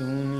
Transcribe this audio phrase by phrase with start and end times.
[0.00, 0.39] soon.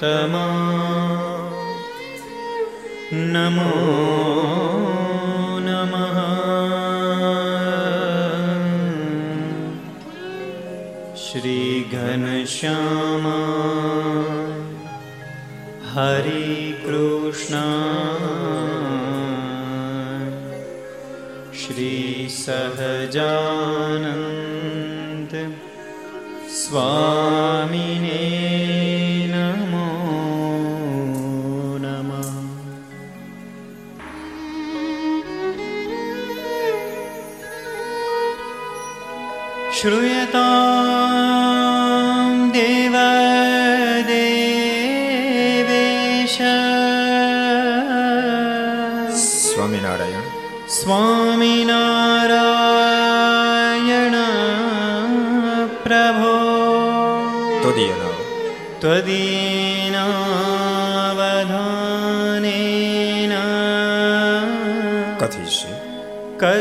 [0.00, 0.79] 的梦。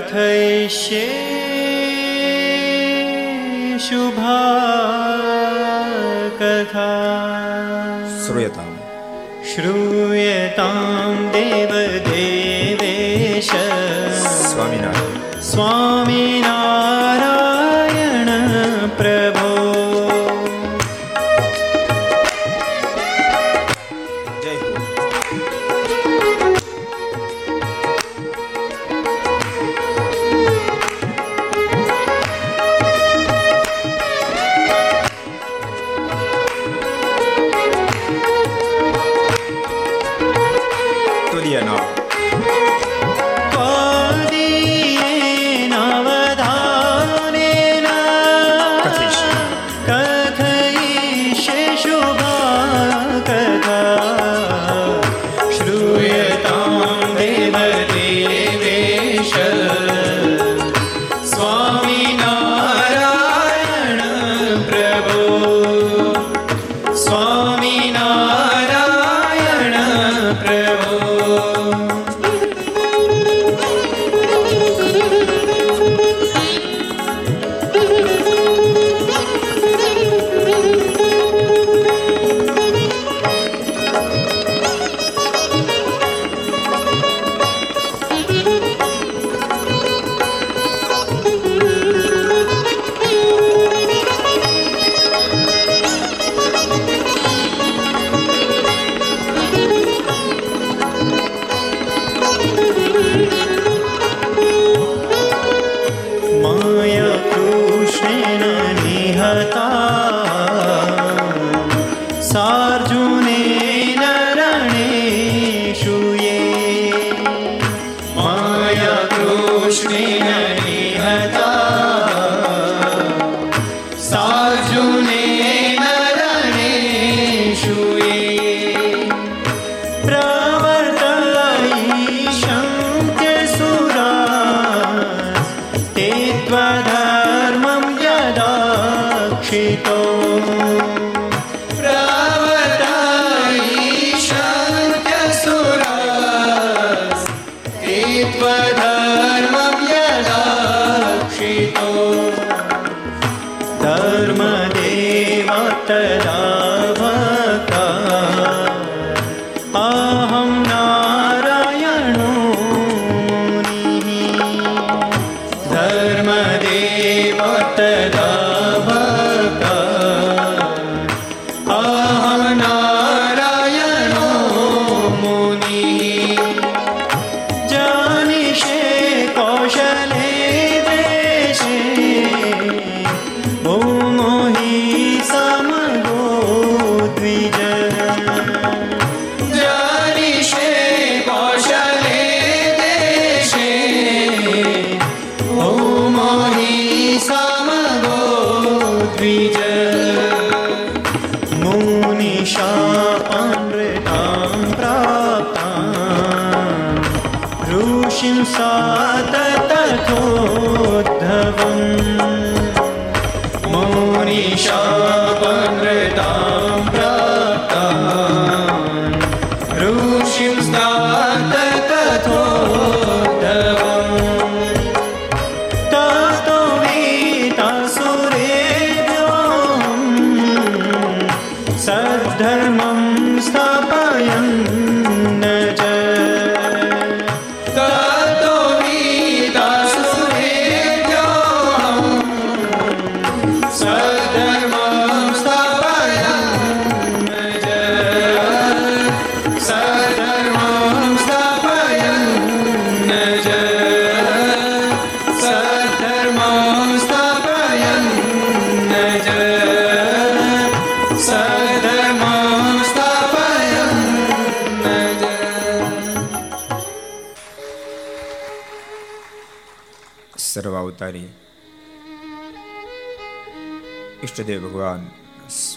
[0.09, 1.07] कथयिष्ये
[3.79, 4.37] शुभा
[6.41, 6.89] कथा
[8.25, 8.77] श्रूयताम्।
[9.45, 10.98] श्रूयताम्।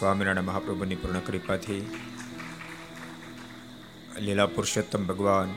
[0.03, 1.83] સ્વામિનારાયણ મહાપ્રભુની પૂર્ણ કૃપાથી
[4.19, 5.51] લીલા પુરુષોત્તમ ભગવાન,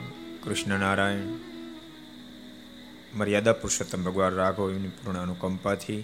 [0.44, 1.32] કૃષ્ણનારાયણ,
[3.14, 5.98] મર્યાદા પુરુષોત્તમ ભગવાન રાઘવની પૂર્ણ અનુકંપાથી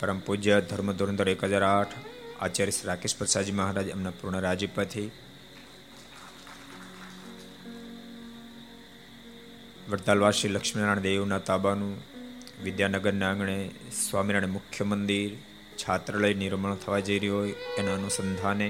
[0.00, 1.94] પરમ પૂજ્ય ધર્મ ધોરણધર એક હજાર આઠ
[2.40, 5.08] આચાર્ય શ્રી રાકેશ પ્રસાદજી મહારાજ એમના પૂર્ણ રાજીપાથી
[9.90, 11.96] વડતાલવાસી લક્ષ્મીનારાયણ દેવના તાબાનું
[12.64, 13.70] વિદ્યાનગરના આંગણે
[14.02, 15.34] સ્વામિનારાયણ મુખ્ય મંદિર
[15.76, 18.68] છાત્રાલય નિર્માણ થવા જઈ રહ્યો હોય એના અનુસંધાને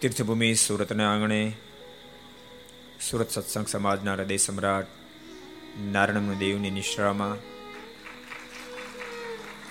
[0.00, 1.40] તીર્થભૂમિ સુરતના આંગણે
[3.00, 4.88] સુરત સત્સંગ સમાજના હૃદય સમ્રાટ
[5.88, 7.36] નારાયણ દેવની નિશ્રામાં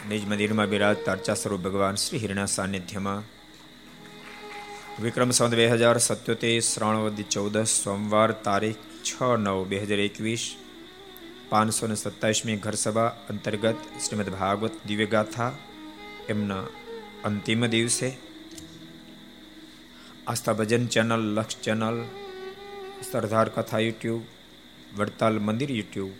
[0.08, 3.24] નિજ મંદિરમાં બિરાજતા અર્ચા સ્વરૂપ ભગવાન શ્રી હિરણા સાનિધ્યમાં
[5.00, 10.44] વિક્રમ સંત બે હજાર સત્યોતેર શ્રાણવદ ચૌદ સોમવાર તારીખ છ નવ બે હજાર એકવીસ
[11.50, 15.52] પાંચસો ને સત્તાવીસમી ઘર સભા અંતર્ગત શ્રીમદ ભાગવત દિવ્યગાથા
[16.30, 16.66] એમના
[17.24, 18.10] અંતિમ દિવસે
[20.28, 21.98] આસ્થા ભજન ચેનલ લક્ષ ચેનલ
[23.04, 24.24] સરદાર કથા યુટ્યુબ
[24.96, 26.14] વડતાલ મંદિર યુટ્યુબ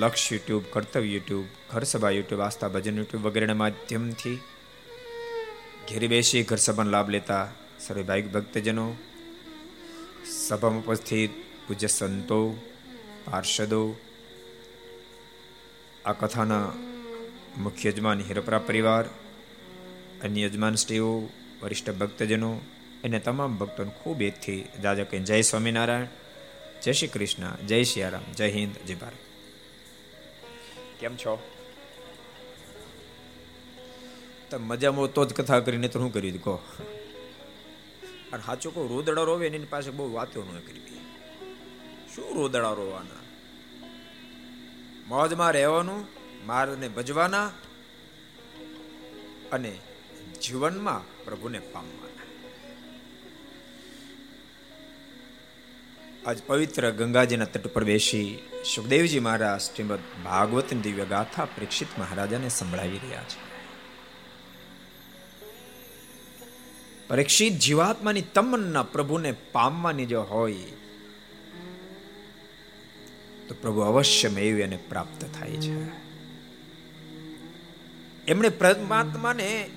[0.00, 4.38] લક્ષ યુટ્યુબ કર્તવ્ય યુટ્યુબ ઘર સભા યુટ્યુબ આસ્થા ભજન યુટ્યુબ વગેરેના માધ્યમથી
[5.86, 7.44] ઘેરી બેસી ઘર સભાનો લાભ લેતા
[7.78, 8.88] સર્વે ભાઈ ભક્તજનો
[10.40, 11.32] સભામાં ઉપસ્થિત
[11.64, 12.40] પૂજ્ય સંતો
[13.30, 13.96] પાર્ષદો,
[16.04, 16.72] આ કથાના
[17.58, 19.04] મુખ્ય યજમાન હિરપરા પરિવાર,
[20.22, 21.28] અન્ય યજમાન સ્ત્રીઓ,
[21.62, 22.60] વરિષ્ઠ ભક્તજનો
[23.04, 26.06] અને તમામ ભક્તોને ખૂબ એથી દાદા કહે જય સ્વામિનારાયણ,
[26.82, 29.12] જય શ્રી કૃષ્ણ, જય સિયારામ, જય હિન્દ, જય ભારત.
[31.00, 31.50] કેમ છો?
[34.50, 36.54] તો મજામાં તો જ કથા કરીને તો શું કર્યું કહો.
[38.32, 40.99] અને સાચું કહું રોદડા રોવે એની પાસે બહુ વાતો ન કરવી
[42.16, 43.20] શું રોદડા રોવાના?
[45.06, 46.06] મોજમાં રહેવાનું,
[46.46, 47.50] મારને ભજવાના
[49.52, 49.78] અને
[50.42, 52.10] જીવનમાં પ્રભુને પામવાના.
[56.30, 58.38] આજ પવિત્ર ગંગાજીના તટ પર બેસી
[58.74, 63.50] સુખદેવજી મહારાજ શ્રીમદ ભાગવતની દિવ્ય ગાથા પરીક્ષિત મહારાજાને સંભળાવી રહ્યા છે.
[67.08, 70.54] પરીક્ષિત જીવાત્માની તમન્ના પ્રભુને પામવાની જો હોય
[73.50, 75.88] તો પ્રભુ અવશ્ય મેળવી અને પ્રાપ્ત થાય છે.
[78.26, 79.70] એમણે પરમાત્માને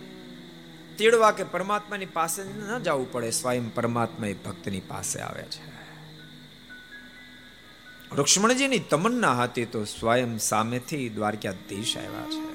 [0.98, 5.74] તેડવા કે પરમાત્માની પાસે ન જવું પડે, સ્વયં પરમાત્મા એ ભક્તની પાસે આવે છે.
[8.16, 12.54] રુક્ષ્મણજીની તમન્ના હતી તો સ્વયં સામેથી દ્વારકાધીશ આવ્યા છે.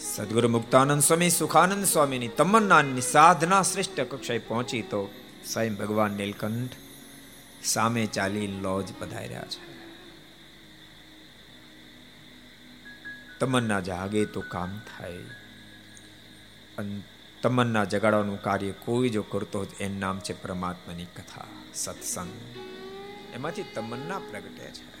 [0.00, 5.10] સદગુરુ મુક્તાનંદ સ્વામી, સુખાનંદ સ્વામીની તમન્નાની સાધના શ્રેષ્ઠ કક્ષાએ પહોંચી તો
[5.46, 6.70] સ્વયં ભગવાન નીલકંઠ
[7.64, 9.72] સામે ચાલી લોજ પધાર્યા છે.
[13.38, 15.18] તમન્ના જાગે તો કામ થાય.
[17.42, 22.30] તમન્ના જગાડવાનું કાર્ય કોઈ જો કરતો હોય એનું નામ છે પરમાત્માની કથા, સત્સંગ.
[23.34, 24.92] એમાંથી તમન્ના પ્રગટે છે.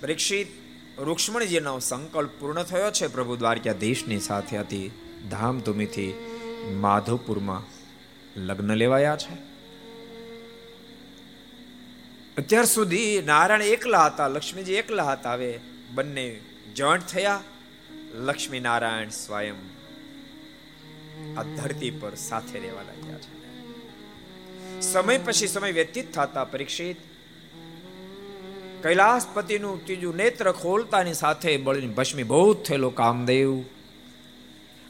[0.00, 0.46] પરીક્ષિત
[0.98, 4.90] રુક્ષ્મણીજીનો સંકલ્પ પૂર્ણ થયો છે પ્રભુ દ્વારકાધીશની સાથે હતી
[5.30, 6.14] ધામધૂમીથી
[6.80, 7.79] માધવપુરમાં
[8.40, 9.34] લગ્ન લેવાયા છે?
[12.38, 15.32] અત્યાર સુધી નારાયણ એકલા હતા, લક્ષ્મીજી એકલા હતા.
[15.32, 15.60] હવે
[15.94, 16.40] બંને
[16.76, 17.42] જોઈન્ટ થયા.
[18.14, 19.54] લક્ષ્મી નારાયણ સ્વયં
[21.36, 23.40] આ ધરતી પર સાથે રહેવા લાગ્યા છે.
[24.80, 26.96] સમય પછી સમય વ્યતીત થતા પરીક્ષિત
[28.82, 33.62] કૈલાસપતિનું ત્રીજું નેત્ર ખોલતાની સાથે બળીને ભસ્મીભૂત થયેલો કામદેવ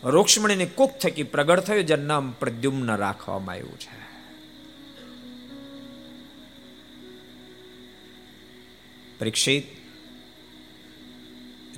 [0.05, 4.01] રૂક્ષ્મણીની કુપ થકી પ્રગટ થયું, જેનું નામ પ્રદ્યુમ્ન રાખવામાં આવ્યું છે.
[9.19, 9.65] પરીક્ષિત,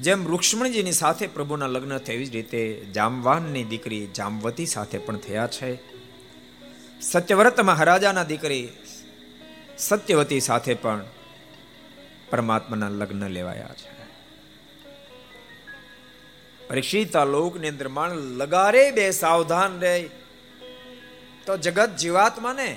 [0.01, 5.79] જેમ રૂક્ષ્મણીજીની સાથે પ્રભુના લગ્ન તેવી જ રીતે જામવાનની દીકરી જામવતી સાથે પણ થયા છે.
[7.01, 8.69] સત્યવ્રત મહારાજાના દીકરી
[9.79, 11.05] સત્યવતી સાથે પણ
[12.31, 13.92] પરમાત્માના લગ્ન લેવાયા છે.
[16.73, 19.97] પરીક્ષિત લોકની અંદર માણ લગારે બે સાવધાન રહે.
[21.47, 22.69] તો જગત જીવાત્માને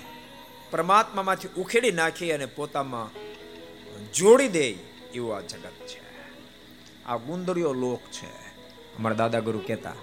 [0.72, 3.10] પરમાત્મામાંથી ઉખેડી નાખી અને પોતામાં
[4.14, 4.66] જોડી દે
[5.16, 6.02] એવું આ જગત છે.
[7.06, 8.32] આ ગુંદરિયો લોક છે.
[8.98, 9.96] અમારા દાદા ગુરુ કહેતા,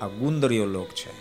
[0.00, 1.14] આ ગુંદરિયો લોક છે.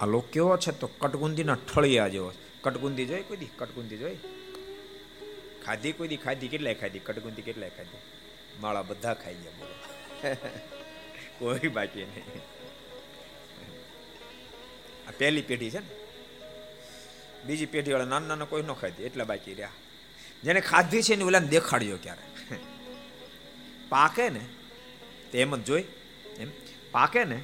[0.00, 2.30] આ લોક કેવો છે તો કટગુંદીના ઠળિયા જેવો
[2.62, 3.52] કટગુંદી જોઈ કોઈ દી?
[3.58, 4.18] કટગુંદી જોઈ?
[5.66, 6.98] ખાધી, કોઈ ખાધી, કેટલાય ખાધી?
[6.98, 7.96] કટગુંદી કેટલાય ખાધી?
[8.60, 9.74] માળા બધા ખાઈ ગયા બોલો.
[11.38, 12.24] કોઈ બાકી નહીં.
[15.08, 15.86] આ પહેલી પેઢી છે ને?
[17.44, 19.68] બીજી પેઢી વાળા નાના નાના કોઈ ન ખાધી, એટલા બાકી રહ્યા.
[20.44, 22.56] જેને ખાધી છે ને ઓલાને દેખાડ્યો ક્યારે.
[23.88, 24.40] પાકે ને,
[25.32, 25.84] તે એમ જ જોઈ,
[26.38, 26.48] એમ?
[26.92, 27.42] પાકે ને,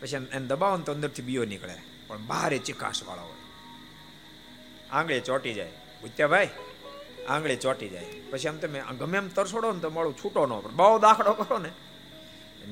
[0.00, 1.74] પછી એમ દબાવો ને તો અંદરથી બીઓ નીકળે.
[2.06, 3.36] પણ બહાર એ ચિકાસ વાળા હોય.
[4.90, 5.70] આંગળે ચોટી જાય.
[6.02, 6.48] ભૂત્યા ભાઈ
[7.28, 8.04] આંગળે ચોટી જાય.
[8.30, 10.74] પછી આમ તમે ગમે એમ તરસોડો ને તો મળું છૂટો ન પડે.
[10.74, 11.70] બહુ દાખલો કરો ને.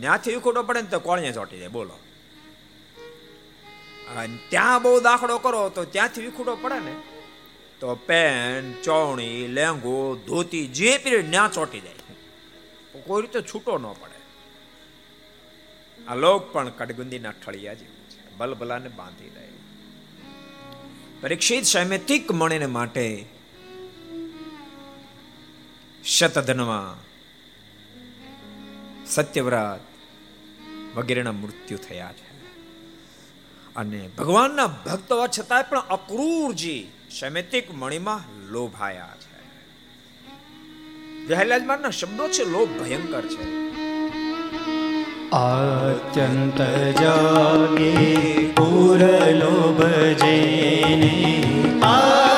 [0.00, 1.68] ત્યાંથી વિખોટો પડે ને તો કોળીએ ચોટી જાય.
[1.68, 1.98] બોલો.
[4.48, 6.94] ત્યાં બહુ દાખલો કરો તો ત્યાંથી વિખૂટો પડે ને
[7.80, 11.94] તો પેન્ટ ચોણી, લેંગો, ધોતી જે પીરિયડ ન્યા ચોટી જાય.
[13.06, 14.18] કોઈ રીતે છૂટો ન પડે.
[16.04, 18.36] આ લોક પણ કડગુંદીના ઠળિયા જેવું છે.
[18.36, 19.48] બલબલાને બાંધી દે.
[21.20, 23.26] પરીક્ષિત સૈમેતિક મણીને માટે
[26.08, 26.96] શતધનમાં
[29.06, 29.82] સત્યવ્રત
[30.94, 32.26] વગેરેના મૃત્યુ થયા છે
[33.76, 39.36] અને ભગવાનના ભક્ત હોવા છતાંય પણ અક્રૂરજી સૈમેતિક મણીમાં લોભાયા છે
[41.26, 43.44] પ્રહલાદમાનના શબ્દો છે લોભ ભયંકર છે
[45.34, 46.60] આત્યંત
[46.96, 47.92] જાગે
[48.56, 49.00] પૂર
[49.36, 49.82] લોભ
[50.22, 51.14] જેને
[51.84, 52.37] આત્યંત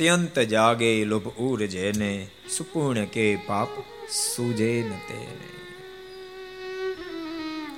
[0.00, 3.68] અત્યંત જાગે લોભ ઉર્જે ને સુપૂર્ણ કે પાપ
[4.10, 5.48] સુજે ન તેને.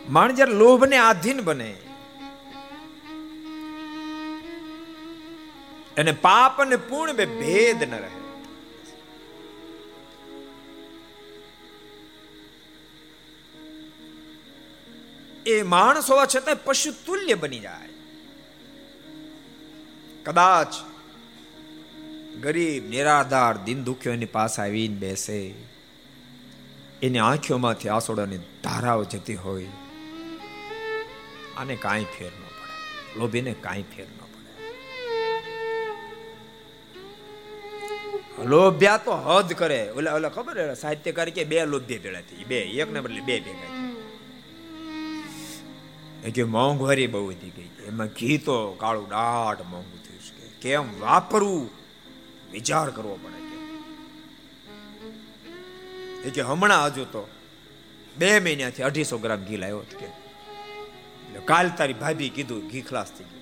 [0.08, 1.76] માણ જ્યારે લોભને આધીન બને.
[5.96, 8.10] અને પાપ અને પૂર્ણ બે ભેદ ન રહે.
[15.46, 17.88] એ માણસ હોવા છતાં પશુ તુલ્ય બની જાય.
[20.24, 20.91] કદાચ
[22.40, 25.54] ગરીબ નિરાધાર દિન દુખ્યોની પાસે આવીને બેસે.
[27.02, 29.66] એની આંખોમાંથી આસોડાની ધારાઓ જતી હોય.
[31.56, 33.18] આને કાંઈ ફેર ન પડે.
[33.18, 34.64] લોભીને કાંઈ ફેર ન પડે.
[38.48, 39.90] લોભ્યા તો હદ કરે.
[39.90, 43.40] ઓલા ઓલા ખબર હે, સાહિત્યકાર કે બે લોભ્ય ભેળા થઈ બે એક ને બદલે બે
[43.40, 43.94] ભેગા.
[46.24, 47.68] એ કે મોંઘવારી બહુ વધી ગઈ.
[47.86, 50.60] એમાં ઘી તો કાળું ડાટ મોંઘું થયું છે.
[50.60, 51.00] કેમ?
[51.00, 51.81] વાપરવું
[52.52, 53.56] વિચાર કરવો પડે કે
[56.28, 57.22] એ કે હમણાં હજુ તો
[58.16, 60.04] બે મહિનાથી અઢીસો ગ્રામ ઘી લાવ્યો કે.
[60.04, 63.40] એટલે કાલ તારી ભાભી કીધું ઘી ખલાસ થઈ ગયું.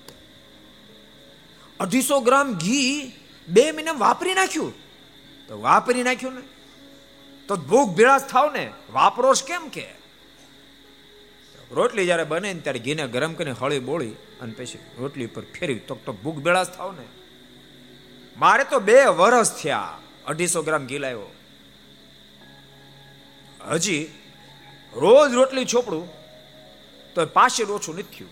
[1.79, 3.11] અઢીસો ગ્રામ ઘી
[3.47, 4.73] બે મહિના વાપરી નાખ્યું.
[5.47, 6.41] તો વાપરી નાખ્યું ને?
[7.47, 9.87] તો ભૂખ ભેળાશ થાવ ને, વાપરોશ કેમ કે?
[11.71, 15.79] રોટલી જ્યારે બને ને ત્યારે ઘીને ગરમ કરીને હળી બોળી અને પછી રોટલી ઉપર ફેરવી,
[15.79, 17.05] તો તો ભૂખ ભેળાશ થાવ ને?
[18.37, 21.33] મારે તો બે વરસ થયા અઢીસો ગ્રામ ઘી લાવ્યો.
[23.69, 24.11] હજી
[24.93, 26.09] રોજ રોટલી છોપડું
[27.13, 28.31] તો પાછી ઓછું નથી થયું.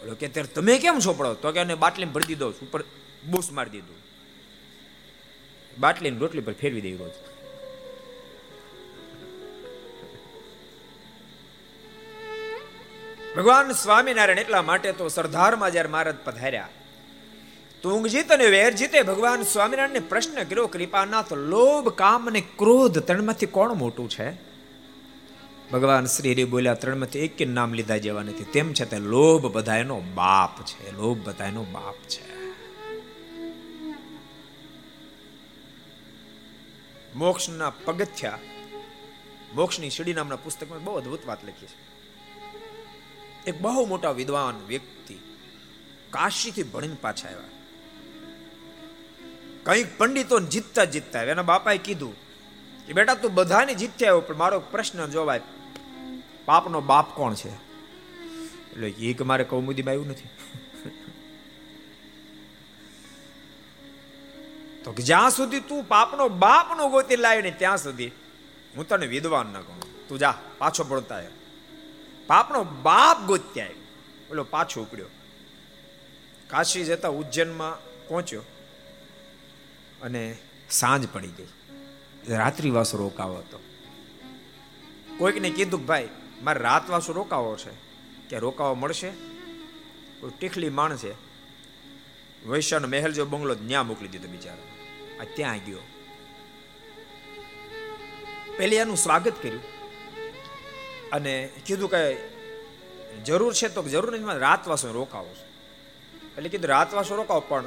[0.00, 2.84] બોલો કે, ત્યારે તમે કેમ છોપડો તો કે એને બાટલી ભરી દીધો ઉપર
[3.24, 3.96] બૂસ મારી દીધું.
[5.78, 7.12] બાટલીને રોટલી પર ફેરવી દેવી રોજ.
[13.36, 16.68] ભગવાન સ્વામિનારાયણ એટલા માટે તો સરદારમાં જ્યારે મહારાજ પધાર્યા
[17.86, 23.46] તુંગ જીત અને વેર જીતે, ભગવાન સ્વામિનારાયણને પ્રશ્ન કર્યો, કૃપાનાથ, લોભ, કામ અને ક્રોધ ત્રણમાંથી
[23.46, 24.32] કોણ મોટું છે?
[25.70, 28.44] ભગવાન શ્રી હરિ બોલ્યા, ત્રણમાંથી એક નામ લીધા જેવા નથી.
[28.44, 30.96] તેમ છતાં લોભ બધાનો બાપ છે.
[30.96, 32.52] લોભ બધાનો બાપ છે.
[37.14, 38.38] મોક્ષના પગથિયા,
[39.54, 41.76] મોક્ષની સીડી નામના પુસ્તકમાં બહુ અદ્ભુત વાત લખી છે.
[43.50, 45.14] એક બહુ મોટા વિદ્વાન વ્યક્તિ
[46.10, 47.55] કાશીથી ભણીને પાછા આવ્યા.
[49.66, 52.14] કંઈક પંડિતો જીતતા જીતતા એના બાપાએ કીધું
[52.86, 55.40] કે, બેટા, તું બધાને જીતતા આવ્યો, પણ મારો પ્રશ્ન જોવાય.
[56.44, 57.50] પાપનો બાપ કોણ છે?
[58.70, 60.24] એટલે એ કે મારે કૌમુદીમાં આવ્યું નથી.
[64.84, 68.10] તો જ્યાં સુધી તું પાપનો બાપનો ગોતી લાવે ને ત્યાં સુધી
[68.76, 71.20] હું તને વિદ્વાન ન કહું તું જા, પાછો પડતા
[72.26, 73.78] પાપનો બાપ ગોત્યા આવ્યો
[74.28, 75.06] બોલો પાછો ઉપડ્યો.
[76.46, 78.42] કાશી જતા ઉજ્જૈનમાં પહોંચ્યો.
[80.02, 80.36] અને
[80.70, 81.46] સાંજ પડી ગઈ.
[82.28, 83.60] રાત્રિવાસો રોકાવો હતો.
[85.18, 86.08] કોઈકને કીધું કે ભાઈ,
[86.42, 87.70] મારે રાતવાસો રોકાવો છે.
[88.28, 89.10] કે રોકાવો મળશે?
[90.20, 91.12] કોઈ ટીખલી માણ છે.
[92.46, 94.62] વૈશ્યનો મહેલ જો બંગલો ત્યાં મોકલી દીધો બિચારો.
[95.20, 95.78] આ ત્યાં ગયો.
[98.58, 99.62] પેલી એનું સ્વાગત કર્યું.
[101.12, 102.16] અને કીધું કે
[103.24, 105.46] જરૂર છે તો જરૂર નથી રાતવાસો રોકાવો છે.
[106.36, 107.64] એટલે કીધું રાતવાસો રોકાવો, પણ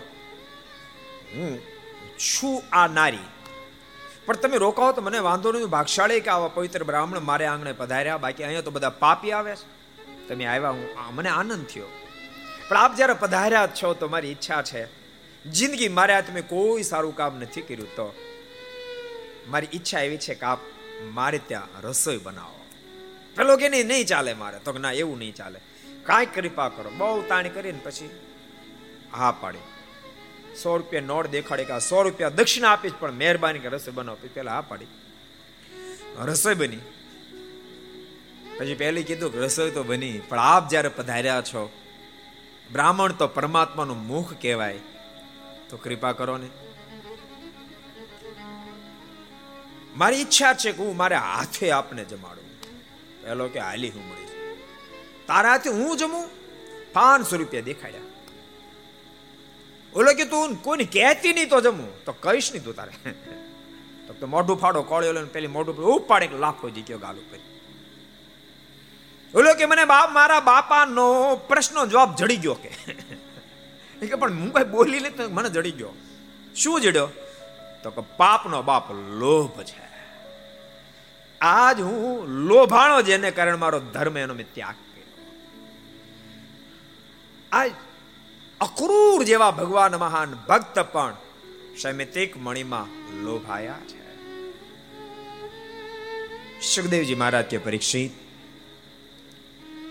[1.35, 1.78] હું
[2.19, 3.27] છું આ નારી.
[4.25, 8.21] પણ તમે રોકાવો તો મને વાંધો નહીં ભાગશાળી કે આવા પવિત્ર બ્રાહ્મણ મારે આંગણે પધાર્યા,
[8.23, 9.67] બાકી અહીંયા તો બધા પાપી આવે છે.
[10.27, 11.89] તમે આવ્યા, હું મને આનંદ થયો.
[12.69, 14.81] પણ આપ જ્યારે પધાર્યા છો તો મારી ઈચ્છા છે,
[15.45, 18.07] જિંદગી મારે આ તમે કોઈ સારું કામ નથી કર્યું તો.
[19.47, 20.61] મારી ઈચ્છા એવી છે કે આપ
[21.17, 22.61] મારે ત્યાં રસોઈ બનાવો.
[23.35, 24.57] પેલો કે નહીં નહીં ચાલે મારે.
[24.59, 25.59] તો ના, એવું નહીં ચાલે.
[26.07, 26.89] કાંઈ કૃપા કરો.
[26.99, 28.09] બહુ તાણી કરીને પછી
[29.17, 29.68] હા પાડી.
[30.63, 34.27] સો રૂપિયા નોટ દેખાડે કે સો રૂપિયા દક્ષિણા આપીશ પણ મહેરબાની કે રસોઈ બનાવો.
[34.33, 34.85] પેલા આ પાડી.
[36.25, 36.77] રસોઈ બની.
[38.57, 41.71] પછી પહેલી કીધું કે રસોઈ તો બની, પણ આપ જ્યારે પધાર્યા છો,
[42.71, 44.79] બ્રાહ્મણ તો પરમાત્માનું મુખ કહેવાય.
[45.69, 46.49] તો કૃપા કરો ને.
[49.97, 52.45] મારી ઈચ્છા છે કે હું મારે હાથે આપને જમાડું.
[53.23, 54.27] પહેલો કે હાલી હું મળી
[55.27, 56.29] તારા હાથે હું જમું?
[56.93, 58.08] પાંચસો રૂપિયા દેખાડ્યા.
[59.95, 62.05] ઓલો કે તું કોઈને કહેતી નહીં તો જમું?
[62.05, 63.11] તો કહીશ નહીં તું તારે.
[64.19, 67.47] તો મોઢું ફાડો, કોળ્યો લઈને પેલી મોઢું ઉપાડે એક લાખો જી કયો ગાલું કરી
[69.35, 72.71] ઓલો કે મને બાપ, મારા બાપાનો પ્રશ્નો જવાબ જડી ગયો કે.
[74.07, 75.93] કે પણ હું કઈ બોલી લે મને જડી ગયો.
[76.55, 77.09] શું જડ્યો?
[77.83, 79.89] તો કે પાપનો બાપ લોભ છે.
[81.41, 85.07] આજ હું લોભાણો જેને કારણે મારો ધર્મ એનો મેં ત્યાગ કર્યો.
[87.51, 87.71] આજ
[88.61, 91.13] અક્રૂર જેવા ભગવાન મહાન ભક્ત પણ
[91.81, 92.87] સૈમિતિક મણીમાં
[93.23, 93.99] લોભાયા છે.
[96.61, 98.11] સુખદેવજી મહારાજ કે પરીક્ષિત,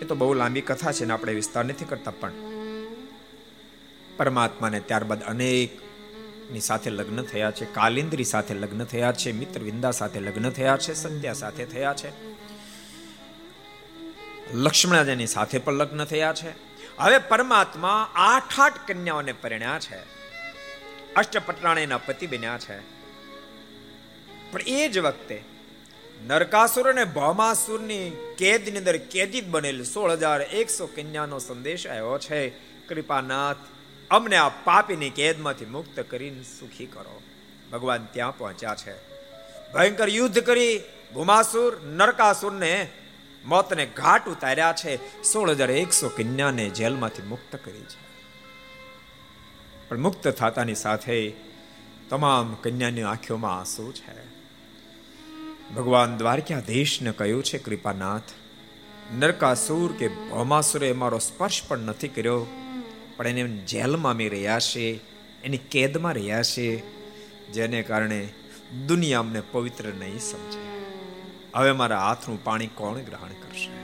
[0.02, 2.32] એ તો બહુ લાંબી કથા છે ને આપણે વિસ્તાર નથી કરતા પણ.
[4.16, 10.20] પરમાત્માને ત્યારબાદ અનેકની સાથે લગ્ન થયા છે, કાલિંદ્રી સાથે લગ્ન થયા છે મિત્ર વિંદા સાથે
[10.20, 12.10] લગ્ન થયા છે, સંધ્યા સાથે થયા છે,
[14.54, 16.67] લક્ષ્મણાજાની સાથે પણ લગ્ન થયા છે.
[16.98, 19.96] હવે પરમાત્મા આઠ આઠ કન્યાઓને પરિણ્યા છે.
[21.14, 22.78] અષ્ટપટરાણીના પતિ બન્યા છે.
[24.52, 25.42] પણ એ જ વખતે
[26.26, 32.48] નરકાસુર અને ભૌમાસુરની કેદની અંદર કેદી બનેલ સોળ હજાર એકસો કન્યાનો સંદેશ આવ્યો છે.
[32.88, 33.56] કૃપાનાથ,
[34.10, 37.22] અમને આ પાપીની કેદમાંથી મુક્ત કરીને સુખી કરો.
[37.72, 38.94] ભગવાન ત્યાં પહોંચ્યા છે.
[39.72, 40.80] ભયંકર યુદ્ધ કરી
[41.14, 42.88] ભૂમાસુર, નરકાસુરને
[43.44, 45.22] મોતને ઘાટ ઉતાર્યા છે.
[45.22, 48.08] સોળ હજાર એકસો કન્યાને જેલમાંથી મુક્ત કરી છે.
[49.88, 51.32] પણ મુક્ત થતાની સાથે
[52.08, 54.28] તમામ કન્યાની આંખોમાં આંસુ છે.
[55.74, 58.22] ભગવાન દ્વારકાધીશને કહ્યું છે, કૃપાનાથ,
[59.14, 62.46] નરકાસુર કે ભૌમાસુરે મારો સ્પર્શ પણ નથી કર્યો,
[63.16, 65.00] પણ એને જેલમાં અમે રહ્યા છે,
[65.44, 66.98] એની કેદમાં રહ્યા છે,
[67.52, 68.28] જેને કારણે
[68.86, 70.77] દુનિયા અમને પવિત્ર નહીં સમજે.
[71.54, 73.78] હવે મારા હાથનું પાણી કોણ ગ્રહણ કરશે?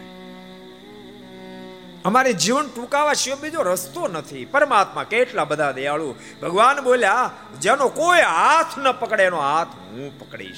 [2.05, 4.45] અમારે જીવન ટૂંકાવા સિવાય બીજો રસ્તો નથી.
[4.45, 6.15] પરમાત્મા કેટલા બધા દયાળુ.
[6.43, 10.57] ભગવાન બોલ્યા, જેનો કોઈ હાથ ન પકડે, એનો હાથ હું પકડીશ.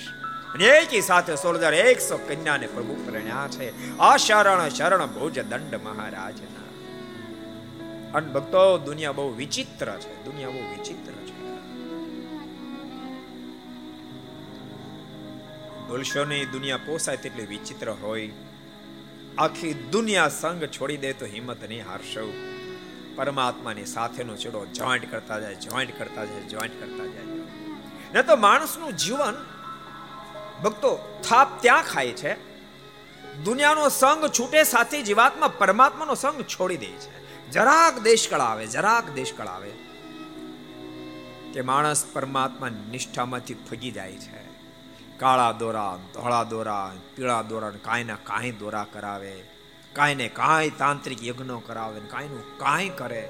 [0.55, 3.99] અને એકી સાથે સોળ હજાર એકસો કન્યાને પ્રભુ પ્રણ્યા છે.
[3.99, 6.67] અશરણ શરણ ભોજ દંડ મહારાજના.
[8.15, 10.25] અને ભક્તો, દુનિયા બહુ વિચિત્ર છે.
[10.25, 11.06] દુનિયા બહુ વિચિત્ર
[15.91, 18.31] છે દુનિયા પોસાય તેટલી વિચિત્ર હોય.
[19.39, 22.33] આખી દુનિયા સંગ છોડી દે તો હિંમત નહીં હારશો.
[23.17, 27.23] પરમાત્માની સાથેનો છેડો જોઈન્ટ કરતા જાય, જોઈન્ટ કરતા જાય, જોઈન્ટ કરતા જાય.
[28.15, 29.47] ન તો માણસનું જીવન
[30.65, 32.35] ભક્તો થાપ ત્યાં ખાય છે.
[33.45, 37.27] દુનિયાનો સંગ છૂટે સાથે જીવાત્મા પરમાત્માનો સંગ છોડી દે છે.
[37.51, 39.71] જરાક દેશકળ આવે, જરાક દેશકળ આવે.
[41.53, 44.46] કે માણસ પરમાત્મા નિષ્ઠામાંથી ફગી જાય છે.
[45.21, 49.35] કાળા દોરા ધોળા દોરા પીળા દોરા કાંઈ ના કાંઈ દોરા કરાવે.
[49.97, 53.23] કાંઈ ને કાંઈ તાંત્રિક યજ્ઞો કરાવે કાંઈ નું કાંઈ કરે.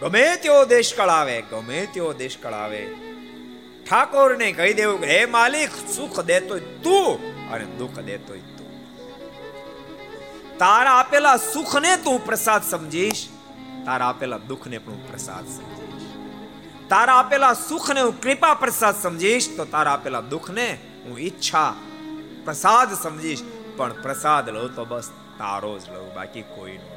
[0.00, 2.82] ગમે તેવો દેશકાળ આવે ગમે તેવો દેશકાળ આવે
[3.86, 6.54] ઠાકોરને કહી દેવું હે માલિક, સુખ દેતો
[6.84, 7.10] તું
[7.52, 8.70] અને દુઃખ દેતો તું.
[10.58, 13.22] તારા આપેલા સુખને તું પ્રસાદ સમજીશ,
[13.86, 15.79] તારા આપેલા દુઃખને પણ પ્રસાદ સમજીશ.
[16.90, 21.74] તારા આપેલા સુખને હું કૃપા પ્રસાદ સમજીશ, તો તારા આપેલા દુઃખને હું ઈચ્છા
[22.44, 23.42] પ્રસાદ સમજીશ.
[23.76, 26.96] પણ પ્રસાદ લઉં તો બસ તારો જ લઉં, બાકી કોઈ નો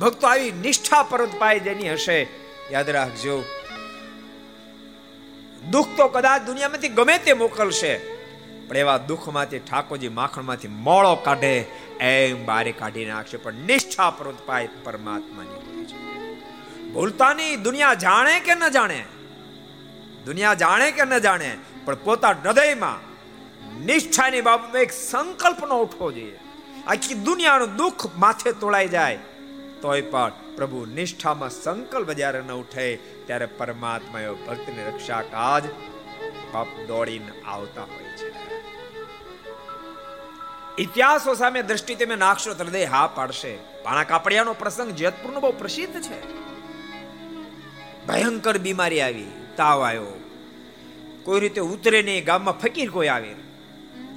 [0.00, 2.18] ભક્તો, આવી નિષ્ઠા પરત પાય જેની હશે,
[2.70, 3.36] યાદ રાખજો.
[5.70, 7.92] દુઃખ તો કદાચ દુનિયામાંથી ગમે તે મોકલશે,
[8.68, 11.54] પણ એવા દુઃખમાંથી, ઠાકોરજી માખણમાંથી મોળો કાઢે,
[12.00, 13.36] એમ બારે કાઢી નાખશે.
[13.36, 15.65] પણ નિષ્ઠા પરત પાય પરમાત્માની.
[16.96, 19.04] હોય નહીં દુનિયા જાણે કે ન જાણે?
[20.24, 21.58] દુનિયા જાણે કે ન જાણે?
[21.84, 23.00] પણ પોતા હૃદયમાં
[23.84, 26.38] નિષ્ઠાની બાબતમાં એક સંકલ્પનો ઉઠવો જોઈએ.
[26.86, 29.18] આખી દુનિયાનું દુઃખ માથે તોળાઈ જાય,
[29.82, 35.64] તોય પણ પ્રભુ નિષ્ઠામાં સંકલ્પ જ્યારે ન ઉઠે, ત્યારે પરમાત્મા એવો ભક્તની રક્ષા કાજ
[36.52, 38.32] પાપ દોડીને આવતા હોય છે.
[40.78, 43.56] ઇતિહાસો સામે દ્રષ્ટિ તમે નાખશો હૃદય હા પાડશે.
[43.82, 46.45] પાણા કાપડિયાનો પ્રસંગ જેતપુરનો બહુ પ્રસિદ્ધ છે.
[48.08, 49.26] ભયંકર બીમારી આવી.
[49.56, 50.20] તાવ આવ્યો.
[51.24, 53.34] કોઈ રીતે ઉતરે નહીં, ગામમાં ફકીર કોઈ આવે.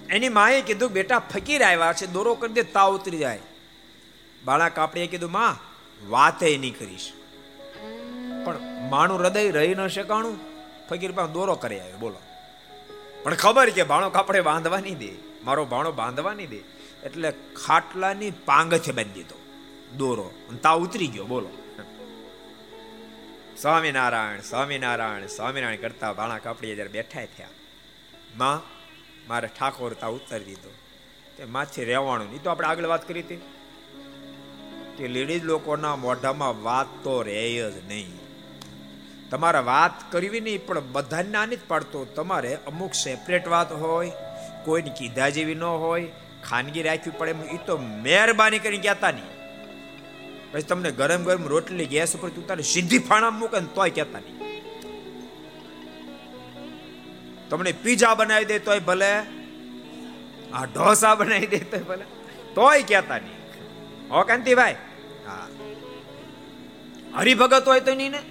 [0.09, 3.39] એની માએ કીધું, બેટા, ફકીર આવ્યા છે, દોરો કરી દે, તાવ ઉતરી જાય.
[4.45, 5.57] બાળા કાપડીએ કીધું, માં,
[6.09, 7.13] વાતે નહીં કરીશ.
[8.45, 10.37] પણ માણું હૃદય રહી ન શકાણું
[10.89, 12.17] ફકીર પાસે દોરો કરી આવ્યો, બોલો.
[13.23, 15.09] પણ ખબર કે ભાણો કાપડે બાંધવા નહીં દે.
[15.43, 16.59] મારો ભાણો બાંધવા નહીં દે.
[17.03, 17.33] એટલે
[17.65, 19.39] ખાટલાની પાંગથે બાંધી દીધો.
[19.97, 20.31] દોરો.
[20.63, 21.49] તાવ ઉતરી ગયો, બોલો.
[23.61, 27.47] સ્વામિનારાયણ સ્વામિનારાયણ સ્વામિનારાયણ કરતા ભાણા કાપડીએ જ્યારે બેઠા થયા,
[28.37, 28.61] માં
[29.27, 30.71] મારે ઠાકોર તા ઉતારી દીધો.
[31.37, 33.41] તે માથી રહેવાનું નહીં તો આપણે આગળ વાત કરી હતી?
[34.97, 38.13] કે લેડીઝ લોકોના મોઢામાં વાત તો રહે જ નહીં.
[39.29, 42.05] તમારે વાત કરવી નહીં, પણ બધાને નાની જ પાડતો.
[42.05, 44.11] તમારે અમુક સેપરેટ વાત હોય,
[44.65, 46.07] કોઈને કીધા જેવી ન હોય,
[46.43, 49.38] ખાનગી રાખવી પડે એ તો મહેરબાની કરીને કહેતા નહીં.
[50.51, 54.39] પછી તમને ગરમ ગરમ રોટલી ગેસ ઉપર ઉતારે સીધી ફાણા મૂકે ને તોય કહેતા નહીં.
[57.49, 59.19] તમને પીઝા બનાવી દે તોય ભલે,
[60.53, 62.05] આ ઢોસા બનાવી દે તોય ભલે,
[62.55, 63.39] તોય કહેતા નહીં.
[64.13, 64.75] હો કાંતિભાઈ?
[65.27, 65.47] હા.
[67.15, 68.21] હરિભગત હોય તો નહીં ને?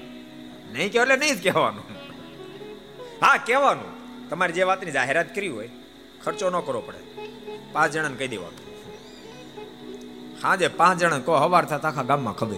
[0.72, 1.84] નહીં કહેવા એટલે નહીં જ કહેવાનું.
[3.22, 3.90] હા, કહેવાનું.
[4.28, 5.70] તમારે જે વાતની જાહેરાત કરી હોય,
[6.24, 6.98] ખર્ચો ન કરવો પડે.
[7.72, 8.67] પાંચ જણાને કહી દેવાનું.
[10.42, 12.56] હાજે પાંચ જણા કો હવાર થતા આખા ગામમાં ખબર.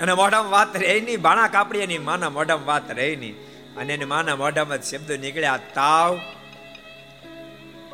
[0.00, 3.34] અને મોઢામાં વાત રહી નહીં, બાણા કાપડી એની માના મોઢામાં વાત રહી નહીં.
[3.76, 6.20] અને એની માના મોઢામાં શબ્દ નીકળ્યા, તાવ.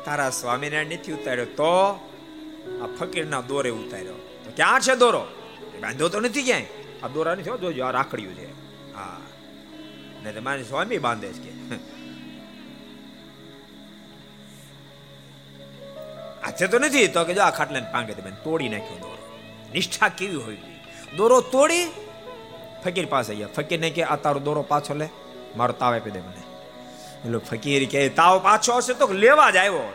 [0.05, 1.73] તારા સ્વામિનારાયણ નથી ઉતાર્યો તો
[2.81, 4.13] આ ફકીરના દોરે ઉતાર્યો.
[4.45, 5.27] તો ક્યાં છે દોરો?
[5.81, 6.65] બાંધ્યો તો નથી ક્યાંય.
[7.03, 8.51] આ દોરા નથી જોજો, આ રાખડ્યું છે.
[8.93, 9.19] હા.
[10.23, 11.98] ને તમારે સ્વામી બાંધે છે કે.
[16.45, 19.17] હાથે તો નથી, તો કે જો આ ખાટલાને પાંગે તમે તોડી નાખ્યો દોરો.
[19.73, 20.57] નિષ્ઠા કેવી હોય?
[21.17, 21.87] દોરો તોડી,
[22.85, 25.09] ફકીર પાસે ગયા ફકીર ને કે, આ તારો દોરો પાછો લે.
[25.57, 26.43] મારો તાવ આપી દે મને.
[27.25, 29.93] એટલે ફકીર કે, તાવ પાછો હશે તો લેવા જ આવ્યો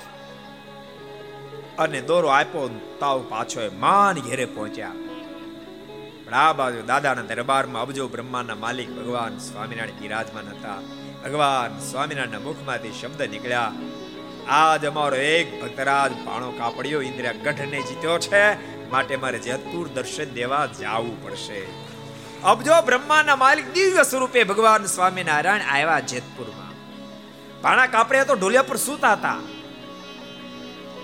[1.79, 4.93] અને દોરો આપ્યો તાવ પાછો એ માન ઘેરે પહોંચ્યા.
[6.25, 10.79] પણ આ બાજુ દાદાના દરબારમાં અબજો બ્રહ્માના માલિક ભગવાન સ્વામિનારાયણ બિરાજમાન હતા.
[11.25, 13.73] ભગવાન સ્વામિનારાયણના મુખમાંથી શબ્દ નીકળ્યા.
[14.49, 18.75] આજ અમારો એક ભક્તરાજ ભાણો કાપડિયો ઇન્દ્રિયા ગઢને જીત્યો છે.
[18.91, 21.67] માટે મારે જેતપુર દર્શન દેવા જવું પડશે.
[22.45, 26.65] અબજો બ્રહ્માના માલિક દિવ્ય સ્વરૂપે ભગવાન સ્વામિનારાયણ આવ્યા જેતપુરમાં.
[27.63, 29.37] પાણા કાપડિયા તો ઢોલિયા પર સૂતા હતા.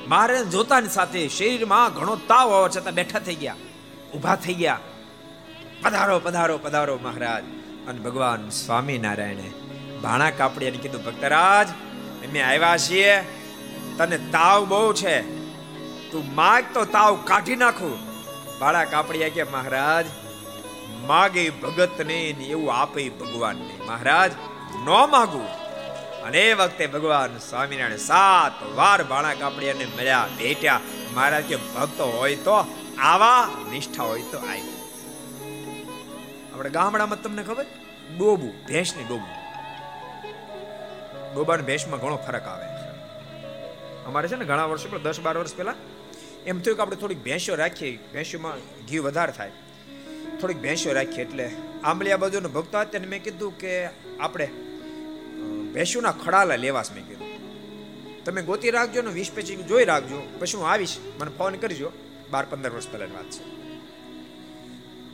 [0.08, 3.56] મારે જોતાની સાથે શરીરમાં ઘણો તાવ હોવા છતાં બેઠા થઈ ગયા.
[4.14, 4.80] ઊભા થઈ ગયા.
[5.82, 7.44] પધારો પધારો પધારો મહારાજ.
[7.88, 9.50] અને ભગવાન સ્વામિનારાયણે
[10.02, 11.68] ભાણા કાપડિયાને કીધું, ભક્તરાજ
[12.30, 13.20] અમે આવ્યા છીએ.
[13.98, 15.20] તને તાવ બહુ છે.
[16.10, 17.98] તું માગ તો તાવ કાઢી નાખું.
[18.58, 20.06] બાળા કાપડિયા કે મહારાજ,
[21.06, 24.32] માગે ભગત ને એવું આપે ભગવાન ને મહારાજ,
[24.84, 25.46] ન માગું.
[26.22, 30.80] અને એ વખતે ભગવાન સ્વામિનારાયણ સાત વાર બાણા કાપડિયાને મળ્યા, ભેટ્યા.
[31.14, 32.52] મહારાજ, કે ભક્તો હોય તો
[32.98, 34.76] આવા, નિષ્ઠા હોય તો આવી
[36.54, 37.64] આપણે ગામડામાં તમને ખબર?
[38.18, 39.39] ડોબું, ભેંસની ડોબું.
[41.36, 42.64] અને ભેંસમાં ઘણો ફરક આવે
[44.06, 45.74] અમારે છે ને ઘણા વર્ષો પહેલા દસ બાર વર્ષ પહેલા
[46.46, 49.50] એમ થયું કે આપણે થોડીક ભેંસો રાખીએ, ભેંસોમાં ઘી વધારે થાય.
[50.40, 51.50] થોડીક ભેંસો રાખીએ એટલે
[51.84, 53.86] આંબલિયા બાજુનો ભક્તો હતા મેં કીધું કે
[54.20, 54.46] આપણે
[55.72, 57.30] ભેંસોના ખડાલા લેવાશ મેં કીધું.
[58.24, 61.92] તમે ગોતી રાખજો ને વીસ પચીસ જોઈ રાખજો, પછી હું આવીશ, મને ફોન કરજો.
[62.30, 63.59] બાર પંદર વર્ષ પહેલાની વાત છે.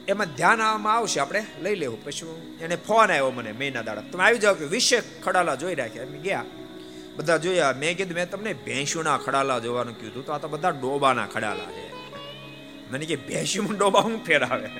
[0.09, 1.21] એમાં ધ્યાન આવવામાં આવશે.
[1.21, 2.05] આપણે લઈ લેવું.
[2.05, 4.01] પછી એને ફોન આવ્યો મને મહિના દાડા.
[4.01, 6.03] તમે આવી જાઓ કે વિશે ખડાલા જોઈ રાખ્યા.
[6.03, 6.45] એમ ગયા.
[7.17, 7.75] બધા જોયા.
[7.79, 11.93] મેં કીધું, મેં તમને ભેંસુના ખડાલા જોવાનું કીધું તો આ તો બધા ડોબાના ખડાલા છે.
[12.91, 14.71] મને કે ભેંસુમાં ડોબા હું ફેર આવે?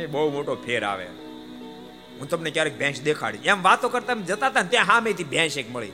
[0.00, 1.06] એ બહુ મોટો ફેર આવે.
[2.20, 5.70] હું તમને ક્યારેક ભેંસ દેખાડી એમ વાતો કરતા જતા હતા ને ત્યાં સામેથી ભેંસ એક
[5.70, 5.92] મળી.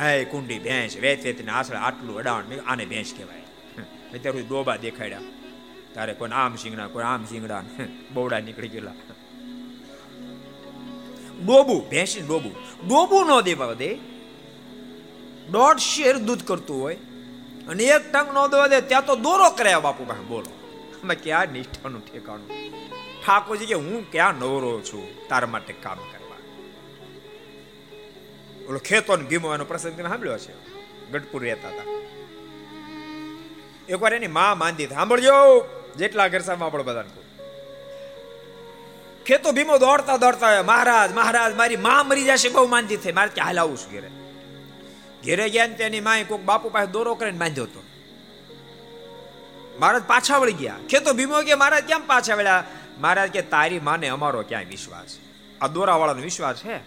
[0.00, 2.44] હે કુંડી ભેંસ વેચ વેચને આસળે આટલું અડાણ.
[2.66, 3.40] આને ભેંસ કહેવાય.
[4.18, 5.20] અત્યારે ડોબા દેખાડ્યા.
[5.98, 7.62] તારે કોઈ આમ શીંગડા, કોઈ આમ શીંગડા.
[8.14, 8.90] બોવડા નીકળી ગયેલા.
[11.46, 12.52] ડોબું ભેંસી ડોબું.
[12.88, 13.94] ડોબું ન દેવા દે.
[15.50, 16.94] દોઢ શેર દૂધ કરતું હોય
[17.68, 20.24] અને એક ટંગ નો દેવા દે, ત્યાં તો દોરો કર્યા બાપુ પાસે.
[20.24, 20.50] બોલો.
[21.02, 22.48] અમે ક્યાં નિષ્ઠાનું ઠેકાણું?
[23.26, 25.28] ઠાકોરજી કે, હું ક્યાં નવરો છું?
[25.28, 26.36] તારા માટે કામ કરવા.
[28.68, 30.52] ઓલો ખેતો ને ભીમો એનો પ્રસંગ તમે સાંભળ્યો છે
[31.10, 32.00] ગઢપુર રહેતા હતા.
[33.88, 35.68] એકવાર એની માં માંદી, સાંભળજો.
[35.98, 37.08] જેટલા ઘર સામે આપણે બધાને
[39.26, 43.12] ખેતો ભીમો દોડતા દોડતા મહારાજ મહારાજ, મારી માં મરી જશે બહુ માંદી થઈ.
[43.12, 44.08] મારે ત્યાં હાલ છું ઘેરે.
[45.24, 47.82] ઘેરે ગયા તેની માએ કોઈક બાપુ પાસે દોરો કરીને બાંધ્યો હતો.
[49.78, 50.74] મહારાજ પાછા વળી ગયા.
[50.90, 52.64] ખેતો ભીમો કે, મહારાજ, કેમ પાછા વળ્યા?
[53.00, 55.16] મહારાજ કે, તારી માને અમારો ક્યાંય વિશ્વાસ.
[55.60, 56.78] આ દોરાવાળાનો વિશ્વાસ છે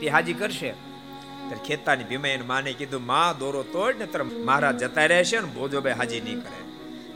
[0.00, 0.70] તે હાજી કરશે.
[0.70, 5.46] ત્યારે ખેતાની ભીમે એને માને કીધું, માં દોરો તોડ ને તરફ મહારાજ જતા રહેશે ને
[5.46, 6.67] ભોજોભાઈ હાજી નહીં કરે.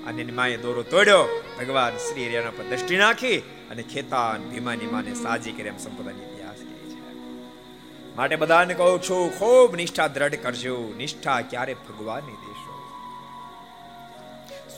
[0.06, 1.42] અને એની માએ દોરો તોડ્યો.
[1.58, 6.56] ભગવાન શ્રી એના પર દ્રષ્ટિ નાખી અને ખેતા ભીમાની માને સાજી કરી એમ સંપદાની ઇતિહાસ
[6.56, 8.16] કહે છે.
[8.16, 10.94] માટે બધાને કહું છું, ખૂબ નિષ્ઠા દ્રઢ કરજો.
[10.96, 12.72] નિષ્ઠા ક્યારે ભગવાનની દેશો.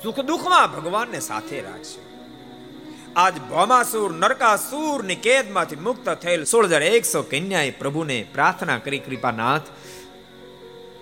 [0.02, 2.14] સુખ દુઃખમાં ભગવાનને સાથે રાખજો.
[3.16, 9.62] આજ ભોમાસુર નરકાસુરની કેદમાંથી મુક્ત થયેલ સોળ હજાર એકસો કન્યાએ પ્રભુને પ્રાર્થના કરી કૃપાનાથ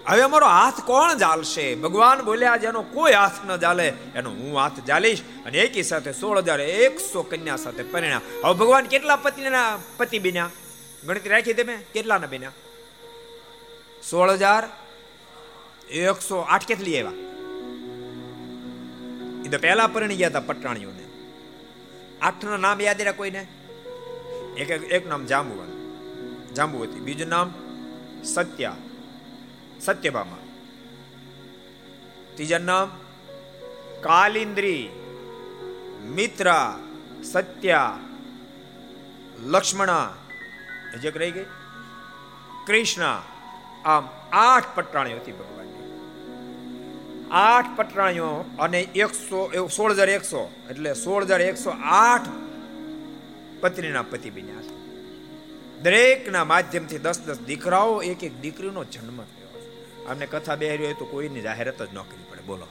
[0.08, 1.74] હવે અમારો હાથ કોણ જાલશે?
[1.74, 3.88] ભગવાન બોલ્યા જેનો કોઈ હાથ ન જાલે.
[4.14, 8.84] એનો હું હાથ જાલીશ અને એકી સાથે સોળ હજાર એકસો કન્યા સાથે પરિણ્યા હવે ભગવાન
[8.84, 10.50] કેટલા પતિના પતિ બન્યા?
[11.06, 11.76] ગણતરી રાખી તમે?
[11.94, 12.52] કેટલાના બન્યા?
[14.10, 14.64] સોળ હજાર
[15.90, 17.18] એકસો આઠ કેટલી આવ્યા?
[19.44, 21.04] એ તો પહેલા પરણી ગયા હતા પટરાણીઓને.
[22.22, 23.46] આઠના નામ યાદ રહ્યા કોઈને?
[24.56, 25.70] એક એક નામ જાંબુવન
[26.54, 27.54] જાંબુવતી બીજું નામ
[28.24, 28.76] સત્યા.
[29.84, 30.42] સત્યભામા
[32.36, 32.88] ત્રીજા નામ
[34.06, 34.84] કાલિન્દ્રી
[36.16, 36.68] મિત્રા
[37.32, 37.92] સત્યા
[39.52, 40.08] લક્ષ્મણા
[40.94, 41.48] હજક રહી ગઈ
[42.66, 43.06] કૃષ્ણ
[43.84, 44.04] આમ
[44.42, 45.88] આઠ પટરાણીઓ હતી ભગવાનની
[47.40, 49.40] આઠ પટરાણીઓ અને એકસો
[49.78, 52.30] સોળ હજાર એકસો એટલે સોળ હજાર એકસો આઠ
[53.62, 54.62] પત્નીના પતિ બન્યા
[55.82, 59.41] દરેકના માધ્યમથી દસ દસ દીકરાઓ એક એક દીકરીનો જન્મ થયો.
[60.08, 62.42] અમને કથા બેહરી હોય તો કોઈની જાહેરાત જ ન પડે.
[62.46, 62.66] બોલો.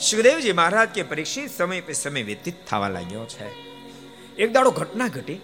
[0.00, 3.50] સુખદેવજી મહારાજ કે પરીક્ષિત સમય પે સમય વ્યતીત થવા લાગ્યો છે.
[4.34, 5.40] એક દાડો ઘટના ઘટી.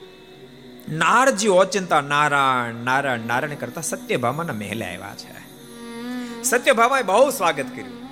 [0.88, 5.46] નારજી ઓચિંતા નારાયણ નારાયણ નારાયણ કરતા સત્યભામાના મહેલે આવ્યા છે.
[6.42, 8.05] સત્યભામાએ બહુ સ્વાગત કર્યું.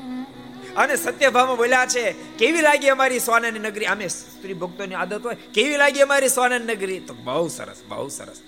[0.77, 3.87] અને સત્યભામાં બોલ્યા છે, કેવી લાગી અમારી સોનાની નગરી?
[3.87, 7.01] અમે સ્ત્રી ભક્તોની આદત હોય, કેવી લાગી અમારી સોનાની નગરી?
[7.01, 8.41] તો બહુ સરસ બહુ સરસ.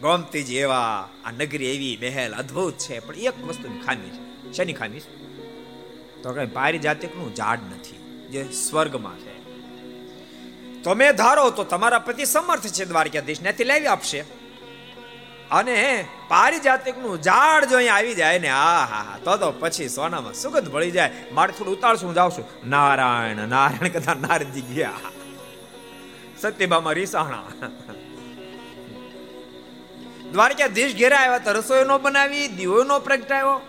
[0.00, 4.52] ગોમતીજી એવા આ નગરી એવી મહેલ અદ્ભુત છે, પણ એક વસ્તુની ખામી છે.
[4.52, 5.10] શેની ખામી છે?
[6.22, 9.34] તો કઈ પારિજાતિકનું ઝાડ નથી, જે સ્વર્ગમાં છે.
[10.82, 14.24] તમે ધારો તો તમારા પતિ સમર્થ છે દ્વારકાધીશ ત્યાંથી લાવી આપશે.
[15.50, 20.34] અને પારિજાતિકનું ઝાડ જો અહીંયા આવી જાય ને, આ, હા હા, તો તો પછી સોનામાં
[20.34, 21.10] સુગંધ ભળી જાય.
[21.32, 22.68] મારે થોડું ઉતારશું જાઉં છું.
[22.68, 24.92] નારાયણ નારાયણ કથા નારજી ગયા.
[26.40, 27.42] સત્યબામાં રીસાણા.
[30.32, 33.60] દ્વારકાધીશ ઘેરા આવ્યા તો રસોઈ નો બનાવી, દીવો નો પ્રગટાયો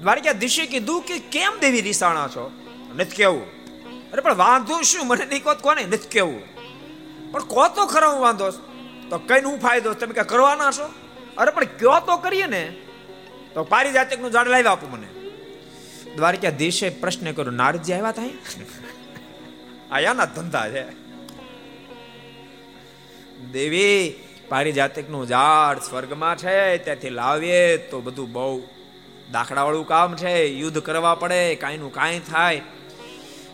[0.00, 2.52] દ્વારકાધીશે કીધું કે કેમ દેવી રીસાણા છો?
[2.96, 3.46] નથી કેવું.
[4.12, 5.06] અરે, પણ વાંધો શું?
[5.06, 6.42] મને નહીં કોત કોને નથી કેવું.
[7.32, 8.50] પણ કોતો ખરો હું વાંધો
[9.10, 9.92] તો કઈ હું ફાયદો?
[9.92, 10.90] તમે કે કરવાના છો?
[11.38, 12.76] અરે, પણ કયો તો કરીએ ને?
[13.54, 15.06] તો પારિજાતકનું ઝાડ લાવી આપું મને.
[16.16, 18.30] દ્વારકાધીશે પ્રશ્ન કર્યો, નારદજી આવ્યા થાય
[19.90, 21.08] આયાના ધંધા છે.
[23.52, 24.14] દેવી,
[24.48, 28.62] પારિજાતિકનું ઝાડ સ્વર્ગમાં છે, ત્યાંથી લાવીએ તો બધું બહુ
[29.32, 32.62] દાખલાવાળું કામ છે, યુદ્ધ કરવા પડે, કાંઈનું કાંઈ થાય.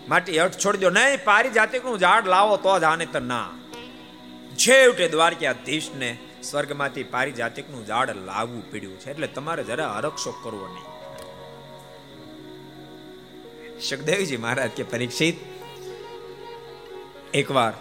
[0.08, 3.48] માટે હઠ છોડી દો નહીં, પારિજાતિકનું ઝાડ લાવો તો જ આને તો ના.
[4.54, 9.10] છેવટે દ્વારકાધીશને સ્વર્ગમાંથી પારિજાતિકનું ઝાડ લાવવું પડ્યું છે.
[9.10, 10.94] એટલે તમારે જરા હરક્ષો કરવો નહીં.
[13.80, 15.36] સુખદેવજી મહારાજ કે પરીક્ષિત,
[17.34, 17.72] એકવાર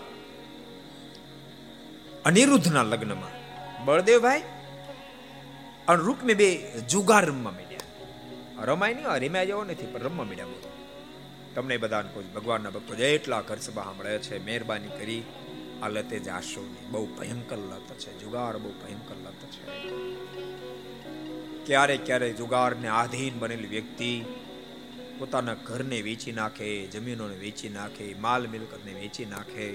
[2.26, 3.34] અનિરુદ્ધના લગ્નમાં
[3.86, 4.42] બળદેવભાઈ
[5.88, 8.66] અને રૂકમી બે જુગાર રમવા માંડ્યા.
[8.66, 10.74] રમાય નહીં રમ્યા જેવો નથી, પણ રમવા માંડ્યા બધું.
[11.56, 15.24] તમને બધાને કોઈ ભગવાનના ભક્તો જેટલા ઘર સભા સાંભળે છે, મહેરબાની કરી.
[15.82, 18.20] આ લતે જાશો નહીં બહુ ભયંકર લત છે.
[18.20, 19.94] જુગાર બહુ ભયંકર લત છે.
[21.66, 24.26] ક્યારે ક્યારે જુગારને આધીન બનેલી વ્યક્તિ
[25.20, 29.74] પોતાના ઘરને વેચી નાખે, જમીનોને વેચી નાખે, માલ મિલકતને વેચી નાખે,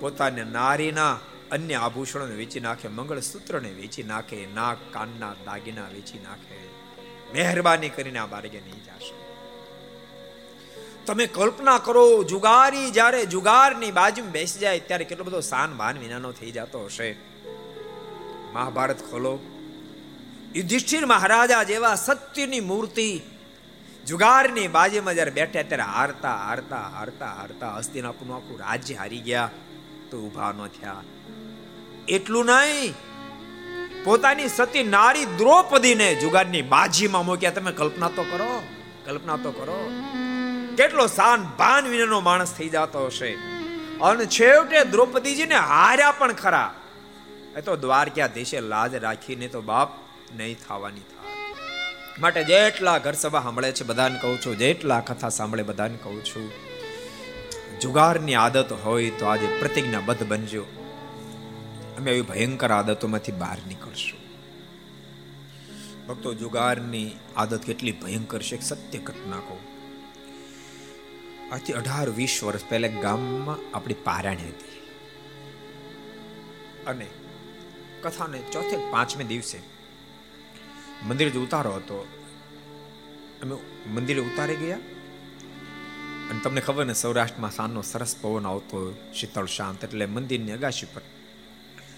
[0.00, 1.18] પોતાને નારીના
[1.50, 6.58] અન્ય આભૂષણોને વેચી નાખે, મંગળસૂત્રને વેચી નાખે, નાક, કાનના દાગીના વેચી નાખે.
[7.32, 9.19] મહેરબાની કરીને આ માર્ગે નહીં જાશો.
[11.10, 16.30] તમે કલ્પના કરો, જુગારી જ્યારે જુગારની બાજુમાં બેસી જાય, ત્યારે કેટલો બધો સાન ભાન વિનાનો
[16.32, 17.08] થઈ જતો હશે.
[18.52, 19.32] મહાભારત ખોલો.
[20.54, 23.08] યુધિષ્ઠિર મહારાજા જેવા સત્યની મૂર્તિ
[24.06, 29.50] જુગારની બાજીમાં જ્યારે બેઠા ત્યારે હારતા હારતા હારતા હારતા હસ્તિનાપુરનું આખું રાજ્ય હારી ગયા,
[30.10, 31.04] તો ઊભા ન થયા.
[32.16, 32.94] એટલું નહીં,
[34.04, 37.56] પોતાની સતી નારી દ્રૌપદીને જુગારની બાજીમાં મૂક્યા.
[37.60, 38.52] તમે કલ્પના તો કરો,
[39.06, 39.80] કલ્પના તો કરો.
[40.80, 43.32] કેટલો સાન ભાન વિનાનો માણસ થઈ જતો હશે.
[44.00, 46.74] અને છેવટે દ્રૌપદીજીને હાર્યા પણ ખરા.
[47.56, 49.90] એ તો દ્વારકા દેશે લાજ રાખીને તો બાપ
[50.36, 51.18] નહીં થવાની થાય
[52.18, 56.46] માટે જેટલા ઘર સભા સાંભળે છે બધાને કહું છું, જેટલા કથા સાંભળે બધાને કહું છું,
[57.80, 60.64] જુગારની આદત હોય તો આજે પ્રતિજ્ઞાબદ્ધ બનજો.
[61.98, 64.20] અમે એવી ભયંકર આદતોમાંથી બહાર નીકળશું.
[66.06, 69.69] ભક્તો, જુગારની આદત કેટલી ભયંકર છે સત્ય ઘટના કહું.
[71.52, 74.80] આજથી અઢાર વીસ વર્ષ પહેલા ગામમાં આપણી પારાણી હતી.
[76.86, 77.06] અને
[78.02, 79.58] કથાને ચોથે પાંચમે દિવસે
[81.06, 81.96] મંદિર જ ઉતારો હતો,
[83.42, 83.56] અમે
[83.90, 84.76] મંદિરે ઉતારી ગયા.
[86.30, 91.02] અને તમને ખબર ને, સૌરાષ્ટ્રમાં સાંજનો સરસ પવન આવતો શીતળ શાંત, એટલે મંદિરની અગાશી પર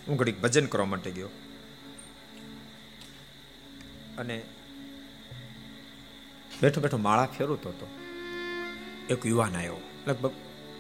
[0.09, 1.29] હું ઘડીક ભજન કરવા માટે ગયો.
[4.19, 4.43] અને
[6.63, 8.02] બેઠો બેઠો માળા ફેરવતો હતો.
[9.13, 9.77] એક યુવાન આવ્યો.
[10.07, 10.31] લગભગ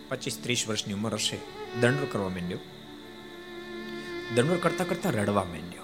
[0.08, 1.38] પચીસ ત્રીસ વર્ષની ઉંમર હશે.
[1.80, 2.58] દંડ કરવા માંડ્યો.
[4.34, 5.82] દંડ કરતા કરતા રડવા માંડ્યો.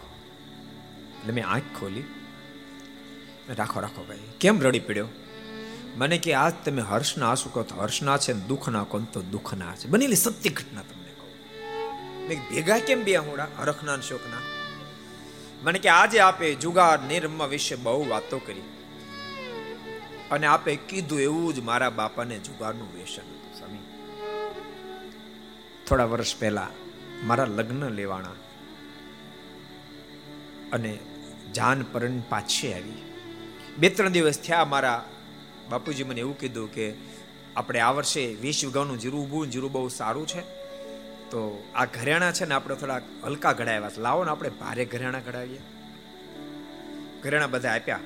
[1.20, 2.02] એટલે મેં આંખ ખોલી.
[3.48, 4.18] રાખો રાખો ભાઈ.
[4.40, 5.08] કેમ રડી પડ્યો?
[5.96, 9.88] મને કે આજ તમે હર્ષના આંસુ કહો તો હર્ષના છે દુઃખના કહો તો દુઃખના છે.
[9.88, 11.30] બનેલી સત્ય ઘટના તમને કહું.
[12.28, 14.36] મેં ભેગા કેમ બે હોડા હરખના શોકના.
[15.62, 18.62] મને કે આજે આપે જુગાર નિરમવા વિશે બહુ વાતો કરી.
[20.30, 23.78] અને આપે કીધું એવું જ મારા બાપાને જુગારનું વ્યસન હતું, સ્વામી.
[25.86, 26.68] થોડા વર્ષ પહેલા
[27.24, 28.34] મારા લગ્ન લેવાણા
[30.72, 30.98] અને
[31.54, 33.02] જાન પરણ પાછી આવી.
[33.78, 35.04] બે ત્રણ દિવસ થયા મારા
[35.70, 36.94] બાપુજી મને એવું કીધું કે
[37.56, 40.40] આપણે આ વર્ષે વીસ વીઘાનું જીરું ઊભું જીરું બહુ સારું છે.
[41.30, 45.60] તો આ ઘરેણા છે ને આપણે થોડા હલકા ઘડાવ્યા લાવો ને આપણે ભારે ઘરેણા ઘડાવીએ.
[47.22, 48.00] ઘરેણા બધા આપ્યા.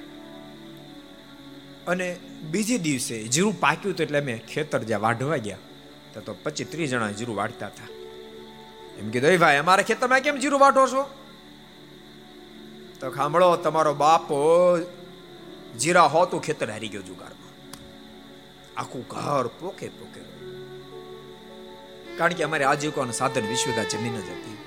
[1.86, 2.08] અને
[2.50, 5.58] બીજે દિવસે જીરું પાક્યું તો એટલે અમે ખેતર જ્યાં વાઢવા ગયા,
[6.26, 7.90] તો પચીસ ત્રીસ જણા જીરું વાઢતા હતા.
[8.98, 11.02] એમ કીધું ભાઈ, અમારા ખેતરમાં કેમ જીરું વાઢો છો?
[13.00, 14.38] તો સાંભળો, તમારો બાપો
[15.80, 17.52] જીરા હો તો ખેતર હારી ગયો જુગારમાં.
[18.76, 20.20] આખું ઘર પોકે પોકે
[22.18, 24.58] કારણ કે અમારી આજીવિકાનું સાધન વિશ્વગા જમીન જ હતી.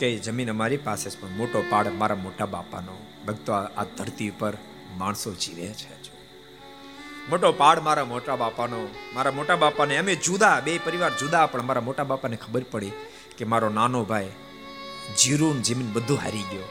[0.00, 2.96] કે જમીન અમારી પાસે પણ મોટો પાડ મારા મોટા બાપાનો.
[3.26, 4.54] ભક્તો આ ધરતી પર
[4.96, 6.06] માણસો જીવે છે.
[7.28, 8.88] મોટો પાડ મારા મોટા બાપાનો.
[9.14, 12.90] મારા મોટા બાપાને, અમે જુદા, બે પરિવાર જુદા, પણ મારા મોટા બાપાને ખબર પડી
[13.38, 14.30] કે મારો નાનો ભાઈ
[15.18, 16.68] જીરું જમીન બધું હારી ગયો.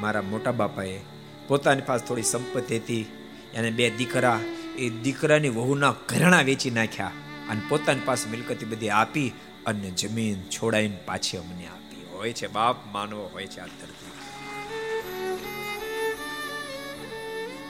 [0.00, 1.00] મારા મોટા બાપાએ
[1.48, 3.18] પોતાની પાસે થોડી સંપત્તિ હતી.
[3.54, 4.40] એને બે દીકરા,
[4.78, 7.10] એ દીકરાની વહુના ઘરણા વેચી નાખ્યા
[7.50, 9.32] અને પોતાની પાસે મિલકતી બધી આપી
[9.66, 12.06] અને જમીન છોડાઈને પાછી અમને આપી.
[12.12, 13.66] હોય છે બાપ, માનવો હોય છે આ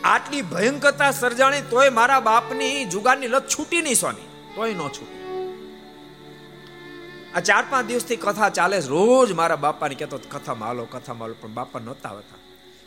[0.04, 5.22] આટલી ભયંકરતા સર્જાણી તોય મારા બાપની જુગારની લત છૂટી નહીં સ્વામી તોય ન છૂટી.
[7.34, 11.48] આ ચાર પાંચ દિવસથી કથા ચાલે રોજ મારા બાપાને કહેતો કથા માલો કથા માલો પણ
[11.48, 12.38] બાપા નહોતા આવતા.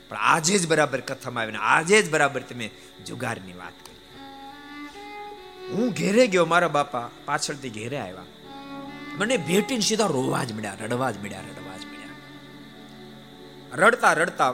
[0.10, 2.70] પણ આજે જ બરાબર કથામાં આવીને, આજે જ બરાબર તમે
[3.06, 3.96] જુગારની વાત કરી.
[5.72, 8.24] હું ઘેરે ગયો, મારા બાપા પાછળથી ઘેરે આવ્યા.
[9.18, 12.16] મને ભેટીને સીધા રોવા જ મળ્યા, રડવા જ મળ્યા, રડવા જ મળ્યા.
[13.76, 14.54] રડતા રડતા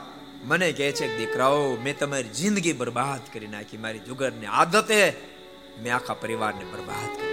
[0.49, 3.83] મને કહે છે દીકરાઓ, મેં તમારી જિંદગી બરબાદ કરી નાખી.
[3.83, 4.97] મારી જુગરની આદતે
[5.81, 7.29] મેં આખા પરિવારને બરબાદ કરી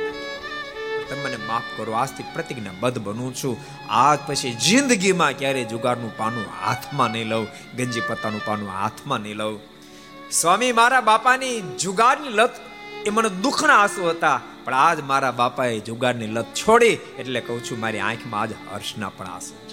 [1.08, 3.56] તમે મને માફ કરો, આજથી પ્રતિજ્ઞા બધ બનું છું.
[4.02, 7.46] આજ પછી જિંદગીમાં ક્યારે જુગારનું પાનું હાથમાં નહીં લઉં,
[7.76, 9.56] ગંજી પત્તાનું પાનું હાથમાં નહીં લઉં.
[10.30, 12.54] સ્વામી, મારા બાપાની જુગારની લત
[13.06, 17.80] એ મને દુઃખના આંસુ હતા, પણ આજ મારા બાપાએ જુગારની લત છોડી એટલે કહું છું,
[17.84, 19.67] મારી આંખમાં આજ હર્ષના પણ આંસુ.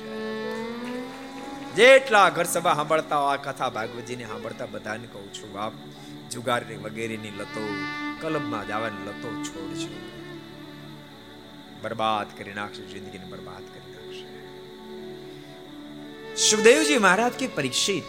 [1.75, 5.73] જેટલા ઘર સભા સાંભળતા આ કથા ભાગવતજીને સાંભળતા બધાને કહું છું બાપ
[6.31, 7.63] જુગારની વગેરેની લતો
[8.21, 9.87] કલબમાં જવાની લતો છોડજો
[11.81, 14.25] બરબાદ કરી નાખશે, જિંદગીને બરબાદ કરી નાખશે.
[16.49, 18.03] સુખદેવજી મહારાજ કે પરીક્ષિત,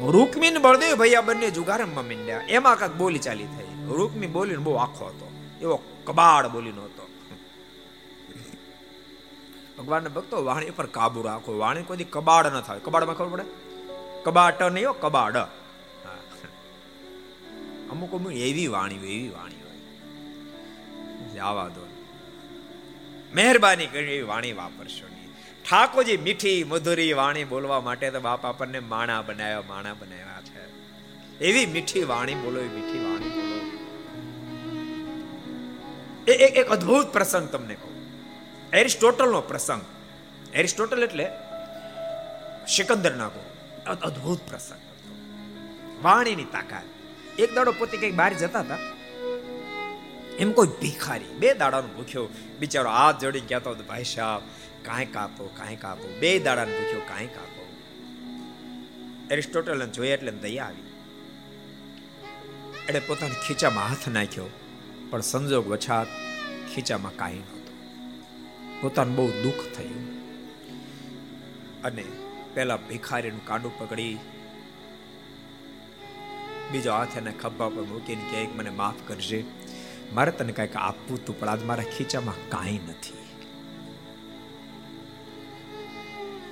[0.00, 2.40] રૂકમીન બળદેવ ભૈયા બંને જુગારમમાં મીંડ્યા.
[2.48, 3.64] એમાં કાંક બોલી ચાલી થઈ.
[3.86, 5.30] રૂકમી બોલીને બહુ આખો હતો.
[5.62, 7.05] એવો કબાડ બોલીનો હતો.
[9.78, 11.58] ભગવાનના ભક્તો વાણી પર કાબુ રાખો.
[11.58, 12.78] વાણી કોઈ કબાડ ન થાય.
[12.78, 13.44] કબાડમાં ખબર પડે?
[14.24, 15.36] કબાટ નહીં હો, કબાડ.
[17.90, 21.38] અમુક અમુક એવી વાણી હોય, એવી વાણી હોય.
[21.38, 21.86] આવા દો.
[23.34, 25.28] મહેરબાની કરી એવી વાણી વાપરશો નહીં.
[25.70, 30.66] ઠાકોરજી મીઠી, મધુરી વાણી બોલવા માટે તો બાપ આપણને માણા બનાવ્યા માણા બનાવ્યા છે.
[31.38, 33.56] એવી મીઠી વાણી બોલો, એવી મીઠી વાણી બોલો.
[36.32, 37.95] એક એક અદ્ભુત પ્રસંગ તમને કહું.
[38.72, 39.82] એરિસ્ટોટલનો પ્રસંગ.
[40.54, 41.26] એરિસ્ટોટલ એટલે
[42.68, 43.42] સિકંદર નાખો
[43.90, 44.78] અદ્ભુત પ્રસંગ.
[46.02, 46.82] વાણીની તાકાત.
[47.38, 48.78] એક દાડો પોતે કંઈક બહાર જતા હતા.
[50.38, 51.24] એમ કોઈ ભિખારી.
[51.24, 54.42] બે દાડાનો ભૂખ્યો બિચારો હાથ જોડી કહેતો હતો, ભાઈ સાહેબ
[54.84, 56.18] કાંઈ કાપો કાંઈ કાપો.
[56.20, 57.66] બે દાડાનો ભૂખ્યો, કાંઈ કાપો.
[59.30, 60.92] એરિસ્ટોટલ જોઈએ એટલે દયા આવી.
[62.88, 64.46] એટલે પોતાના ખીચામાં હાથ નાખ્યો,
[65.10, 66.06] પણ સંજોગ વછાત
[66.74, 67.42] ખીચામાં કાંઈ
[68.80, 70.06] પોતાનું બહુ દુઃખ થયું.
[71.84, 72.04] અને
[72.54, 74.14] પેલા ભિખારીનું કાંડું પકડી,
[76.72, 79.44] બીજો હાથ એને ખભા પર મૂકીને કહે મને માફ કરજે.
[80.14, 83.22] મારે તને કંઈક આપવું તું પણ આજ મારા ખીચામાં કાંઈ નથી.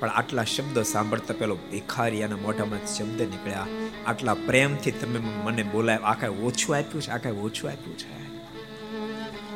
[0.00, 3.66] પણ આટલા શબ્દ સાંભળતા પેલો ભિખારી મોઢામાં શબ્દ નીકળ્યા.
[4.06, 7.10] આટલા પ્રેમથી તમે મને બોલાય, આ કાંઈ ઓછું આપ્યું છે?
[7.10, 8.33] આ કાંઈ ઓછું આપ્યું છે?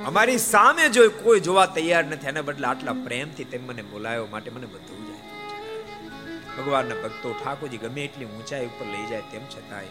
[0.09, 4.51] અમારી સામે જો કોઈ જોવા તૈયાર નથી એના બદલે આટલા પ્રેમથી તેમ મને બોલાયો માટે
[4.51, 5.19] મને બધું જાય.
[6.59, 9.87] ભગવાનના ભક્તો, ઠાકોરજી ગમે એટલી ઊંચાઈ ઉપર લઈ જાય તેમ છતાંય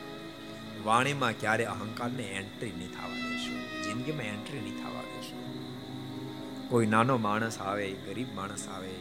[0.84, 3.84] વાણીમાં ક્યારે અહંકારને એન્ટ્રી નહીં થવા દેશું.
[3.84, 6.70] જિંદગીમાં એન્ટ્રી નહીં થવા દેશું.
[6.70, 8.92] કોઈ નાનો માણસ આવે, ગરીબ માણસ આવે,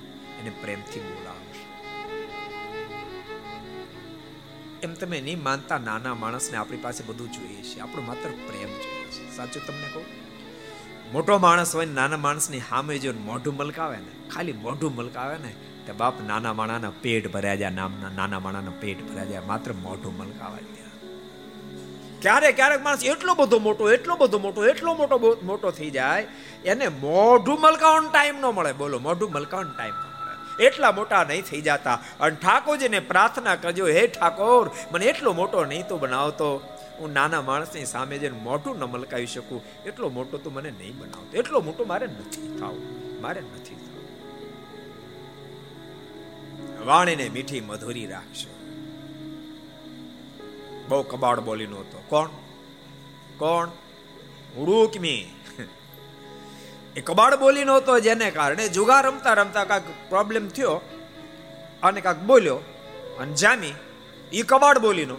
[0.41, 1.67] એને પ્રેમથી બોલાવશે.
[4.83, 7.81] એમ તમે નહીં માનતા નાના માણસને આપણી પાસે બધું જોઈએ છે.
[7.81, 9.37] આપણો માત્ર પ્રેમ જોઈએ છે.
[9.37, 10.26] સાચું તમને કહું?
[11.13, 15.53] મોટો માણસ હોય નાના માણસની સામે જો મોઢું મલકાવે ને, ખાલી મોઢું મલકાવે ને,
[15.87, 20.17] તે બાપ નાના માણાના પેટ ભર્યા જાય નામના નાના માણાના પેટ ભર્યા જાય, માત્ર મોઢું
[20.17, 20.59] મલકાવા
[22.23, 26.27] ક્યારેક ક્યારેક માણસ એટલો બધો મોટો, એટલો બધો મોટો, એટલો મોટો મોટો થઈ જાય,
[26.65, 28.73] એને મોઢું મલકાવાનો ટાઈમ ન મળે.
[28.73, 29.95] બોલો, મોઢું મલકાવાનો ટાઈમ
[30.61, 31.99] એટલા મોટા નહીં થઈ જતા.
[32.21, 36.76] અને ઠાકોરજીને પ્રાર્થના કરજો, હે ઠાકોર, મને એટલો મોટો નહીં તો બનાવતો.
[37.01, 39.63] હું નાના માણસની સામે જઈને મોટું ન મલકાવી શકું.
[39.87, 41.37] એટલો મોટો તો મને નહીં બનાવતો.
[41.37, 43.21] એટલો મોટો મારે નથી થવું.
[43.21, 43.87] મારે નથી થવું.
[46.87, 48.57] વાણીને મીઠી મધુરી રાખશો
[50.89, 52.29] બહુ કબાડ બોલી હતો કોણ?
[53.39, 53.69] કોણ?
[54.57, 55.33] રૂકમી
[56.97, 60.81] એ કબાડ બોલી નહોતો જેને કારણે જુગાર રમતા રમતા કાંક પ્રોબ્લેમ થયો
[61.83, 62.57] અને કાંક બોલ્યો
[63.21, 63.73] અને જામી
[64.33, 65.17] એ કબાડ બોલીનો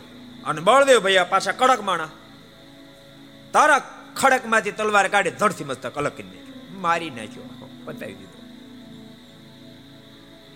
[0.47, 2.09] અને બળદેવ ભૈયા પાછા કડક માણા.
[3.53, 7.69] તારા ખડકમાંથી તલવાર કાઢી ધડથી મસ્તક અલગ કરી નાખ્યો મારી નાખ્યો.
[7.83, 8.37] બતાવી દીધો.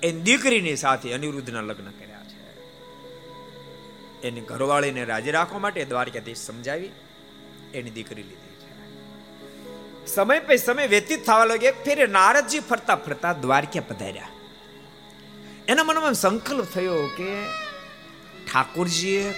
[0.04, 2.40] એની દીકરીની સાથે અનિરુદ્ધના લગ્ન કર્યા છે.
[4.22, 6.90] એની ઘરવાળીને રાજી રાખવા માટે દ્વારકાધીશ સમજાવી
[7.74, 8.72] એની દીકરી લીધી છે.
[10.08, 14.28] સમય પે સમય વ્યતીત થવા લાગે એક ફેરે નારદજી ફરતા ફરતા દ્વારકા પધાર્યા.
[15.68, 17.44] એના મનમાં સંકલ્પ થયો કે
[18.52, 19.34] ઠાકોરજીએ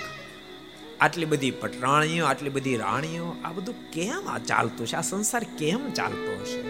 [1.03, 4.95] આટલી બધી પટરાણીઓ, આટલી બધી રાણીઓ, આ બધું કેમ આ ચાલતું છે?
[4.95, 6.63] આ સંસાર કેમ ચાલતો હશે?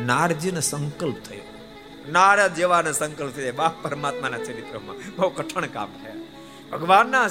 [0.00, 1.40] નારજીને સંકલ્પ થયો.
[2.12, 3.52] નારદ જેવાને સંકલ્પ થયો.
[3.52, 4.96] બાપ પરમાત્માના ચરિત્રમાં.
[5.16, 6.14] બહુ કઠણ કામ છે.
[6.70, 7.28] ભગવાનના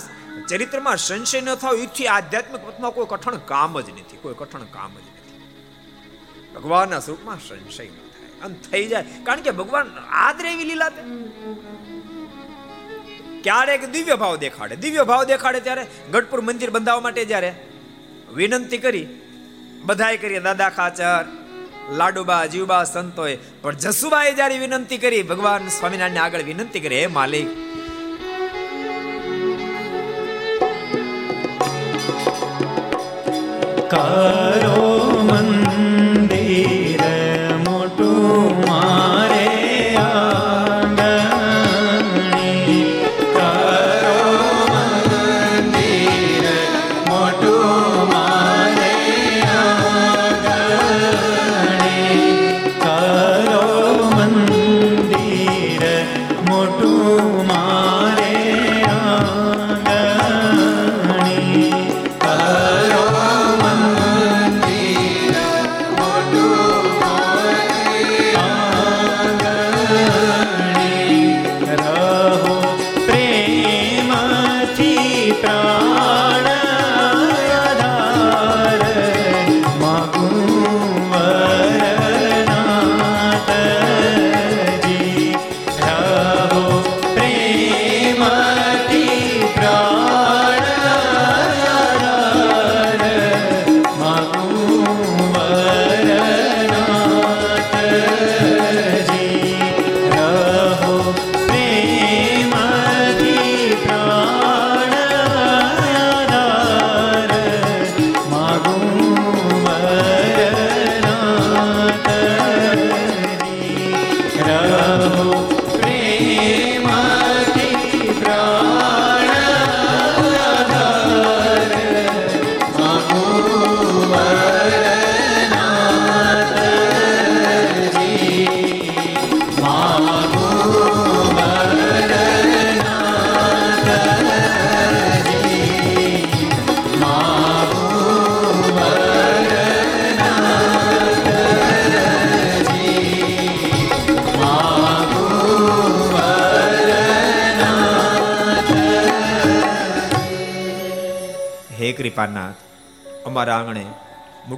[0.50, 4.18] ચરિત્રમાં સંશય ન થાવ એથી આધ્યાત્મિક પથમાં કોઈ કઠણ કામ જ નથી.
[4.22, 5.42] કોઈ કઠણ કામ જ નથી.
[6.56, 8.42] ભગવાનના સ્વરૂપમાં સંશય ન થાય.
[8.42, 9.06] અને થઈ જાય.
[9.24, 10.92] કારણ કે ભગવાન આદરે એવી લીલા
[13.46, 14.76] ક્યારેક દિવ્ય ભાવ દેખાડે.
[14.76, 15.84] દિવ્ય ભાવ દેખાડે ત્યારે
[16.14, 17.52] ગઢપુર મંદિર બંધાવવા માટે જ્યારે
[18.34, 19.08] વિનંતી કરી,
[19.84, 21.26] બધાએ કરી દાદા ખાચર,
[21.94, 23.36] લાડુબા, જીવબા સંતોએ.
[23.62, 27.50] પણ જસુબાએ જ્યારે વિનંતી કરી, ભગવાન સ્વામિનારાયણ આગળ વિનંતી કરી, હે માલિક.
[33.92, 34.85] કરો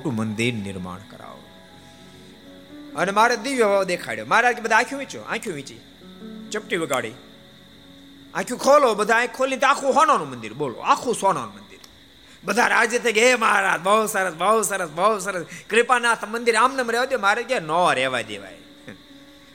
[0.07, 1.43] મોટું મંદિર નિર્માણ કરાવો.
[2.95, 4.25] અને મારે દિવ્ય ભાવ દેખાડ્યો.
[4.25, 5.79] મહારાજ બધા આંખ્યું વીંચો આંખ્યું વીંચી.
[6.51, 7.11] ચપટી વગાડી.
[8.33, 11.79] આંખ્યું ખોલો, બધા આંખ ખોલી તો આખું સોનાનું મંદિર, બોલો, આખું સોનાનું મંદિર.
[12.43, 15.45] બધા રાજ્ય થઈ ગયા, હે મહારાજ, બહુ સરસ બહુ સરસ બહુ સરસ.
[15.69, 18.57] કૃપાનાથ મંદિર આમને રહેવા દે, મારે કે ન રહેવા દેવાય.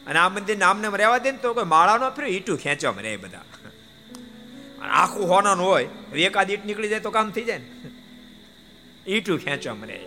[0.07, 3.41] અને આ મંદિર આમને રહેવા દે ને તો કોઈ માળાનો ફર્યું ઈટું ખેંચવામાં રહે બધા.
[4.91, 7.69] આખું હોનાનું હોય એકાદ ઈટ નીકળી જાય તો કામ થઈ જાય ને.
[9.07, 10.01] ઈટું ખેંચવામાં રહે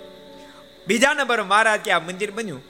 [0.87, 2.61] બીજા નંબર મહારાજ કે આ મંદિર બન્યું?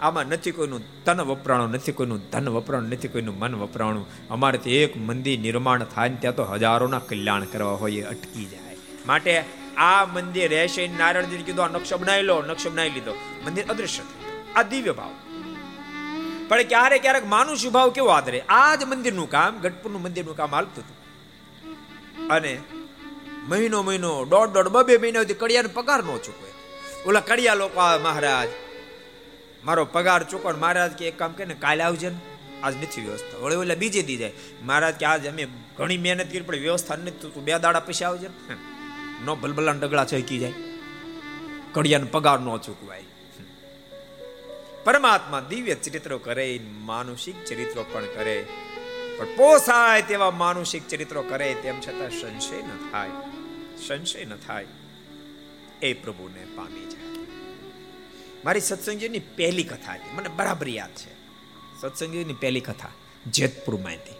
[0.00, 4.28] આમાં નથી કોઈનું તન વપરાણું, નથી કોઈનું ધન વપરાણું, નથી કોઈનું મન વપરાણું.
[4.28, 8.76] અમારેથી એક મંદિર નિર્માણ થાય ને ત્યાં તો હજારોના કલ્યાણ કરવા હોય અટકી જાય.
[9.06, 9.44] માટે
[9.76, 13.14] આ મંદિર રહેશે નારાયણજી કીધું, આ નકશો બનાવી લો, નકશો બનાવી લીધો.
[13.44, 14.02] મંદિર અદૃશ્ય
[14.56, 15.10] આ દિવ્ય ભાવ.
[16.48, 20.84] પણ ક્યારેક ક્યારેક માનુષ ભાવ કેવો આદરે આ જ મંદિરનું કામ, ગઢપુરનું મંદિરનું કામ હાલતું
[20.84, 21.04] હતું.
[22.28, 22.60] અને
[23.48, 26.53] મહિનો મહિનો, દોઢ દોઢ બબે સુધી કડિયાનો પગાર ન ચૂકવે.
[27.06, 28.48] ઓલા કડિયા લોકો આવે મહારાજ.
[29.64, 32.16] મારો પગાર ચૂકવ મહારાજ કે એક કામ કે ને કાલે આવજે ને.
[32.62, 33.38] આજ નથી વ્યવસ્થા.
[33.38, 34.32] વળી ઓલા બીજે દી જાય.
[34.62, 35.46] મહારાજ કે આજ અમે
[35.76, 38.56] ઘણી મહેનત કરી પણ વ્યવસ્થા નથી તું બે દાડા પછી આવજે ને.
[39.24, 40.52] નો ભલભલા ડગલા છકી જાય.
[41.72, 43.02] કડિયાનો પગાર ન ચૂકવાય.
[44.84, 48.46] પરમાત્મા દિવ્ય ચરિત્રો કરે માનુષિક ચરિત્રો પણ કરે.
[49.18, 53.10] પણ પોસાય તેવા માનુષિક ચરિત્રો કરે તેમ છતાં સંશય ન થાય.
[53.86, 54.66] સંશય ન થાય.
[55.82, 56.93] એ પ્રભુને પામી
[58.44, 60.16] મારી સત્સંગજીની પહેલી કથા હતી.
[60.16, 61.14] મને બરાબર યાદ છે.
[61.80, 62.88] સત્સંગજીની પહેલી કથા
[63.26, 64.14] જેતપુરમાં હતી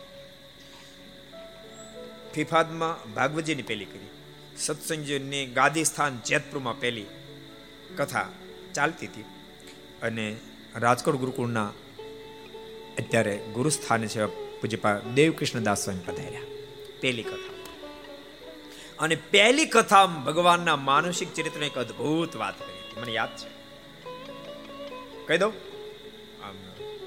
[2.35, 4.07] ફિફાદમાં ભાગવતજીની પહેલી કરી.
[4.59, 7.07] સત્સંગજીની ગાદી સ્થાન જેતપુરમાં પહેલી
[7.97, 8.29] કથા
[8.75, 9.25] ચાલતી હતી.
[10.03, 10.37] અને
[10.75, 11.73] રાજકોટ ગુરુકુળના
[12.99, 14.27] અત્યારે ગુરુસ્થાને છે
[14.61, 16.41] પૂજ્યપા દેવકૃષ્ણદાસ સ્વામી પધાર્યા.
[17.01, 17.55] પહેલી કથા.
[18.99, 23.64] અને પહેલી કથા ભગવાનના માનસિક ચરિત્રની એક અદ્ભુત વાત કરી મને યાદ છે.
[25.27, 25.53] કહી દઉં?
[26.45, 26.57] આમ.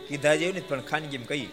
[0.08, 1.48] કીધા જેવું ને પણ ખાનગી કહી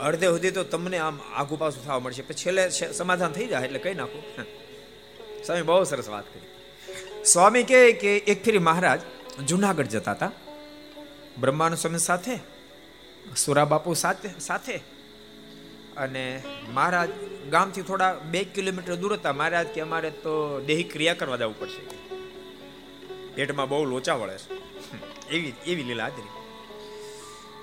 [0.00, 2.22] અડધે સુધી તો તમને આમ આઘું પાછું થવા મળશે.
[2.22, 4.22] પછી છેલ્લે સમાધાન થઈ જાય એટલે કહી નાખું.
[5.44, 7.24] સ્વામી બહુ સરસ વાત કરી.
[7.24, 9.00] સ્વામી કહે કે એક ફેરી મહારાજ
[9.46, 10.32] જુનાગઢ જતા હતા.
[11.40, 12.38] બ્રહ્માનુ સ્વામી સાથે
[13.36, 14.76] સુરા બાપુ સાથે સાથે.
[15.96, 17.08] અને મહારાજ
[17.50, 19.32] ગામથી થોડા બે કિલોમીટર દૂર હતા.
[19.32, 22.05] મહારાજ કે અમારે તો દેહી ક્રિયા કરવા જવું પડશે.
[23.36, 24.48] પેટમાં બહુ લોચા વળે છે.
[25.30, 26.32] એવી એવી લીલા હાજરી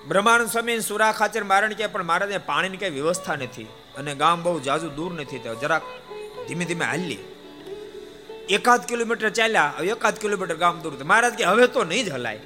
[0.08, 3.68] બ્રહ્માનંદ સ્વામી સુરા ખાચર મારણ કે, પણ મહારાજને પાણીની કઈ વ્યવસ્થા નથી
[3.98, 5.84] અને ગામ બહુ જાજુ દૂર નથી તો જરાક
[6.48, 7.22] ધીમે ધીમે હાલી.
[8.50, 12.40] એકાદ કિલોમીટર ચાલ્યા, હવે એકાદ કિલોમીટર ગામ દૂર મહારાજ કે, હવે તો નહીં જ હલાય.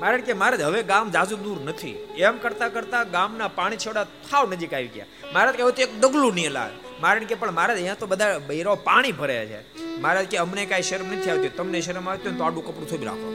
[0.00, 1.96] મહારાજ કે, મહારાજ, હવે ગામ જાજુ દૂર નથી.
[2.26, 5.06] એમ કરતા કરતા ગામના પાણી છોડા થાવ નજીક આવી ગયા.
[5.34, 8.38] મહારાજ કે, હવે તો એક ડગલું નહીં લાવે મહારાજ કે પણ મહારાજ અહીંયા તો બધા
[8.48, 9.60] બૈરો પાણી ભરે છે.
[10.02, 11.52] મહારાજ કે અમને કાંઈ શરમ નથી આવતી.
[11.58, 13.28] તમને શરમ આવતી તો આડું કપડું થોભી રાખો.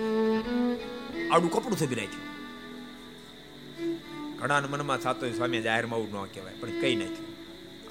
[1.33, 2.31] આડું કપડું થોભી રાખ્યું
[4.39, 7.29] ઘણા મનમાં થતો સ્વામી જાહેરમાં આવું ન કહેવાય, પણ કઈ નાખ્યું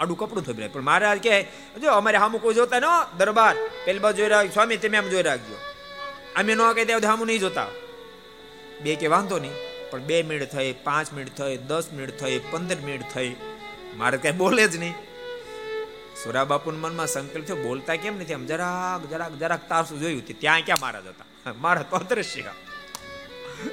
[0.00, 1.34] આડું કપડું રાખ્યું પણ મહારાજ કે
[1.82, 2.88] જો અમારે હામુ કોઈ જોતા ન
[3.20, 3.54] દરબાર.
[3.84, 4.52] પેલી બાજુ જોઈ રાખજો.
[4.56, 5.56] સ્વામી, તમે આમ જોઈ રાખજો.
[6.38, 7.70] અમે ન કહી ત્યાં હામુ નહીં જોતા.
[8.82, 9.56] બે કે વાંધો નહીં,
[9.90, 13.30] પણ બે મિનિટ થઈ, પાંચ મિનિટ થઈ, દસ મિનિટ થઈ, પંદર મિનિટ થઈ.
[14.00, 14.94] મારે કઈ બોલે જ નહીં.
[16.24, 18.34] સુરા બાપુના મનમાં સંકલ્પ થયો, બોલતા કેમ નથી?
[18.34, 21.52] આમ જરાક જરાક જરાક તારસું જોયું ત્યાં ક્યાં મહારાજ હતા?
[21.64, 22.42] મારા તો અદ્રશ્ય.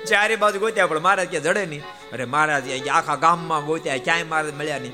[0.08, 1.82] ચારે બાજુ ગોત્યા, પણ મહારાજ ક્યાં જડે નહીં.
[2.14, 4.91] અરે મહારાજ આખા ગામમાં ગોત્યા ક્યાંય મહારાજ મળ્યા નહીં.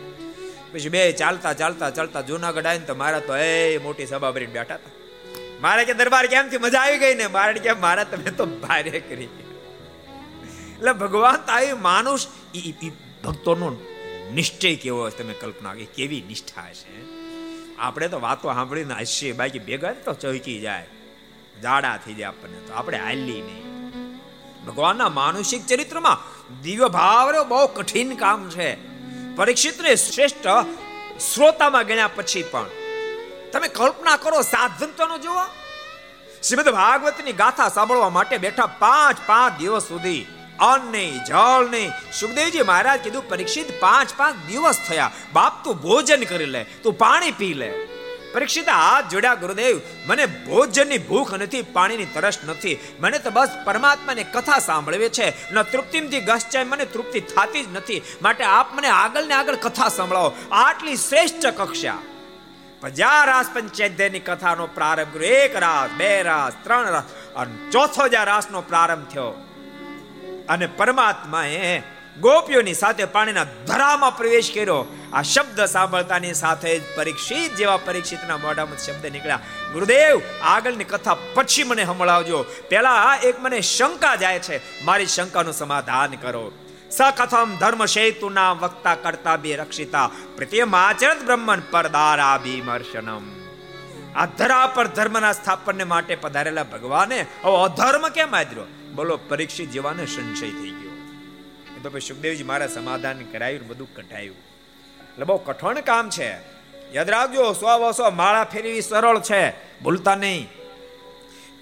[0.73, 4.75] પછી બે ચાલતા ચાલતા ચાલતા જુનાગઢ આવીને તો મારા તો એ મોટી સભા ભરીને બેઠા
[4.75, 4.89] હતા.
[5.61, 7.27] મારે કે દરબાર કેમથી મજા આવી ગઈ ને?
[7.27, 9.25] મારે કે મારા તમે તો ભારે કરી.
[10.75, 12.27] એટલે ભગવાન તાઈ માનુષ
[13.23, 13.75] ભક્તોનો
[14.33, 17.14] નિશ્ચય કેવો તમે કલ્પના કેવી નિષ્ઠા છે
[17.79, 19.31] આપણે તો વાતો સાંભળીને હસીએ.
[19.31, 20.87] બાકી ભેગા તો ચૌકી જાય.
[21.63, 22.73] જાડા થઈ જાય આપણને તો.
[22.73, 23.65] આપણે હાલી નહીં.
[24.65, 26.17] ભગવાનના માનુષિક ચરિત્રમાં
[26.61, 28.75] દિવ્ય ભાવ બહુ કઠિન કામ છે.
[29.35, 30.47] પરીક્ષિતને શ્રેષ્ઠ
[31.33, 32.65] શ્રોતામાં ગણ્યા પછી પણ.
[33.53, 35.43] તમે કલ્પના કરો સાધનતાનો જુઓ.
[36.43, 40.25] શ્રીમદ ભાગવતની ગાથા સાંભળવા માટે બેઠા પાંચ પાંચ દિવસ સુધી
[40.59, 41.91] અન્ન નહીં, જળ નહીં.
[42.19, 45.11] સુખદેવજી મહારાજ કીધું, પરીક્ષિત પાંચ પાંચ દિવસ થયા.
[45.33, 47.73] બાપ તું ભોજન કરી લે, તું પાણી પી લે.
[48.33, 52.79] પરીક્ષિત હાથ જોડ્યા ગુરુદેવ, મને ભોજનની ભૂખ નથી, પાણીની તરસ નથી.
[52.99, 55.53] મને તો બસ પરમાત્માની કથા સાંભળવી છે.
[55.53, 58.01] ન ગસ ગશ્ચાય મને તૃપ્તિ થતી જ નથી.
[58.21, 60.33] માટે આપ મને આગળ ને આગળ કથા સંભળાવો.
[60.51, 61.97] આટલી શ્રેષ્ઠ કક્ષા.
[62.81, 65.29] પજા રાસ પંચાયતની કથાનો પ્રારંભ કર્યો.
[65.29, 67.03] એક રાસ, બે રાસ, ત્રણ રાસ.
[67.35, 69.44] અને ચોથો જ્યાં રાસનો પ્રારંભ થયો
[70.49, 71.79] અને પરમાત્માએ
[72.19, 74.85] ગોપીઓની સાથે પાણીના ધરામાં પ્રવેશ કર્યો.
[75.13, 79.39] આ શબ્દ સાંભળતાની સાથે જ પરીક્ષિત જેવા પરીક્ષિતના મોઢામાં શબ્દ નીકળ્યા.
[79.73, 82.45] ગુરુદેવ, આગળની કથા પછી મને સંભળાવજો.
[82.69, 84.83] પેલા એક મને શંકા જાય છે.
[84.83, 86.51] મારી શંકાનું સમાધાન કરો.
[86.91, 90.09] સકથમ ધર્મ સેતુના વક્તા કરતા બે રક્ષિતા.
[90.35, 93.21] પ્રત્યમાચરત બ્રહ્મન પરદારા વિમર્શનમ.
[94.15, 98.63] આ ધરા પર ધર્મના સ્થાપનને માટે પધારેલા ભગવાને અધર્મ કેમ આદર્યો?
[98.95, 100.91] બોલો, પરીક્ષિત જેવાને સંશય થઈ ગયો.
[101.83, 104.35] તો પછી સુખદેવજી મારા સમાધાન કરાયું બધું કઢાયું.
[105.03, 106.35] એટલે બહુ કઠણ કામ છે.
[106.93, 109.49] યાદ રાખજો, સો વસો માળા ફેરવી સરળ છે.
[109.79, 110.49] ભૂલતા નહીં.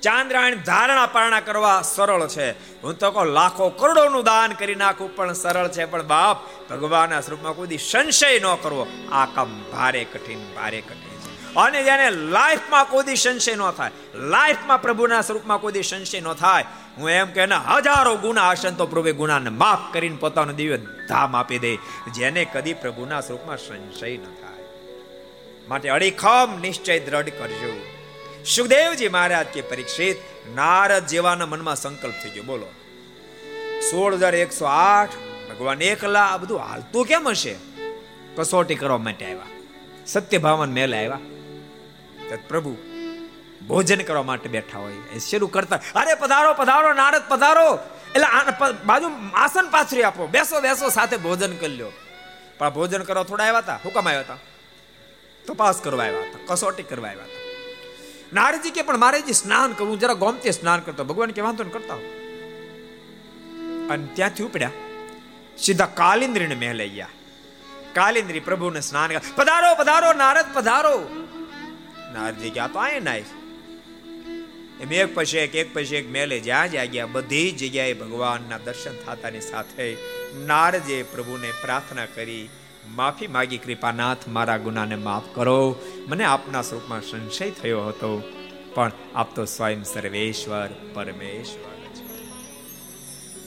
[0.01, 2.81] ચાંદ્રાયણ ધારણા પારણા કરવા સરળ છે.
[2.81, 5.85] હું તો કહું, લાખો કરોડોનું દાન કરી નાખું પણ સરળ છે.
[5.85, 6.37] પણ બાપ,
[6.69, 8.87] ભગવાનના સ્વરૂપમાં કોઈ સંશય ન કરવો.
[9.11, 11.12] આ કામ ભારે કઠિન ભારે કઠિન.
[11.57, 13.91] અને જેને લાઈફમાં કોઈ સંશય ન થાય.
[14.15, 16.65] લાઈફમાં પ્રભુના સ્વરૂપમાં કોઈ સંશય ન થાય.
[16.97, 20.77] હું એમ કે હજારો ગુના હશે તો પ્રભુ ગુનાને માફ કરીને પોતાનો દિવ્ય
[21.09, 21.75] ધામ આપી દે,
[22.13, 24.63] જેને કદી પ્રભુના સ્વરૂપમાં સંશય ન થાય.
[25.67, 27.73] માટે અડીખમ નિશ્ચય દ્રઢ કરજો.
[28.55, 30.17] સુખદેવજી મહારાજ કે પરીક્ષિત,
[30.55, 32.43] નારદ જેવાના મનમાં સંકલ્પ થઈ ગયો.
[32.43, 32.69] બોલો.
[33.91, 35.09] સોળ હજાર એકસો આઠ,
[35.49, 37.55] ભગવાન એકલા આ બધું હાલતું કેમ હશે?
[38.35, 39.49] કસોટી કરવા માટે આવ્યા.
[40.07, 41.19] સત્ય ભાવન મેલે આવ્યા.
[42.35, 42.77] પ્રભુ,
[43.67, 45.79] ભોજન કરવા માટે બેઠા હોય, એ શરૂ કરતા?
[45.95, 47.79] અરે, પધારો પધારો, નારદ, પધારો.
[48.15, 48.25] એટલે
[48.85, 50.27] બાજુ આસન પાછરી આપો.
[50.27, 51.91] બેસો બેસો, સાથે ભોજન કરી લો
[52.57, 53.79] પણ ભોજન કરવા થોડા આવ્યા હતા?
[53.85, 54.37] હુકમ આવ્યા હતા?
[55.47, 57.43] તપાસ કરવા આવ્યા હતા, કસોટી કરવા આવ્યા હતા.
[58.33, 61.93] નારદજી કે, પણ મારે જે સ્નાન કરવું જરા ગોમતી સ્નાન કરતો ભગવાન કે, વાંધો કરતા
[63.93, 64.71] અને ત્યાંથી ઉપડ્યા.
[65.57, 67.07] સીધા કાલિન્દ્રીને મહેલે ગયા.
[67.93, 71.09] કાલિન્દ્રી પ્રભુને સ્નાન પધારો પધારો, નારદ, પધારો.
[72.13, 72.85] નારદજી કે આ તો
[74.81, 78.95] એમ એક પછી એક એક પછી એક મેલે જ્યાં જ્યાં ગયા, બધી જગ્યાએ ભગવાનના દર્શન
[78.95, 79.97] થતાની સાથે
[80.45, 82.49] નારજે પ્રભુને પ્રાર્થના કરી,
[82.95, 85.75] માફી માગી, કૃપાનાથ, મારા ગુનાને માફ કરો.
[86.07, 88.23] મને આપના સ્વરૂપમાં સંશય થયો હતો,
[88.73, 92.09] પણ આપ તો સ્વયં સર્વેશ્વર, પરમેશ્વર છે.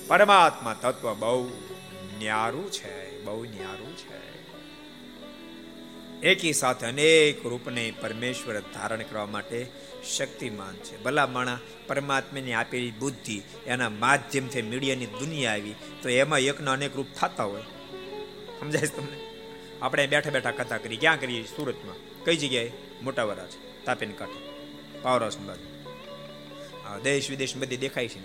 [0.07, 1.51] પરમાત્મા તત્વ બહુ
[2.19, 4.36] ન્યારું છે, બહુ ન્યારું છે.
[6.23, 9.67] એકી સાથે અનેક રૂપને પરમેશ્વર ધારણ કરવા માટે
[10.17, 11.03] શક્તિમાન છે.
[11.03, 17.07] ભલા માણા પરમાત્માની આપેલી બુદ્ધિ એના માધ્યમથી મીડિયાની દુનિયા આવી, તો એમાં એકના અનેક રૂપ
[17.21, 17.63] થતા હોય.
[18.61, 19.21] સમજાય તમને?
[19.83, 20.97] આપણે બેઠા બેઠા કથા કરી.
[20.97, 21.43] ક્યાં કરીએ?
[21.43, 22.25] સુરતમાં.
[22.25, 22.73] કઈ જગ્યાએ?
[23.03, 23.85] મોટા વરા છે.
[23.85, 24.41] તાપીન કાંઠે.
[25.03, 25.77] પાવરાસ બાજુ
[27.03, 28.21] દેશ વિદેશ બધી દેખાય છે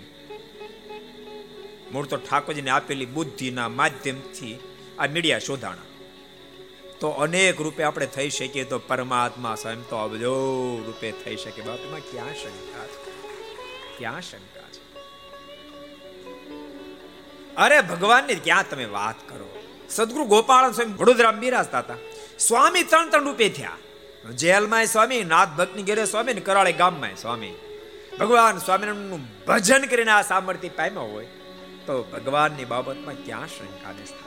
[1.92, 4.58] મૂળ તો ઠાકોરજીને આપેલી બુદ્ધિના માધ્યમથી
[4.98, 5.91] આ મીડિયા શોધાણા.
[7.02, 10.34] તો અનેક રૂપે આપણે થઈ શકીએ તો પરમાત્મા સ્વયં તો અબજો
[10.86, 11.62] રૂપે થઈ શકે.
[11.62, 13.10] બાપમાં ક્યાં શંકા છે?
[13.98, 14.82] ક્યાં શંકા છે?
[17.56, 19.62] અરે ભગવાનની ક્યાં તમે વાત કરો?
[19.90, 21.94] સદગુરુ ગોપાલ સ્વામી વડોદરા બિરાજતા હતા.
[22.38, 23.76] સ્વામી ત્રણ ત્રણ રૂપે થયા.
[24.34, 27.54] જેલમાં સ્વામી નાથ ભક્તની ઘેરે સ્વામી ને કરાળે ગામમાં સ્વામી.
[28.20, 31.24] ભગવાન સ્વામિનારાયણનું ભજન કરીને આ સામર્થ્ય પામ્યો હોય
[31.86, 34.21] તો ભગવાનની બાબતમાં ક્યાં શંકા છે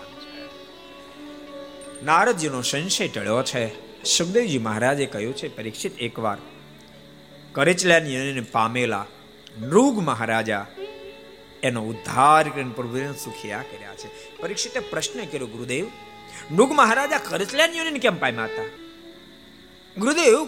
[2.03, 3.85] નારદજીનો સંશય ટળ્યો છે.
[4.03, 6.37] સુખદેવજી મહારાજે કહ્યું છે, પરીક્ષિત એકવાર
[7.53, 9.05] કરેચલાની પામેલા
[9.61, 10.67] નૃગ મહારાજા
[11.63, 14.37] એનો ઉદ્ધાર કરીને પ્રભુને સુખિયા કર્યા છે.
[14.37, 15.85] પરીક્ષિતે પ્રશ્ન કર્યો, ગુરુદેવ,
[16.51, 18.63] નૃગ મહારાજા કરચલાની કેમ પામ્યા હતા?
[19.97, 20.43] ગુરુદેવ,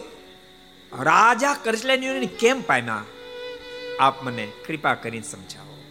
[1.04, 3.04] રાજા કરચલાની કેમ પામ્યા?
[4.00, 5.84] આપ મને કૃપા કરીને સમજાવો.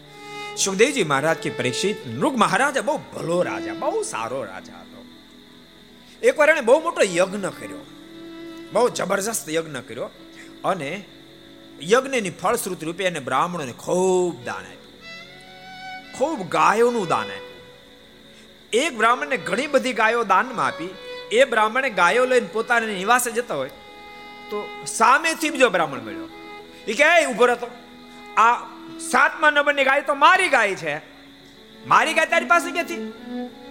[0.56, 4.85] સુખદેવજી મહારાજ કે, પરીક્ષિત, નૃગ મહારાજા બહુ ભલો રાજા, બહુ સારો રાજા
[6.22, 7.86] એકવાર એણે બહુ મોટો યજ્ઞ કર્યો.
[8.72, 10.10] બહુ જબરજસ્ત યજ્ઞ કર્યો
[10.64, 11.04] અને
[11.82, 14.76] યજ્ઞની ફળશ્રુતિ રૂપે એને બ્રાહ્મણોને ખૂબ દાન આપ્યું.
[16.18, 17.46] ખૂબ ગાયોનું દાન આપ્યું.
[18.72, 20.94] એક બ્રાહ્મણને ઘણી બધી ગાયો દાનમાં આપી,
[21.32, 23.68] એ બ્રાહ્મણે ગાયો લઈને પોતાના નિવાસે જતો હોય,
[24.50, 26.28] તો સામેથી બીજો બ્રાહ્મણ મળ્યો.
[26.88, 27.70] એ કે ઊભો હતો
[28.36, 28.54] આ
[29.10, 30.96] સાતમા નંબરની ગાય તો મારી ગાય છે.
[31.86, 33.12] મારી ગાય તારી પાસે ક્યાંથી?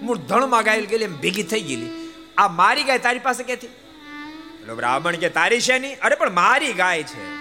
[0.01, 2.04] મૂળ ધણમાં ગાયેલી ગયેલી, એમ ભેગી થઈ ગયેલી.
[2.37, 3.67] આ મારી ગાય તારી પાસે ક્યાંથી?
[3.67, 5.99] એટલે બ્રાહ્મણ કે, તારી છે નહીં?
[5.99, 7.35] અરે, પણ મારી ગાય છે.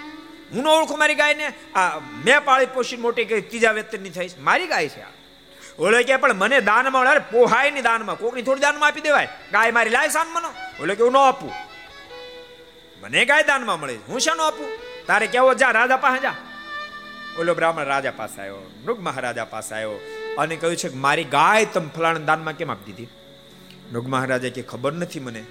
[0.51, 4.31] હું ન ઓળખું મારી ગાય ને આ મેં પાળી પોષી મોટી કરી ત્રીજા વ્યક્તિની થઈ
[4.41, 5.07] મારી ગાય છે આ.
[5.79, 8.19] ઓલો કે, પણ મને દાનમાં અરે પોહાયની દાનમાં.
[8.19, 9.29] કોકની થોડી દાનમાં આપી દેવાય?
[9.53, 10.49] ગાય મારી લાય સાન મનો.
[10.83, 11.53] ઓલો કે, હું ન આપું.
[13.03, 14.67] મને ગાય દાનમાં મળે હું શાનો આપું?
[15.07, 15.55] તારે કેવો?
[15.55, 16.35] જા, રાજા પાસે જા.
[17.39, 18.71] ઓલો બ્રાહ્મણ રાજા પાસે આવ્યો.
[18.85, 19.91] મૃગ મહારાજા પાસે આવ્યો.
[20.39, 23.09] અને કહ્યું છે કે, મારી ગાય તમે ફલાણા દાનમાં કેમ આપી દીધી?
[23.93, 25.45] મૃગ મહારાજે કે ખબર નથી મને?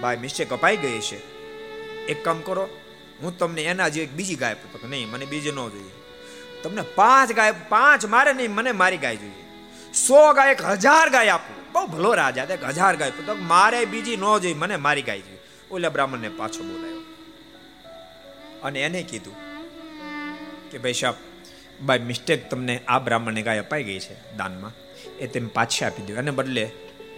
[0.00, 1.18] બાય મિસ્ટેક અપાઈ ગઈ છે.
[2.06, 2.68] એક કામ કરો,
[3.22, 5.90] હું તમને એના જે બીજી ગાય પૂછતો નહીં, મને બીજી ન જોઈએ.
[6.62, 9.44] તમને પાંચ ગાય, પાંચ મારે નહીં, મને મારી ગાય જોઈએ.
[9.92, 11.72] સો ગાય, એક હજાર ગાય આપું.
[11.72, 15.38] બહુ ભલો રાજા એક હજાર ગાય પૂછતો મારે બીજી ન જોઈએ, મને મારી ગાય જોઈએ.
[15.70, 17.00] ઓલા બ્રાહ્મણને પાછો બોલાયો.
[18.62, 19.34] અને એને કીધું
[20.70, 21.14] કે, ભાઈ સાહેબ,
[21.86, 24.72] બાય મિસ્ટેક તમને આ બ્રાહ્મણને ગાય અપાઈ ગઈ છે દાનમાં.
[25.18, 26.70] એ તેમ પાછી આપી દો એને બદલે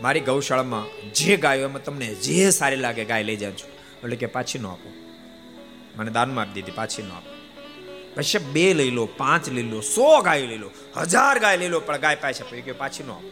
[0.03, 3.66] મારી ગૌશાળામાં જે ગાયો, એમાં તમને જે સારી લાગે ગાય લઈ જાજો
[3.98, 4.92] એટલે કે પાછી ન આપો.
[5.96, 7.34] મને દાનમાં આપી દીધી, પાછી ન આપો.
[8.14, 11.80] પછી બે લઈ લો, પાંચ લઈ લો, સો ગાય લઈ લો, હજાર ગાય લઈ લો,
[11.80, 13.30] પણ ગાય પાછી આપી કે પાછી ન આપો.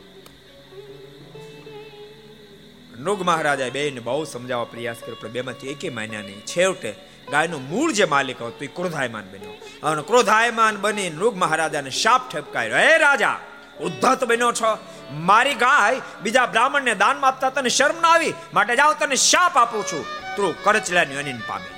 [2.98, 6.40] નુગ મહારાજાએ બેને બહુ સમજાવવા પ્રયાસ કર્યો, પણ બેમાંથી એકે માન્યા નહીં.
[6.40, 6.94] છેવટે
[7.30, 9.50] ગાયનો મૂળ જે માલિક હતો, એ ક્રોધાયમાન બન્યો.
[9.82, 12.76] અને ક્રોધાયમાન બની નૃગ મહારાજાને શાપ ઠપકાયો.
[12.76, 13.40] હે રાજા!
[13.80, 14.78] ઉદ્ધત બન્યો છો.
[15.12, 18.34] મારી ગાય બીજા બ્રાહ્મણને દાનમાં આપતા તને શરમ ના આવી.
[18.54, 20.04] માટે જાઓ તને શાપ આપું છું.
[20.36, 21.74] તું કરચલાની અનિન પામી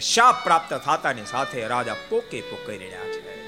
[0.00, 3.42] શાપ પ્રાપ્ત થતાની સાથે રાજા પોકે પોકે રહ્યા છે.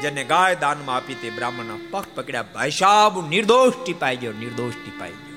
[0.00, 2.42] જેને ગાય દાનમાં આપી તે બ્રાહ્મણના પગ પકડ્યા.
[2.42, 5.30] ભાઈ સાહેબ નિર્દોષ ટીપાઈ ગયો, નિર્દોષ ટીપાઈ ગયો.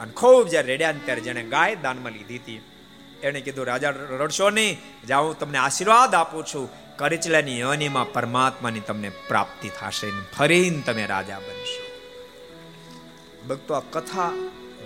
[0.00, 2.60] અને ખૂબ જ્યારે રેડ્યા ત્યારે જેને ગાય દાનમાં લીધી હતી
[3.24, 4.80] એને કીધું, રાજા, રડશો નહીં.
[5.06, 6.96] જાઓ તમને આશીર્વાદ આપું છું.
[6.96, 11.84] કરચલાની યોનીમાં પરમાત્માની તમને પ્રાપ્તિ થશે ફરીને તમે રાજા બનશો.
[13.48, 14.32] ભક્તો, આ કથા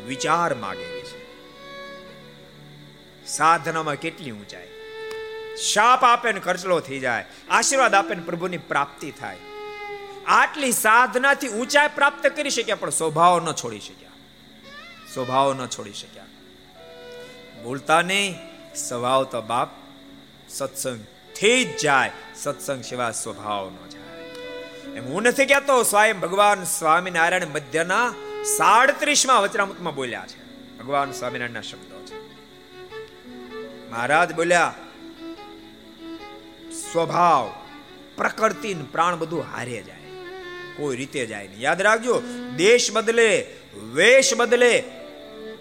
[0.07, 1.19] વિચાર માગેલી છે.
[3.27, 4.69] સાધનામાં કેટલી ઊંચાઈ?
[5.73, 7.25] શાપ આપે ને કરચલો થઈ જાય.
[7.51, 9.37] આશીર્વાદ આપે ને પ્રભુની પ્રાપ્તિ થાય.
[10.27, 14.09] આટલી સાધનાથી ઊંચાઈ પ્રાપ્ત કરી શક્યા, પણ સ્વભાવ ન છોડી શક્યા.
[15.15, 16.25] સ્વભાવ ન છોડી શક્યા.
[17.65, 18.35] ભૂલતા નહીં,
[18.75, 19.69] સ્વભાવ તો બાપ
[20.49, 21.05] સત્સંગ
[21.41, 24.19] થઈ જ જાય, સત્સંગ સિવાય સ્વભાવ નો જાય.
[24.97, 28.15] એમ હું નથી કહેતો, સ્વયં ભગવાન સ્વામિનારાયણ મધ્યના
[28.59, 30.39] સાડત્રીસમાં વચનામૃતમાં બોલ્યા છે.
[30.79, 32.19] ભગવાન સ્વામિનારાયણના શબ્દો છે.
[33.91, 34.75] મહારાજ બોલ્યા,
[36.93, 37.53] સ્વભાવ
[38.17, 39.97] પ્રકૃતિ પ્રાણ બધું હારે જાય.
[40.77, 41.61] કોઈ રીતે જાય નહીં.
[41.61, 42.23] યાદ રાખજો,
[42.57, 44.85] દેશ બદલે, વેશ બદલે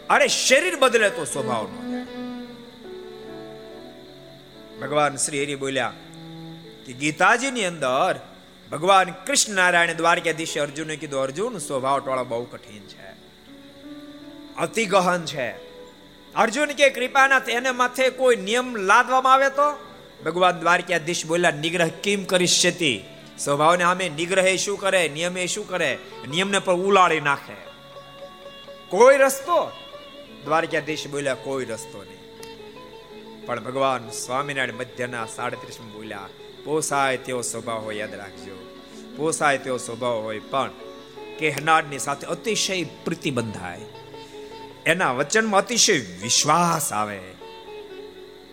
[0.10, 1.98] અરે શરીર બદલે તો સ્વભાવ નો
[4.82, 5.94] ભગવાન શ્રી હરિ બોલ્યા
[6.86, 8.20] કે ગીતાજીની અંદર
[8.72, 13.10] ભગવાન કૃષ્ણ નારાયણ દ્વારકાધીશે અર્જુને કીધું, અર્જુન સ્વભાવ ટોળા બહુ કઠિન છે.
[14.58, 15.50] અતિ ગહન છે.
[16.34, 19.94] અર્જુન કે, કૃપાનાથ તેને માથે કોઈ નિયમ લાદવામાં આવે તો?
[20.26, 23.06] ભગવાન દ્વારકાધીશ બોલ્યા, નિગ્રહ કેમ કરી શતી
[23.40, 25.10] સ્વભાવને આમે નિગ્રહ શું કરે?
[25.10, 25.98] નિયમે શું કરે?
[26.30, 27.56] નિયમને પર ઉલાળી નાખે.
[28.90, 29.72] કોઈ રસ્તો
[30.46, 32.24] દ્વારકાધીશ બોલ્યા કોઈ રસ્તો નહીં
[33.46, 36.30] પણ ભગવાન સ્વામિનારાયણ મધ્યના સાડત્રીસમાં બોલ્યા
[36.66, 38.58] પોસાય તેવો સ્વભાવ હોય યાદ રાખજો
[39.18, 40.74] પોસાય તેવો સ્વભાવ હોય પણ
[41.38, 43.88] કહેનારની સાથે અતિશય પ્રીતિ બંધાય
[44.86, 47.20] એના વચનમાં અતિશય વિશ્વાસ આવે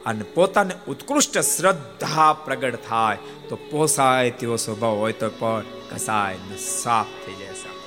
[0.05, 3.18] અને પોતાને ઉત્કૃષ્ટ શ્રદ્ધા પ્રગટ થાય
[3.49, 7.82] તો પોસાય તેવો સ્વભાવ હોય તો પણ ઘસાય ને સાફ થઈ જાય સાફ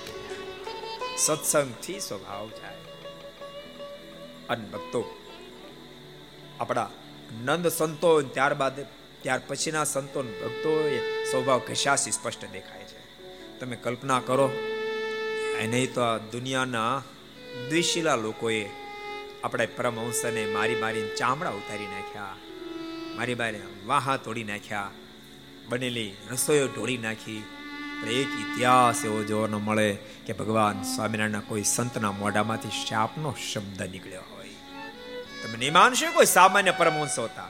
[1.17, 2.76] સત્સંગથી સ્વભાવ જાય
[4.49, 5.01] અને ભક્તો,
[6.59, 6.89] આપણા
[7.45, 8.77] નંદ સંતો ત્યારબાદ,
[9.23, 10.71] ત્યાર પછીના સંતો ભક્તો
[11.29, 12.99] સ્વભાવ ઘસાસી સ્પષ્ટ દેખાય છે.
[13.59, 14.47] તમે કલ્પના કરો
[15.63, 16.93] નહીં તો આ દુનિયાના
[17.69, 18.61] દ્વિશીલા લોકોએ
[19.43, 22.35] આપણા પરમહંસને મારી મારીને ચામડા ઉતારી નાખ્યા,
[23.17, 24.91] મારી બારે વાહા તોડી નાખ્યા,
[25.69, 27.43] બનેલી રસોઈઓ ઢોળી નાખી.
[28.17, 29.89] એક ઇતિહાસ એવો જોવા ન મળે
[30.25, 34.26] કે ભગવાન સ્વામિનારાયણના કોઈ સંતના મોઢામાંથી શાપનો શબ્દ નીકળ્યો.
[35.47, 37.49] તમે નહીં માનશો કોઈ સામાન્ય પરમહંસ હતા?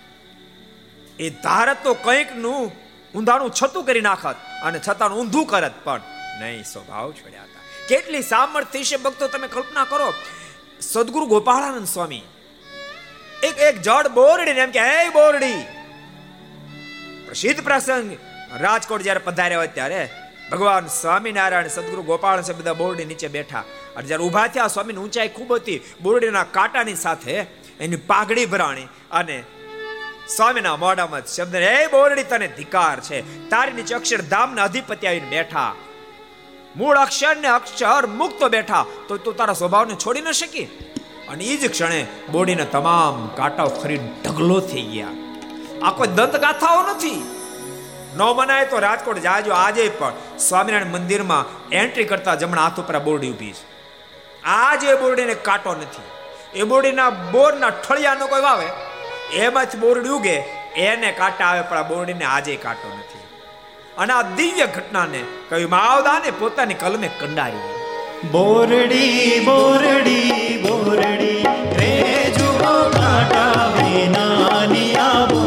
[1.20, 2.72] એ ધારત તો કંઈકનું
[3.16, 6.02] ઊંધાણું છતું કરી નાખત અને છતાં ઊંધું કરત, પણ
[6.40, 7.62] નહીં, સ્વભાવ છોડ્યા હતા.
[7.88, 10.14] કેટલી સામર્થ્ય છે ભક્તો, તમે કલ્પના કરો.
[10.82, 12.24] સદગુરુ ગોપાળાનંદ સ્વામી,
[13.44, 15.66] એક એક જડ બોરડી એમ કે, હે બોરડી!
[17.26, 18.18] પ્રસિદ્ધ પ્રસંગ.
[18.62, 20.10] રાજકોટ જ્યારે પધાર્યા હોય ત્યારે
[20.52, 23.64] ભગવાન સ્વામિનારાયણ, સદગુરુ ગોપાલ છે બધા બોરડી નીચે બેઠા.
[23.96, 25.82] અને જ્યારે ઊભા થયા, સ્વામીની ઊંચાઈ ખૂબ હતી.
[26.02, 27.46] બોરડીના કાંટાની સાથે
[27.80, 29.44] એની પાઘડી ભરાણી અને
[30.36, 33.50] સ્વામીના મોઢામાં શબ્દ હે બોરડી, તને ધિકાર છે.
[33.50, 35.76] તારી નીચે અક્ષરધામના અધિપતિ આવીને બેઠા.
[36.76, 38.86] મૂળ અક્ષર ને અક્ષર મુક્ત બેઠા.
[39.08, 40.64] તો તું તારા સ્વભાવને છોડી ન શકી?
[41.30, 45.08] અને એ જ ક્ષણે બોડીને તમામ કાંટાઓ ખરી ઢગલો થઈ ગયા.
[45.84, 47.24] આ કોઈ દંત ગાથાઓ નથી.
[48.16, 53.32] ન મનાય તો રાજકોટ જાજો આજે પણ સ્વામિનારાયણ મંદિરમાં એન્ટ્રી કરતા જમણા હાથ ઉપર બોરડી
[53.32, 53.66] ઊભી છે.
[54.44, 56.17] આજે બોરડીને કાંટો નથી.
[56.54, 58.68] એ બોરડીના બોરના ઠળિયાનો કોઈ વાવે
[59.34, 60.36] એમાંથી બોરડી ઉગે,
[60.76, 63.26] એને કાંટા આવે પણ આ બોરડીને આજે કાંટો નથી.
[63.98, 67.66] અને આ દિવ્ય ઘટનાને કયું માવદાને પોતાની કલમે કંડારી.
[68.32, 71.44] બોરડી બોરડી બોરડી
[71.80, 74.68] રે જુઓ કાંટા વિના
[74.98, 75.47] આ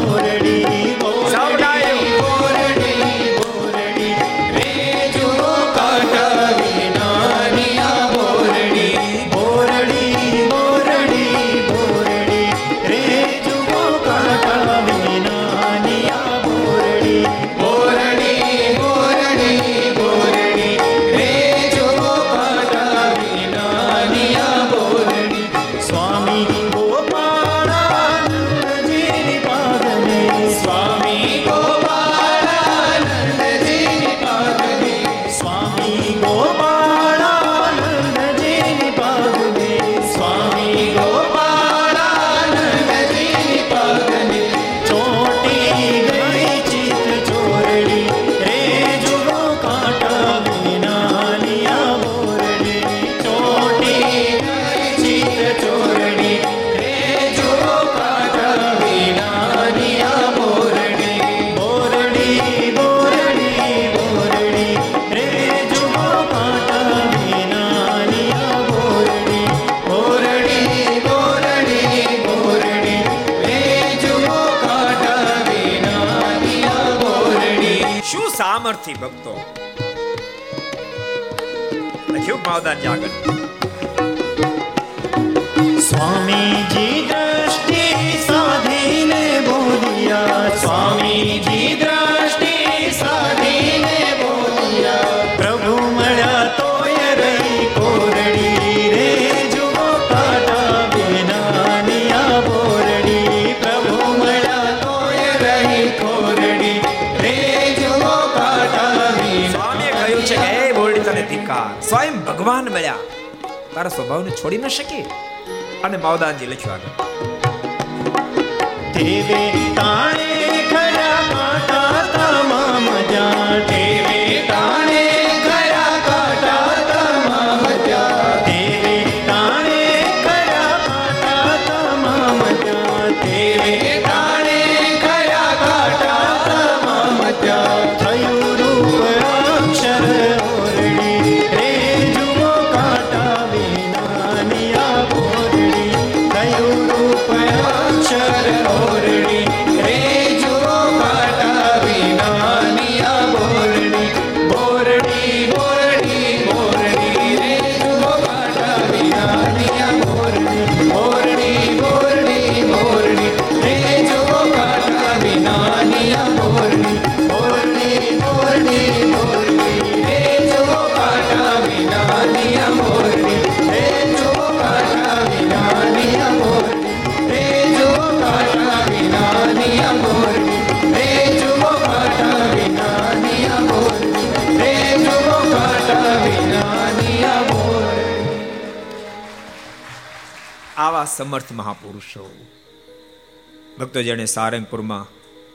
[194.01, 195.07] ભક્તો જેણે સારંગપુરમાં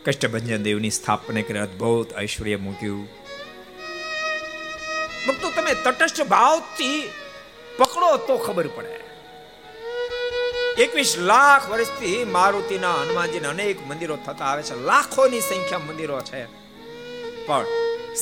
[0.04, 3.08] કષ્ટભંજન દેવની સ્થાપના કરી, અદ્ભુત ઐશ્વર્ય મૂક્યું.
[5.28, 7.10] ભક્તો, તમે તટસ્થ ભાવથી
[7.78, 9.00] પકડો તો ખબર પડે.
[10.82, 14.74] એકવીસ લાખ વર્ષથી મારુતિના હનુમાનજીના અનેક મંદિરો થતા આવે છે.
[14.74, 16.44] લાખોની સંખ્યા મંદિરો છે.
[17.46, 17.64] પણ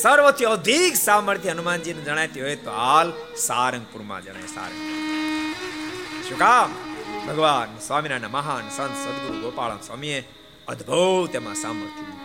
[0.01, 6.75] સર્વથી અધિક સામર્થ્ય હનુમાનજીને જણાતી હોય તો હાલ સારંગપુરમાં જણાય સારંગપુર શું કામ?
[7.27, 7.64] ભગવાન.
[7.87, 10.23] સ્વામિનારાયણ મહાન સંત સદગુરુ ગોપાલ સ્વામીએ
[10.67, 12.15] અદ્ભુત એમાં સામર્થ્ય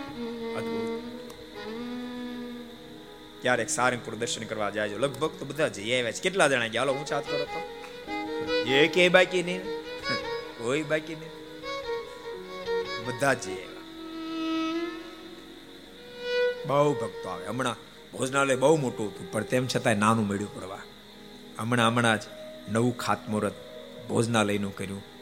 [3.42, 6.22] ક્યારેક સારંગપુર દર્શન કરવા જાય લગભગ તો બધા જઈ આવ્યા છે.
[6.22, 6.82] કેટલા જણા ગયા?
[6.82, 7.60] હું ચાત કરો તો.
[9.00, 9.60] એ બાકી નહીં?
[10.58, 11.30] કોઈ બાકી નહીં.
[13.06, 13.66] બધા જઈ આવ્યા.
[16.66, 17.46] બહુ ભક્તો આવે.
[17.46, 17.76] હમણાં
[18.12, 20.78] ભોજનાલય બહુ મોટું હતું, પણ તેમ છતાંય નાનું મળ્યું પડવા
[21.58, 22.22] હમણાં હમણાં જ
[22.68, 23.54] નવું ખાતમુહૂર્ત
[24.08, 25.19] ભોજનાલયનું કર્યું.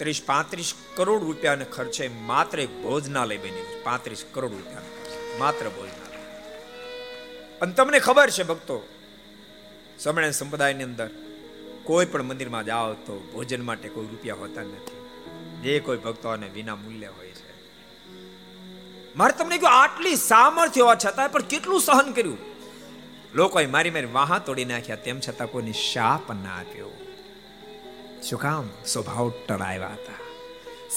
[0.00, 4.82] ત્રીસ પાંત્રીસ કરોડ રૂપિયાને ખર્ચે માત્ર ભોજનાલય બન્યું પાંત્રીસ કરોડ રૂપિયા
[5.38, 6.22] માત્ર ભોજનાલય.
[7.62, 8.88] અને તમને ખબર છે ભક્તો
[9.98, 11.10] સમણે સંપ્રદાયની અંદર
[11.84, 14.98] કોઈ પણ મંદિરમાં જાઓ તો ભોજન માટે કોઈ રૂપિયા હોતા નથી.
[15.62, 17.50] જે કોઈ ભક્તોને વિના મૂલ્ય હોય છે.
[19.16, 22.38] મારે તમને કહ્યું આટલી સામર્થ્ય હોવા છતાં પણ કેટલું સહન કર્યું?
[23.34, 26.99] લોકોએ મારી મારી વાહા તોડી નાખ્યા, તેમ છતાં કોઈની શાપ ના આપ્યો.
[28.22, 28.68] શું કામ?
[28.86, 30.18] સ્વભાવ ટળાવ્યા હતા.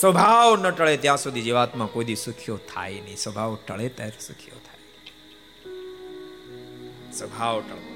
[0.01, 3.17] સ્વભાવ ન ટળે ત્યાં સુધી જીવાત્મા કોઈ દી સુખ્યો થાય નહીં.
[3.17, 4.82] સ્વભાવ ટળે ત્યારે સુખ્યો થાય.
[7.13, 7.93] સ્વભાવ ટળવો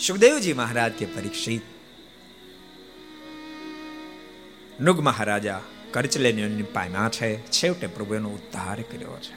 [0.00, 1.62] સુખદેવજી મહારાજ કે પરીક્ષિત,
[4.80, 7.50] નુગ મહારાજા કરચલેની પામ્યા છે.
[7.50, 9.34] છેવટે પ્રભુ એનો ઉદ્ધાર કર્યો છે.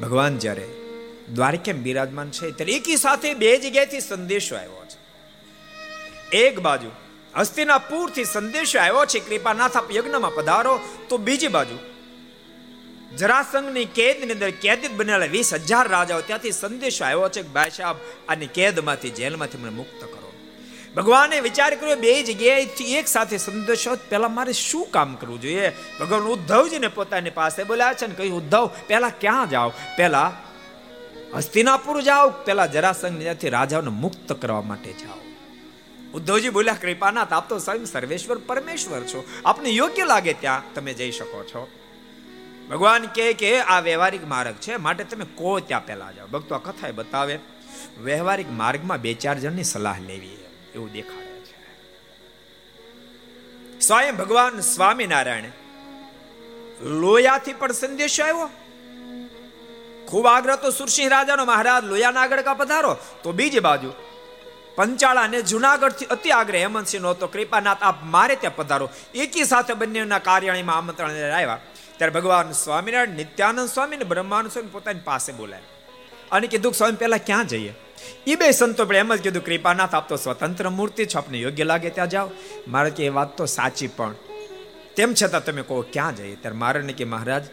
[0.00, 0.68] ભગવાન જ્યારે
[1.34, 4.95] દ્વારકા બિરાજમાન છે, ત્યારે એકી સાથે બે જગ્યાએથી સંદેશો આવ્યો છે.
[6.32, 6.90] એક બાજુ
[7.38, 11.78] હસ્તિનાપુરથી સંદેશો આવ્યો છે કૃપાનાથ આપ યજ્ઞમાં પધારો, તો બીજી બાજુ
[13.18, 17.96] જરાસંઘની કેદની અંદર કેદિત બનેલા વીસ હજાર રાજાઓ ત્યાંથી સંદેશો આવ્યો છે કે, ભાઈ સાહેબ,
[18.28, 20.32] આની કેદમાંથી, જેલમાંથી મને મુક્ત કરો.
[20.96, 25.72] ભગવાને વિચાર કર્યો, બે જગ્યાએથી એક સાથે સંદેશો પહેલા મારે શું કામ કરવું જોઈએ?
[26.00, 29.72] ભગવાન ઉદ્ધવજીને પોતાની પાસે બોલ્યા છે ને કહ્યું, ઉદ્ધવ, પહેલા ક્યાં જાઓ?
[29.96, 30.32] પહેલા
[31.34, 35.25] હસ્તિનાપુર જાઓ, પહેલા જરાસંઘ ત્યાંથી રાજાઓને મુક્ત કરવા માટે જાઓ.
[36.16, 39.24] ઉદ્ધવજી બોલ્યા, કૃપાનાથ, આપ તો સ્વયં સર્વેશ્વર પરમેશ્વર છો.
[39.44, 41.70] આપને યોગ્ય લાગે ત્યાં તમે જઈ શકો છો.
[42.70, 46.26] ભગવાન કહે કે, આ વ્યવહારિક માર્ગ છે, માટે તમે કો ત્યાં પહેલા જાઓ.
[46.26, 47.38] ભક્તો આ કથા બતાવે,
[48.02, 50.44] વ્યવહારિક માર્ગમાં બે ચાર જણની સલાહ લેવી
[50.74, 51.56] એવું દેખાડે છે.
[53.80, 55.44] સ્વયં ભગવાન સ્વામિનારાયણ
[56.82, 58.50] લોયાથી પણ સંદેશો આવ્યો
[60.06, 62.96] ખૂબ આગ્રહ તો સુરસિંહ રાજાનો, મહારાજ, લોયાના આગળ કા પધારો?
[63.22, 63.92] તો બીજી બાજુ
[64.76, 68.90] પંચાળા અને જુનાગઢથી અતિ આગ્રહ હેમંતસિંહ નો તો કૃપાનાથ, આપ મારે ત્યાં પધારો.
[69.14, 71.58] એકી સાથે બંનેના કાર્યાણીમાં આમંત્રણ આવ્યા.
[71.96, 75.60] ત્યારે ભગવાન સ્વામિનારાયણ, નિત્યાનંદ સ્વામી ને બ્રહ્માનંદ સ્વામી પોતાની પાસે બોલાય
[76.32, 77.74] અને કીધું, સ્વામી, પહેલા ક્યાં જઈએ?
[78.26, 81.64] એ બે સંતો પણ એમ જ કીધું, કૃપાનાથ, આપ તો સ્વતંત્ર મૂર્તિ છો, આપને યોગ્ય
[81.64, 82.30] લાગે ત્યાં જાઓ.
[82.68, 84.14] મારે કે એ વાત તો સાચી પણ
[84.96, 86.36] તેમ છતાં તમે કહો, ક્યાં જઈએ?
[86.36, 87.44] ત્યારે મારે કે, મહારાજ,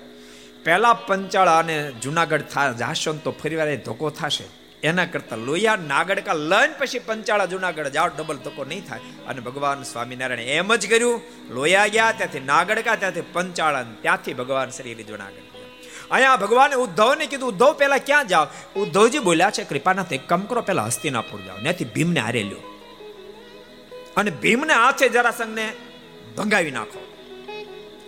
[0.64, 4.63] પહેલા પંચાળા અને જુનાગઢ થા, જાશો તો ફરી વાર ધોકો થશે.
[4.84, 9.00] એના કરતા લોહિયા નાગડકા લઈને પછી પંચાળા જુનાગઢ જાઓ ડબલ ધક્કો નહીં થાય.
[9.28, 14.96] અને ભગવાન સ્વામિનારાયણ એમ જ કર્યું, લોયા ગયા, ત્યાંથી નાગડકા, ત્યાંથી પંચાળા ત્યાંથી ભગવાન શ્રી
[14.96, 15.54] જુનાગઢ
[16.12, 18.48] અહીંયા ભગવાને ઉદ્ધવને કીધું, ઉદ્ધવ પહેલા ક્યાં જાઓ?
[18.80, 22.80] ઉદ્ધવજી બોલ્યા છે, કૃપાનાથ, એક કામ કરો પહેલા હસ્તિનાપુર જાઓ ત્યાંથી ભીમને હારે લ્યો.
[24.18, 25.74] અને ભીમને હાથે જરાસંઘને
[26.38, 27.16] ભંગાવી નાખો.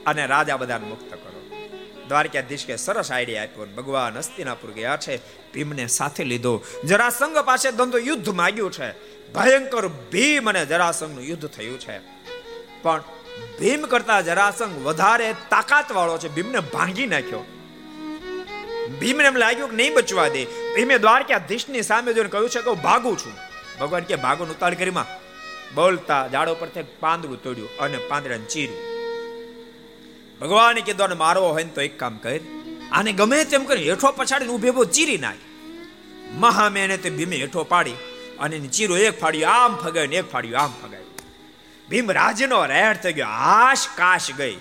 [0.06, 1.66] અને રાજા બધાને મુક્ત કરો.
[2.08, 5.45] દ્વારકાધીશ કે સરસ આઈડિયા આપ્યો ભગવાન હસ્તિનાપુર ગયા છે.
[5.56, 6.64] ભીમને સાથે લીધો.
[6.84, 8.92] જરાસંઘ પાસે ધંધો યુદ્ધ માગ્યું છે.
[9.32, 12.00] ભયંકર ભીમ અને જરાસંઘનું યુદ્ધ થયું છે.
[12.82, 13.04] પણ
[13.60, 16.30] ભીમ કરતા જરાસંઘ વધારે તાકાત વાળો છે.
[16.30, 17.46] ભીમને ભાંગી નાખ્યો.
[19.00, 20.46] ભીમને એમ લાગ્યું કે નહીં બચવા દે.
[20.46, 23.34] ભીમે દ્વારકાધીશની સામે જોઈને કહ્યું છે કે હું ભાગું છું.
[23.80, 25.06] ભગવાન કે ભાગો ઉતાળ કરીમાં
[25.76, 28.96] બોલતા ઝાડો પરથી પાંદડું તોડ્યું અને પાંદડાને ચીર્યું.
[30.42, 32.40] ભગવાને કીધું મારવો હોય ને તો એક કામ કર.
[32.92, 35.42] આને ગમે તેમ કરી હેઠો પછાડીને ઊભે બહુ ચીરી નાખ.
[36.42, 37.98] મહા મેને તે ભીમે હેઠો પાડી
[38.40, 41.14] અને ચીરો એક ફાડ્યો આમ ફગાવ્યું એક ફાડ્યો આમ ફગાવ્યું
[41.90, 44.58] ભીમ રાજનો રેડ થઈ ગયો આશ કાશ ગઈ.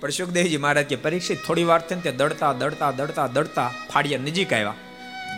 [0.00, 4.52] પણ સુખદેવજી મહારાજ કે પરીક્ષિત થોડી વાર થઈને તે દડતા દડતા દડતા દડતા ફાડિયા નજીક
[4.52, 4.78] આવ્યા.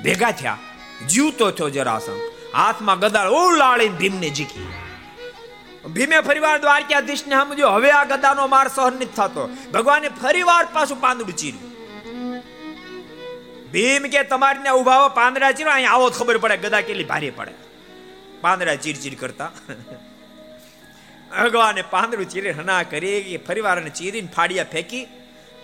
[0.05, 0.61] ભેગા થયા
[1.09, 2.21] જીવતો થયો જરાસંગ
[2.55, 4.67] હાથમાં ગદાળ ઓલાળીને ભીમને જીકી
[5.89, 9.49] ભીમે ફરીવાર દ્વારકાધીશને સમજો હવે આ ગદાનો માર સહન નથી થતો.
[9.73, 11.73] ભગવાને ફરીવાર પાછું પાંદડું ચીર્યું.
[13.73, 17.53] ભીમ કે તમારી ને ઉભાવો પાંદડા ચીરો અહીંયા આવો ખબર પડે ગદા કેટલી ભારે પડે.
[18.41, 19.51] પાંદડા ચીર ચીર કરતા.
[21.43, 25.09] ભગવાને પાંદડું ચીરી હના કરી, ફરીવાર ચીરીને ફાડિયા ફેંકી,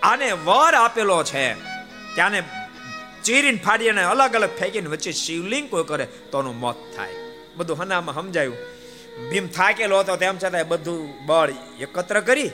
[0.03, 1.53] આને વર આપેલો છે.
[2.15, 2.43] ત્યાંને
[3.23, 7.13] ચીરીને ફાડીને અલગ અલગ ફેંકીને વચ્ચે શિવલિંગ કોઈ કરે, તો મોત થાય.
[7.55, 8.78] બધું હનામાં સમજાયું.
[9.31, 12.47] ભીમ થાકેલો હતો તેમ છતાં બધું બળ એકત્ર કરી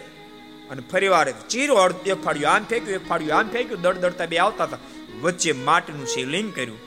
[0.70, 4.38] અને ફરી વાર ચીરો એક ફાડ્યું આમ ફેંક્યું, એક ફાડ્યું આમ ફેંક્યું દડ દડતા બે
[4.38, 4.78] આવતા હતા.
[5.22, 6.78] વચ્ચે માટીનું શિવલિંગ કર્યું.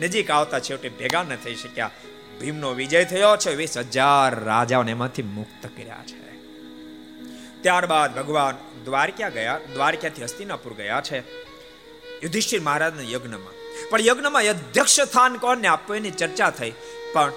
[0.00, 1.90] નજીક આવતા છેવટે ભેગા ન થઈ શક્યા.
[2.40, 6.28] ભીમનો વિજય થયો છે, વીસ હજાર રાજાઓને એમાંથી મુક્ત કર્યા છે.
[7.62, 11.18] ત્યારબાદ ભગવાન દ્વારકા ગયા, દ્વારકાથી હસ્તિનાપુર ગયા છે.
[12.22, 13.54] યુધિષ્ઠિર મહારાજના યજ્ઞમાં.
[13.90, 16.72] પણ યજ્ઞમાં અધ્યક્ષ સ્થાન કોણને આપવું એની ચર્ચા થઈ.
[17.12, 17.32] પણ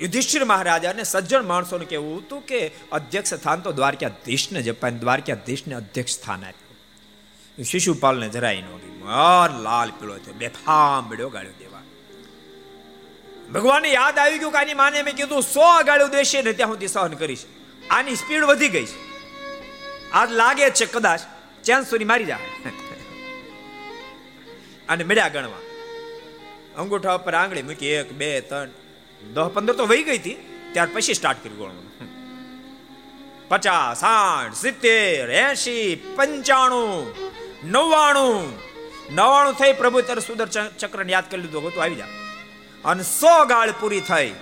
[0.00, 6.44] યુધિષ્ઠિર મહારાજાને સજ્જન માણસોને કેવું હતું કે અધ્યક્ષ સ્થાન તો દ્વારકાધીશને જ દ્વારકાધીશને અધ્યક્ષ સ્થાન
[6.44, 6.68] આપ્યું.
[7.64, 11.82] શિશુપાલને જરાય નો ગયું લાલ પીળો થયો બેફામ બડ્યો ગાળ્યો દેવા.
[13.52, 16.88] ભગવાનને યાદ આવી ગયું કે આની માને મેં કીધું, સો ગાળ્યો દેશે ને ત્યાં હું
[16.88, 17.44] સહન કરીશ.
[17.90, 19.08] આની સ્પીડ વધી ગઈ છે.
[20.12, 21.20] આજ લાગે છે કદાચ
[21.64, 22.38] ચેન સુધી મારી જાય
[24.88, 25.58] અને મળ્યા ગણવા.
[26.80, 28.68] અંગૂઠા ઉપર આંગળી મૂકી, એક, બે, ત્રણ
[29.24, 30.34] દસ પંદર તો વહી ગઈ હતી,
[30.72, 31.88] ત્યાર પછી સ્ટાર્ટ કર્યું ગણવાનું
[33.48, 37.14] પચાસ, સાઠ, સિત્તેર એસી પંચાણું,
[37.64, 38.58] નવ્વાણું.
[39.14, 42.04] નવાણું થઈ પ્રભુ ત્યારે સુદર્શન ચક્ર યાદ કરી લીધું તો આવી જા.
[42.84, 44.34] અને સો ગાળ પૂરી થઈ,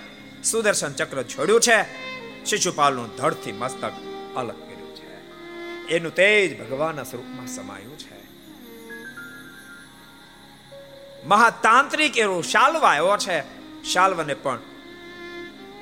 [0.43, 2.07] સુદર્શન ચક્ર છોડ્યું છે.
[2.45, 3.91] શિશુપાલનું ધડથી મસ્તક
[4.35, 5.87] અલગ કર્યું છે.
[5.87, 8.17] એનું તેજ ભગવાનના સ્વરૂપમાં સમાયું છે.
[11.25, 13.56] મહાતાંત્રિક એવો શાલવા એવો છે.
[13.93, 14.59] શાલ્વને પણ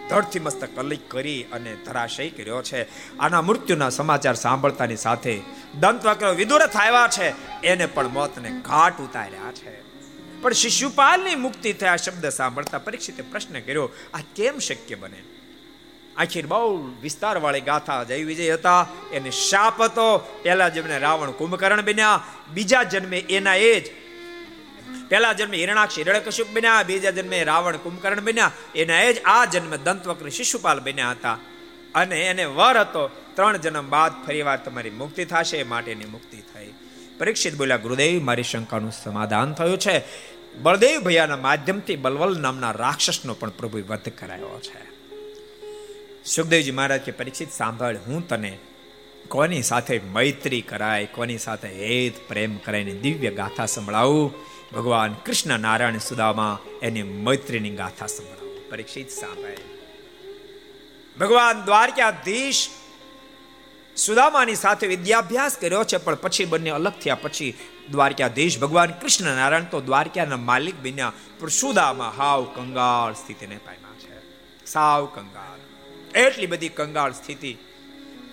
[0.10, 2.88] ધડથી મસ્તક અલિક કરી અને ધરાશય કર્યો છે.
[3.18, 5.42] આના મૃત્યુના સમાચાર સાંભળતાની સાથે
[5.80, 7.62] દંતવક્ર વિદુરથ આવ્યા છે.
[7.62, 9.82] એને પણ મોતને ઘાટ ઉતાર્યા છે.
[10.42, 15.24] પણ શિશુપાલની મુક્તિ થયા શબ્દ સાંભળતા પરીક્ષિતે પ્રશ્ન કર્યો, આ કેમ શક્ય બને?
[16.18, 18.88] આખીર બહુ વિસ્તાર વાળી ગાથા જય વિજય હતા.
[19.14, 20.18] એને શાપ હતો.
[20.18, 22.24] પહેલા જેમને રાવણ કુંભકર્ણ બન્યા.
[22.54, 24.05] બીજા જન્મે એના એ જ
[25.10, 28.52] પહેલા જન્મે હિરણાક્ષ હિરણકશ્યપ બન્યા, બીજા જન્મે રાવણ કુંભકર્ણ બન્યા.
[28.76, 31.40] એના એ જ આ જન્મે દંતવક્ર શિશુપાલ બન્યા હતા.
[31.96, 33.08] અને એને વર હતો.
[33.08, 36.74] ત્રણ જન્મ બાદ ફરીવાર તમારી મુક્તિ થશે માટેની મુક્તિ થઈ.
[37.18, 40.02] પરીક્ષિત બોલ્યા, ગુરુદેવ, મારી શંકાનું સમાધાન થયું છે.
[40.58, 44.96] બળદેવ ભૈયાના માધ્યમથી બલવલ નામના રાક્ષસનો પણ પ્રભુ વધ કરાયો છે.
[46.26, 48.58] સુખદેવજી મહારાજ કે, પરીક્ષિત, સાંભળ, હું તને
[49.28, 54.34] કોની સાથે મૈત્રી કરાય, કોની સાથે હેત પ્રેમ કરાયને દિવ્ય ગાથા સંભળાવું?
[54.74, 58.70] ભગવાન કૃષ્ણ નારાયણ સુદામા એની મૈત્રીની ગાથા સંભળાવો.
[58.70, 59.58] પરીક્ષિત સાંભળે.
[61.20, 62.70] ભગવાન દ્વારકાધીશ
[63.96, 67.16] સુદામાની સાથે વિદ્યાભ્યાસ કર્યો છે, પણ પછી બંને અલગ થયા.
[67.16, 67.54] પછી
[67.92, 71.14] દ્વારકાધીશ ભગવાન કૃષ્ણ નારાયણ તો દ્વારકાના માલિક બન્યા.
[71.40, 74.22] પણ સુદામા હાવ કંગાળ સ્થિતિને પામ્યા છે.
[74.66, 75.60] સાવ કંગાળ.
[76.20, 77.58] એટલી બધી કંગાળ સ્થિતિ,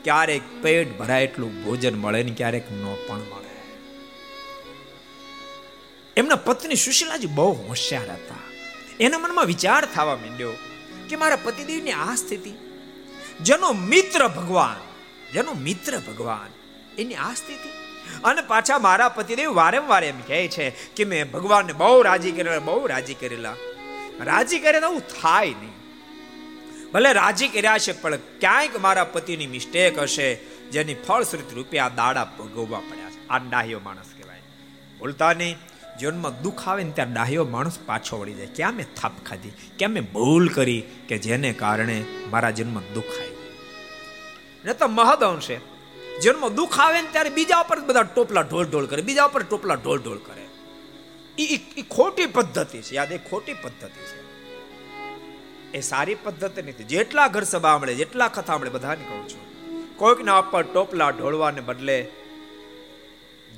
[0.05, 3.52] ક્યારેક પેટ ભરાય એટલું ભોજન મળે ને ક્યારેક ન પણ મળે.
[6.17, 8.41] એમના પત્ની સુશીલાજી બહુ હોશિયાર હતા.
[9.01, 10.53] એના મનમાં વિચાર થવા માંડ્યો
[11.09, 12.53] કે મારા પતિદેવની આ સ્થિતિ,
[13.41, 14.81] જેનો મિત્ર ભગવાન,
[15.33, 16.51] જેનો મિત્ર ભગવાન,
[16.99, 17.71] એની આ સ્થિતિ?
[18.25, 22.87] અને પાછા મારા પતિદેવ વારંવાર એમ કહે છે કે મેં ભગવાનને બહુ રાજી કરેલા, બહુ
[22.87, 23.57] રાજી કરેલા.
[24.21, 25.77] રાજી કરે તો થાય નહીં.
[26.93, 30.35] ભલે રાજી કર્યા છે પણ ક્યાંક મારા પતિની મિસ્ટેક હશે,
[30.73, 33.29] જેની ફળશ્રુત રૂપે આ દાડા ભોગવવા પડ્યા છે.
[33.29, 34.41] આ ડાહ્યો માણસ કહેવાય.
[34.99, 35.57] બોલતા નહીં.
[36.03, 38.47] જીવનમાં દુઃખ આવે ને ત્યાં ડાહ્યો માણસ પાછો વળી જાય.
[38.57, 39.51] ક્યાં મેં થાપ ખાધી?
[39.79, 40.81] ક્યાં મેં ભૂલ કરી?
[41.09, 41.99] કે જેને કારણે
[42.31, 43.43] મારા જન્મમાં દુઃખ આવ્યું
[44.65, 45.57] ને તો મહદઅંશે
[46.23, 49.03] જીવનમાં દુઃખ આવે ને ત્યારે બીજા ઉપર બધા ટોપલા ઢોલ ઢોલ કરે.
[49.03, 50.43] બીજા ઉપર ટોપલા ઢોલ ઢોલ કરે
[51.39, 52.95] એ ખોટી પદ્ધતિ છે.
[52.95, 54.19] યાદ એ ખોટી પદ્ધતિ છે.
[55.73, 59.43] એ સારી પદ્ધતિ નથી જેટલા ઘર સભા મળે જેટલા કથા મળે બધાને કહું છું.
[59.97, 61.99] કોઈકના ઉપર ટોપલા ઢોળવાને બદલે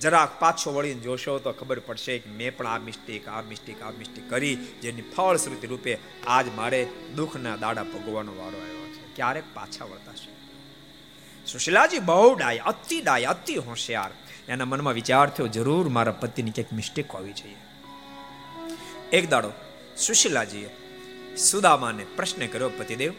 [0.01, 3.91] જરાક પાછો વળીને જોશો તો ખબર પડશે કે મેં પણ આ મિસ્ટેક આ મિસ્ટેક આ
[3.91, 9.17] મિસ્ટેક કરી, જેની ફળશ્રુતિ રૂપે આજ મારે દુઃખના દાડા ભોગવાનો વારો આવ્યો છે.
[9.17, 10.35] ક્યારેક પાછા વળતા છે.
[11.47, 14.11] સુશીલાજી બહુ ડાય, અતિ ડાય, અતિ હોશિયાર.
[14.49, 17.57] એના મનમાં વિચાર થયો, જરૂર મારા પતિની ક્યાંક મિસ્ટેક હોવી જોઈએ.
[19.13, 19.51] એક દાડો
[19.97, 20.71] સુશીલાજીએ
[21.37, 23.13] સુદામાને પ્રશ્ન કર્યો, પતિદેવ,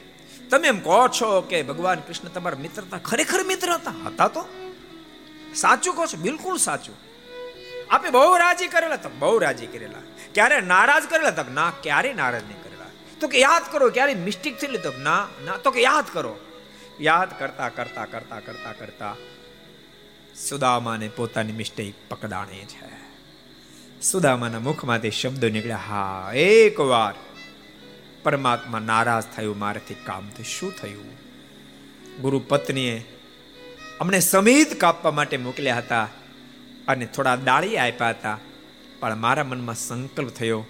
[0.50, 3.92] તમે એમ કહો છો કે ભગવાન કૃષ્ણ તમારા મિત્ર હતા ખરેખર મિત્ર હતા?
[4.06, 4.65] હતા તો?
[5.56, 6.18] સાચું કહો છો?
[6.18, 6.96] બિલકુલ સાચું.
[7.90, 10.02] આપે બહુ રાજી કરેલા તો બહુ રાજી કરેલા.
[10.34, 12.86] ક્યારે નારાજ કરેલા તો ના, ક્યારે નારાજ નહીં કરેલા.
[13.20, 16.40] તો કે યાદ કરો, ક્યારે મિસ્ટેક થયેલી તો ના ના, તો કે યાદ કરો.
[17.02, 19.16] યાદ કરતા કરતા કરતા કરતા કરતા
[20.36, 22.90] સુદામાને પોતાની મિસ્ટેક પકડાણી છે.
[24.02, 27.14] સુદામાના મુખમાંથી શબ્દો નીકળ્યા, હા એકવાર
[28.24, 31.06] પરમાત્મા નારાજ થયું, મારાથી કામથી શું થયું?
[32.22, 33.15] ગુરુ પત્નીએ
[34.02, 36.08] અમને સમિત કાપવા માટે મોકલ્યા હતા
[36.88, 38.38] અને થોડા દાળી આપ્યા હતા.
[39.00, 40.62] પણ મારા મનમાં સંકલ્પ થયો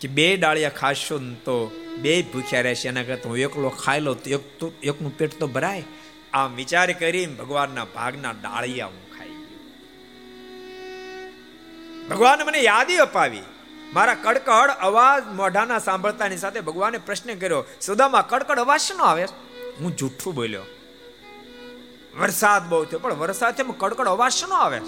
[0.00, 1.56] કે બે ડાળિયા ખાશો ને તો
[1.98, 2.88] બે ભૂખ્યા રહેશે.
[2.88, 5.84] એના કરતા હું એકલો ખાઈ લો તો એક તો એકનું પેટ તો ભરાય.
[6.32, 9.34] આમ વિચાર કરી ભગવાનના ભાગના ડાળિયા હું ખાઈ
[12.10, 13.46] ભગવાન મને યાદી અપાવી.
[13.92, 19.24] મારા કડકડ અવાજ મોઢાના સાંભળતાની સાથે ભગવાને પ્રશ્ન કર્યો, સુદામાં, કડકડ અવાજ શનો આવે?
[19.80, 20.66] હું જૂઠું બોલ્યો.
[22.18, 22.98] વરસાદ બહુ થયો.
[22.98, 24.80] પણ વરસાદ છે કડકડ અવાજ શું આવે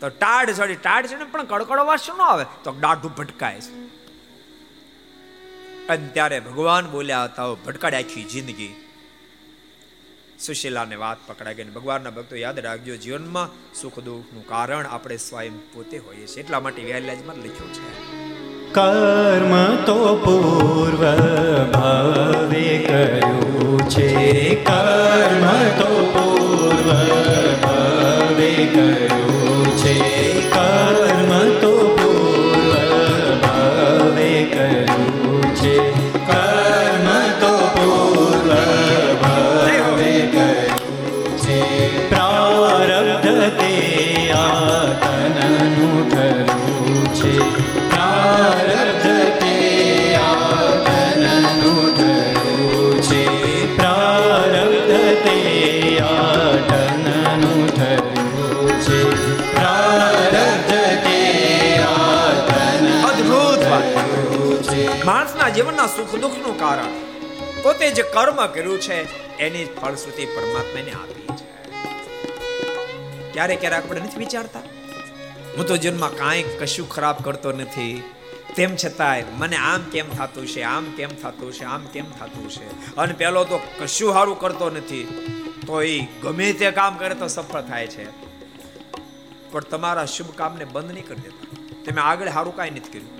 [0.00, 2.44] તો ટાઢ ચડી ટાઢ ચડી પણ કડકડ અવાજ શું આવે?
[2.64, 3.86] તો દાઢું ભટકાય છે.
[5.88, 8.74] અને ત્યારે ભગવાન બોલ્યા હતા ભટકાડે આખી જિંદગી.
[10.38, 15.98] સુશીલાને વાત પકડાઈ ગઈ ભગવાનના ભક્તો યાદ રાખજો, જીવનમાં સુખ દુઃખનું કારણ આપણે સ્વયં પોતે
[15.98, 16.42] હોઈએ છીએ.
[16.42, 18.25] એટલા માટે વ્યાલાજમાં લખ્યું છે.
[18.76, 21.02] કર્મ તો પૂર્વ
[21.72, 24.54] ભાવે કર્યું છે.
[24.54, 25.46] કર્મ
[25.78, 26.88] તો પૂર્વ
[27.62, 28.95] ભાવે કર્યું
[65.56, 66.86] જીવનના સુખ દુઃખનું કારણ.
[67.62, 71.72] પોતે જે કર્મ કર્યું છે, એની ફળશ્રુતિ પરમાત્માને આપી છે.
[73.32, 74.60] ક્યારે ક્યારે આપણે નથી વિચારતા.
[75.56, 78.02] હું તો જીવનમાં કાંઈ કશું ખરાબ કરતો નથી.
[78.56, 82.96] તેમ છતાંય મને આમ કેમ થતું છે, આમ કેમ થતું છે, આમ કેમ થતું છે?
[82.96, 85.04] અને પેલો તો કશું સારું કરતો નથી.
[85.66, 88.10] તો એ ગમે તે કામ કરે તો સફળ થાય છે.
[89.50, 91.66] પણ તમારા શુભ કામને બંધ નહીં કરી દેતા.
[91.84, 93.16] તમે આગળ સારું કાંઈ નથી કર્યું.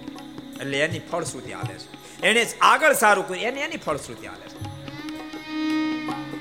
[0.60, 1.95] એટલે એની ફળશ્રુતિ આવે છે.
[2.22, 3.44] એને જ આગળ સારું કર્યું.
[3.44, 4.66] એને એની ફળશ્રુતિ આવે છે.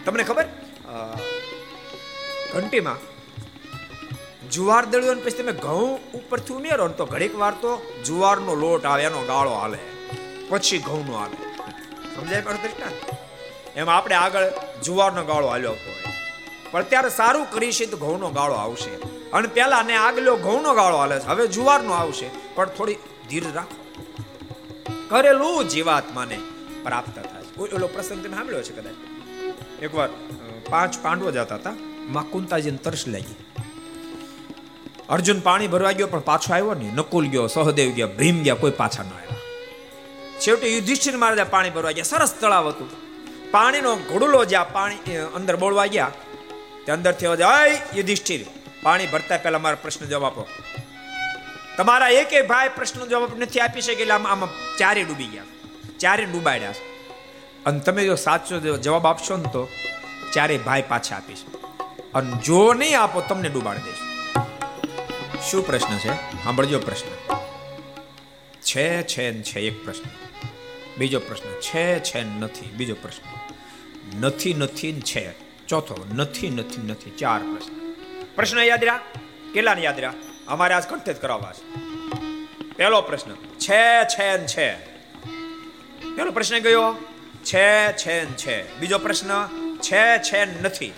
[0.06, 0.46] તમને ખબર?
[2.54, 3.00] ઘંટીમાં
[4.50, 9.26] જુવાર દળ્યો પછી તમે ઘઉં ઉપરથી ઉમેરો તો ઘડીક વાર તો જુવારનો લોટ આવે, એનો
[9.26, 9.78] ગાળો હાલે
[10.50, 11.38] પછી ઘઉંનો હાલે
[12.16, 14.52] સમજાય પણ દ્રષ્ટાંત એમ આપણે આગળ
[14.84, 16.14] જુવારનો ગાળો હાલ્યો હોય.
[16.72, 18.96] પણ ત્યારે સારું કરીશે તો ઘઉંનો ગાળો આવશે.
[19.32, 21.26] અને પહેલા ને આગલો ઘઉંનો ગાળો હાલે છે.
[21.26, 22.30] હવે જુવારનો આવશે.
[22.56, 22.96] પણ થોડી
[23.30, 23.85] ધીર રાખો.
[25.10, 26.38] કરેલું જીવાત્માને
[26.84, 27.76] પ્રાપ્ત થાય છે.
[27.76, 28.98] ઓલો પ્રસંગ તમે સાંભળ્યો છે કદાચ?
[29.82, 30.10] એકવાર
[30.70, 31.74] પાંચ પાંડવો જતા હતા,
[32.08, 33.38] માં કુંતાજીને તરસ લાગી.
[35.10, 36.94] અર્જુન પાણી ભરવા ગયો, પણ પાછો આવ્યો નહીં.
[36.96, 39.42] નકુલ ગયો, સહદેવ ગયા, ભીમ ગયા, કોઈ પાછા ન આવ્યા.
[40.40, 42.04] છેવટે યુધિષ્ઠિર મહારાજા પાણી ભરવા ગયા.
[42.04, 42.90] સરસ તળાવ હતું.
[43.52, 46.12] પાણીનો ઘોડલો જ્યાં પાણી અંદર બોળવા ગયા,
[46.86, 48.42] તે અંદરથી અવાજ યુધિષ્ઠિર,
[48.84, 50.44] પાણી ભરતા પહેલા મારા પ્રશ્ન જવાબ આપો.
[51.78, 55.44] તમારા એકે ભાઈ પ્રશ્નનો જવાબ નથી આપી શકે એટલે આમાં ચારે ડૂબી ગયા.
[56.00, 56.74] ચારે ડૂબાડ્યા.
[57.66, 59.68] અને તમે જો સાચો જવાબ આપશો ને તો
[60.34, 61.44] ચારે ભાઈ પાછા આપીશ.
[62.14, 63.98] અને જો નહીં આપો, તમને ડૂબાડી દઈશ.
[65.52, 66.14] શું પ્રશ્ન છે?
[66.14, 67.36] સાંભળજો પ્રશ્ન.
[68.62, 70.10] છે છે ને છે, એક પ્રશ્ન.
[70.98, 72.66] બીજો પ્રશ્ન, છે છે નથી.
[72.66, 73.24] બીજો પ્રશ્ન.
[74.20, 75.32] નથી નથી ને છે.
[75.68, 77.10] ચોથો, નથી નથી નથી.
[77.10, 77.94] ચાર પ્રશ્ન.
[78.36, 79.00] પ્રશ્ન યાદ રહ્યા?
[79.54, 80.14] કેટલાને યાદ રહ્યા?
[80.48, 81.76] અમારે આજ કંઠે જ કરાવવા છે.
[82.78, 84.76] પહેલો પ્રશ્ન, છે છે છે?
[86.16, 86.96] પહેલો પ્રશ્ન ગયો
[87.44, 88.80] છે છે છે.
[88.80, 89.48] બીજો પ્રશ્ન,
[89.80, 90.94] છે છે નથી.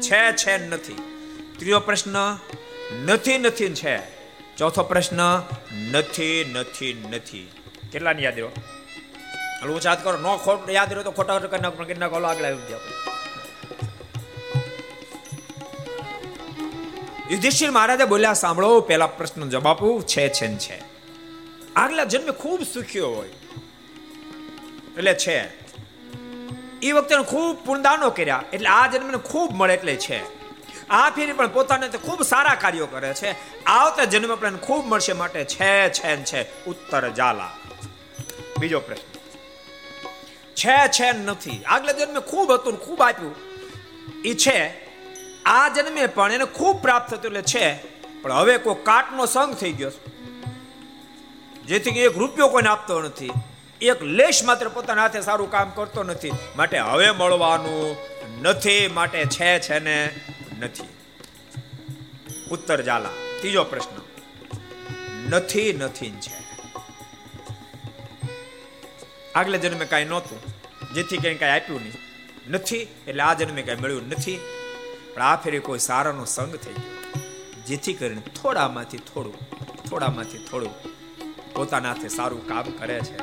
[0.00, 0.94] છે છે નથી.
[1.58, 2.38] ત્રીજો પ્રશ્ન,
[3.06, 3.98] નથી નથી છે.
[4.56, 5.42] ચોથો પ્રશ્ન,
[5.92, 7.50] નથી નથી નથી.
[7.92, 8.48] કેટલાની યાદ રહ્યો?
[9.64, 10.18] હું કરો.
[10.18, 12.78] નો ખોટ યાદ રહ્યો તો ખોટા પણ કરી નાખો આગળ આવી જાઓ.
[17.30, 20.06] યુધિષ્ઠિર મહારાજે બોલ્યા, સાંભળો, પહેલા પ્રશ્ન જવાબ આપું.
[20.06, 20.82] છે છે છે.
[21.76, 23.28] આગલા જન્મે ખૂબ સુખ્યો હોય.
[24.96, 25.66] એટલે છે.
[26.82, 28.44] એ વખતે ખૂબ પુણદાનો કર્યા.
[28.52, 30.24] એટલે આ જન્મને ખૂબ મળે એટલે છે.
[30.88, 33.64] આ ફેરી પણ પોતાને તે ખૂબ સારા કાર્યો કરે છે.
[33.64, 36.64] આવતા જન્મ પણ ખૂબ મળશે માટે છે છે છે.
[36.64, 37.50] ઉત્તર જાલા
[38.60, 39.18] બીજો પ્રશ્ન.
[40.54, 41.62] છે છે નથી.
[41.62, 43.34] આગલા જન્મે ખૂબ હતું ખૂબ આપ્યું.
[44.24, 44.85] એ છે
[45.46, 47.74] આ જન્મે પણ એને ખૂબ પ્રાપ્ત થતું એટલે છે.
[48.22, 49.90] પણ હવે કોઈ કાટનો સંગ થઈ ગયો
[51.66, 53.30] જેથી એક રૂપિયો કોઈને આપતો નથી.
[53.80, 56.32] એક લેશ માત્ર પોતાના હાથે સારું કામ કરતો નથી.
[56.56, 57.96] માટે હવે મળવાનું
[58.42, 60.10] નથી, માટે છે છે ને
[60.60, 60.88] નથી.
[62.50, 63.08] ઉત્તર જાલા
[63.40, 64.00] ત્રીજો પ્રશ્ન.
[65.30, 66.36] નથી નથી છે.
[69.34, 70.40] આગલે જન્મે કાંઈ નહોતું.
[70.94, 71.92] જેથી કંઈ કાંઈ આપ્યું નહીં.
[72.50, 74.40] નથી એટલે આ જન્મે કાંઈ મળ્યું નથી.
[75.16, 77.22] પણ આ ફેરે કોઈ સારાનો સંગ થઈ ગયો.
[77.66, 79.36] જેથી કરીને થોડામાંથી થોડું
[79.90, 80.74] થોડામાંથી થોડું
[81.52, 83.16] પોતાના હાથે સારું કામ કરે છે.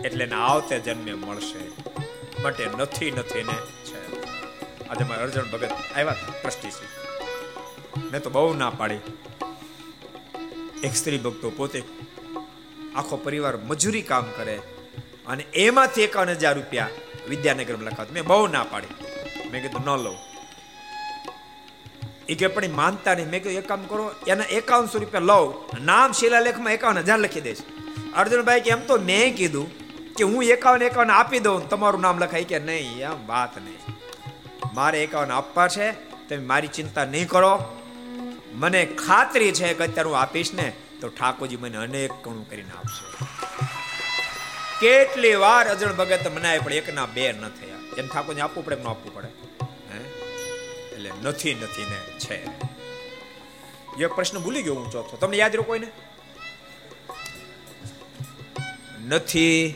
[0.00, 1.58] એટલે એને આવતે જન્મે મળશે.
[2.62, 4.22] એ નથી નથી ને છે.
[4.88, 6.68] આજે મારા અર્જુન ભગત આવ્યા હતા, ટ્રસ્ટી
[8.12, 8.98] મેં તો બહુ ના પાડી.
[10.84, 11.82] એક સ્ત્રી ભક્તો પોતે
[12.96, 14.56] આખો પરિવાર મજૂરી કામ કરે
[15.26, 16.88] અને એમાંથી એકાવન હજાર રૂપિયા
[17.28, 18.86] વિદ્યાનગરમાં લખાત મેં બહુ ના પાડી.
[19.50, 20.35] મેં કીધું, ન લઉં.
[22.28, 23.28] એ કે પણ માનતા નહીં.
[23.28, 25.54] મેં કીધું, એક કામ કરો, એના એકાવનસો રૂપિયા લઉં.
[25.84, 27.62] નામ શિલાલેખમાં એકાવન હજાર લખી દઈશ.
[28.16, 29.70] અર્જુનભાઈ કે, એમ તો મેં કીધું
[30.14, 32.44] કે હું એકાવન એકાવન આપી દઉં તમારું નામ લખાય.
[32.44, 33.78] કે, નહીં, એમ વાત નહીં.
[34.74, 35.92] મારે એકાવન આપવા છે,
[36.28, 37.76] તમે મારી ચિંતા નહીં કરો.
[38.52, 43.26] મને ખાતરી છે કે અત્યારે હું આપીશ ને, તો ઠાકોરજી મને અનેક કણું કરીને આપશે.
[44.80, 47.76] કેટલી વાર અજણ ભગત મનાય, પણ એકના બે ન થયા.
[47.98, 49.45] એમ ઠાકોરને આપવું પડે ન આપવું પડે?
[51.26, 52.44] નથી નથી ને, છે.
[54.04, 55.16] એક પ્રશ્ન ભૂલી ગયો હું ચોથો.
[55.16, 55.86] તમને યાદ રહ્યો કોઈને?
[59.08, 59.74] નથી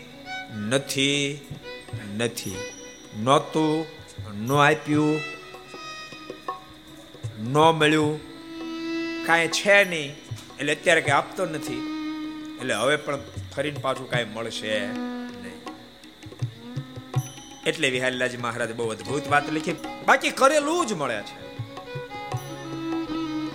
[0.56, 1.40] નથી
[2.16, 2.56] નથી.
[3.16, 3.86] નહોતું,
[4.46, 5.20] ન આપ્યું,
[7.38, 8.20] ન મળ્યું.
[9.26, 10.12] કાંઈ છે નહીં.
[10.58, 11.86] એટલે અત્યારે કંઈ આપતો નથી.
[12.60, 13.18] એટલે હવે પણ
[13.56, 14.86] ફરીને પાછું કાંઈ મળશે.
[17.66, 19.72] એટલે વિહારીલાજી મહારાજ બહુ અદભુત વાત લખી.
[20.06, 21.50] બાકી કરેલું જ મળે છે.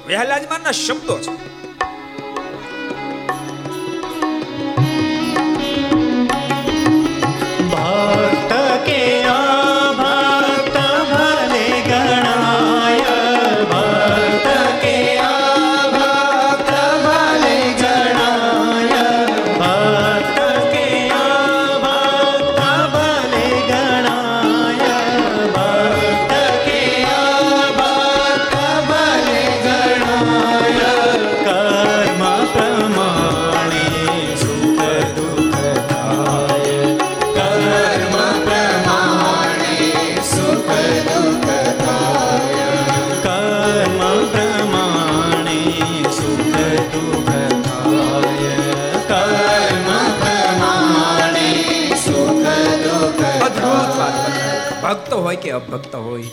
[0.08, 1.56] વિહારીલાજી મહારાજના શબ્દો છે.
[7.70, 8.35] ભક્ત
[56.16, 56.32] હોય,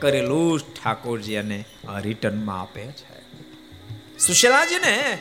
[0.00, 1.64] કરેલું જ ઠાકોરજી અને
[2.02, 3.18] રિટર્નમાં આપે છે.
[4.18, 5.18] સુશીલાજીને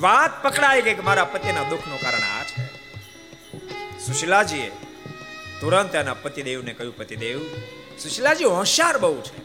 [0.00, 2.62] વાત પકડાઈ ગઈ કે મારા પતિના દુઃખનું કારણ આ છે.
[4.06, 4.70] સુશીલાજીએ
[5.60, 7.38] તુરંત એના પતિદેવને કહ્યું, પતિદેવ,
[7.98, 9.40] સુશીલાજી હોશિયાર બહુ છે.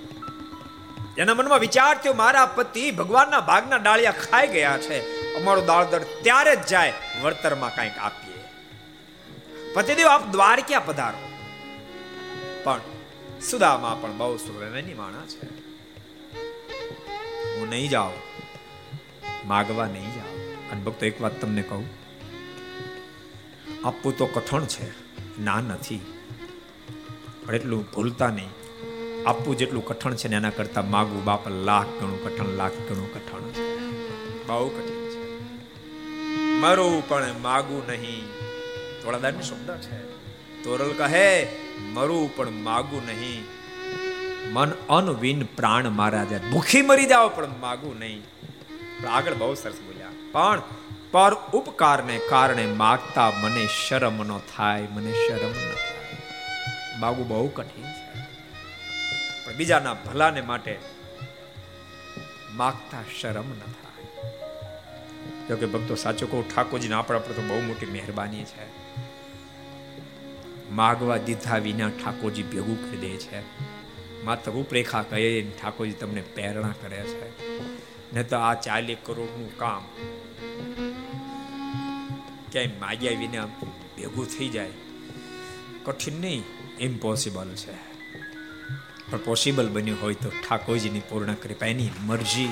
[1.17, 4.99] એના મનમાં વિચાર થયો, મારા પતિ ભગવાનના ભાગના ડાળિયા ખાઈ ગયા છે.
[5.35, 8.43] અમારો દાળ દર ત્યારે જ જાય, વળતરમાં કંઈક આપીએ.
[9.73, 11.21] પતિદેવ, આપ દ્વારકા પધારો.
[12.63, 12.81] પણ
[13.41, 15.45] સુદામા પણ બહુ સુરવેની માણા છે.
[17.59, 18.13] હું નહીં જાઉં.
[19.47, 20.71] માગવા નહીં જાઉં.
[20.71, 21.85] અને ભક્તો, એક વાત તમને કહું.
[23.87, 24.89] આપવું તો કઠણ છે.
[25.41, 25.99] ના નથી.
[27.45, 28.49] પણ એટલું ભૂલતા નહીં.
[29.29, 33.49] આપવું જેટલું કઠણ છે ને એના કરતા માગવું બાપ લાખ ગણું કઠણ, લાખ ગણું કઠણ
[33.49, 33.77] છે.
[34.47, 35.39] બહુ કઠિન છે.
[36.59, 38.27] મારું પણ માગવું નહીં.
[39.03, 40.09] થોડાદારની શબ્દ છે.
[40.63, 41.47] તોરલ કહે
[41.81, 43.43] મરવું પણ માગું નહીં.
[44.53, 48.23] મન અનવિન પ્રાણ મારા જાય ભૂખી મરી જાવ પણ માગું નહીં.
[49.10, 50.07] આગળ બહુ સરસ બોલ્યા.
[50.31, 50.61] પણ
[51.11, 56.18] પર ઉપકારને કારણે માગતા મને શરમ ન થાય, મને શરમ ન થાય.
[56.99, 58.22] માગવું બહુ કઠિન છે.
[59.45, 60.80] પણ બીજાના ભલાને માટે
[62.51, 64.23] માગતા શરમ ન થાય.
[65.47, 68.78] જોકે ભક્તો સાચો કહું, ઠાકોરજીને આપણા પર તો બહુ મોટી મહેરબાની છે.
[70.71, 73.69] માગવા દીધા વિના ઠાકોરજી ભેગું કરી દે છે.
[74.23, 77.49] માત્ર રૂપરેખા કહે ઠાકોરજી તમને પ્રેરણા કરે છે.
[78.13, 79.85] ને તો આ ચાલી કરોડનું કામ.
[82.51, 83.45] ક્યાંય માગ્યા વિના
[83.97, 84.69] ભેગું થઈ જાય.
[85.85, 86.43] કઠિન નહીં
[86.79, 87.73] ઇમ્પોસિબલ છે.
[89.11, 92.49] પણ પોસિબલ બન્યું હોય તો ઠાકોરજીની પૂર્ણ કૃપા એની મરજી.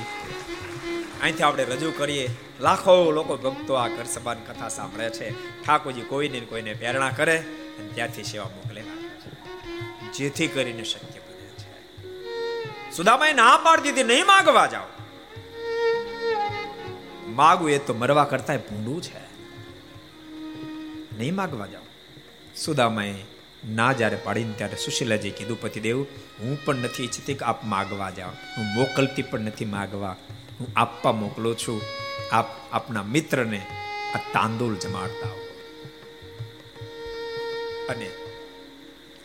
[1.22, 2.30] અહીંથી આપણે રજૂ કરીએ.
[2.60, 5.30] લાખો લોકો ભક્તો આ ઘર સભાન કથા સાંભળે છે.
[5.64, 7.44] ઠાકોરજી કોઈને કોઈને પ્રેરણા કરે.
[7.80, 8.98] અને ત્યાંથી સેવા મોકલેલા
[10.12, 12.92] જેથી કરીને શક્ય બને છે.
[12.92, 14.84] સુદામાએ ના પાડી દીધી, નહીં માગવા જાઓ.
[17.28, 19.28] માગવું એ તો મરવા કરતા ભૂંડું છે.
[21.18, 21.82] નહીં માગવા જાઓ.
[22.56, 23.16] સુદામાએ
[23.70, 26.04] ના જ્યારે પાડીને ત્યારે સુશીલાજી કીધું પતિદેવ
[26.40, 28.30] હું પણ નથી ઈચ્છતી કે આપ માગવા જાઓ.
[28.30, 30.16] હું મોકલતી પણ નથી માગવા.
[30.60, 31.82] હું આપવા મોકલો છું.
[32.32, 33.66] આપ આપના મિત્રને
[34.16, 35.47] આ તાંદુલ જમાડતા આવો.
[37.90, 38.10] અને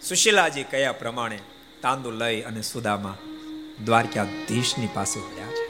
[0.09, 1.39] સુશીલાજી કયા પ્રમાણે
[1.83, 3.17] તાંદુ લઈ અને સુદામા
[3.87, 5.63] દ્વારકાધીશની પાસે વળ્યા છે?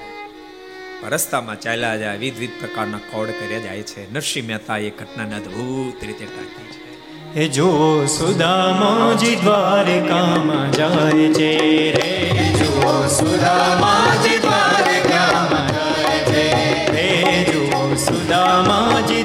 [1.09, 4.13] રસ્તામાં ચાલ્યા જાય, વિવિધ પ્રકારના કોડ કર્યા જાય છે.
[4.13, 6.83] નરસિંહ મહેતા એ ઘટનાને અદભુત રીતે ટાંકી છે.
[7.35, 7.69] હે જો
[8.07, 11.51] સુદામાજી દ્વારકામાં જાય છે
[11.93, 16.45] રે જો સુદામાજી દ્વારકામાં જાય છે
[16.91, 19.22] રે જો સુદામાજી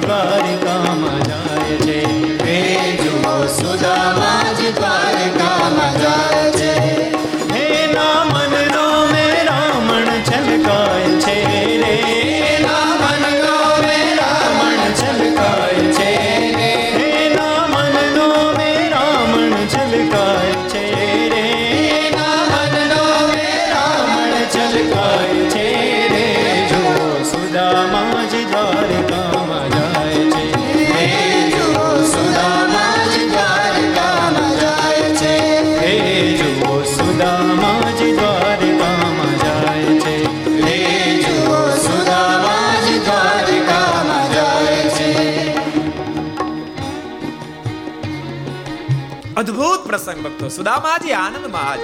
[50.38, 51.80] તો સુદામાજી આનંદમાં આજ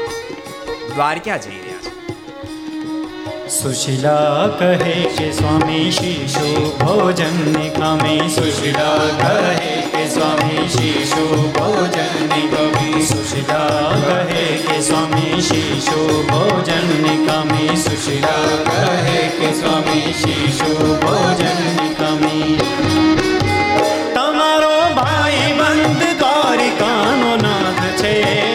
[0.88, 10.68] દ્વારકા જઈ રહ્યા છે સુશીલા કહે કે સ્વામી શીશો ભોજન નિગમે સુશીલા કહે કે સ્વામી
[10.76, 11.24] શીશો
[11.58, 16.00] ભોજન નિગમે સુશીલા કહે કે સ્વામી શીશો
[16.30, 20.72] ભોજન નિગમે સુશીલા કહે કે સ્વામી શીશો
[21.02, 23.33] ભોજન નિગમે
[28.14, 28.53] Yeah.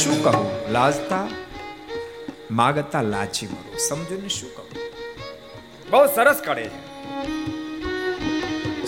[0.00, 1.26] શું કહું લાજતા
[2.50, 4.68] માગતા લાચી મરો સમજો ને શું કહું
[5.90, 6.80] બહુ સરસ કરે છે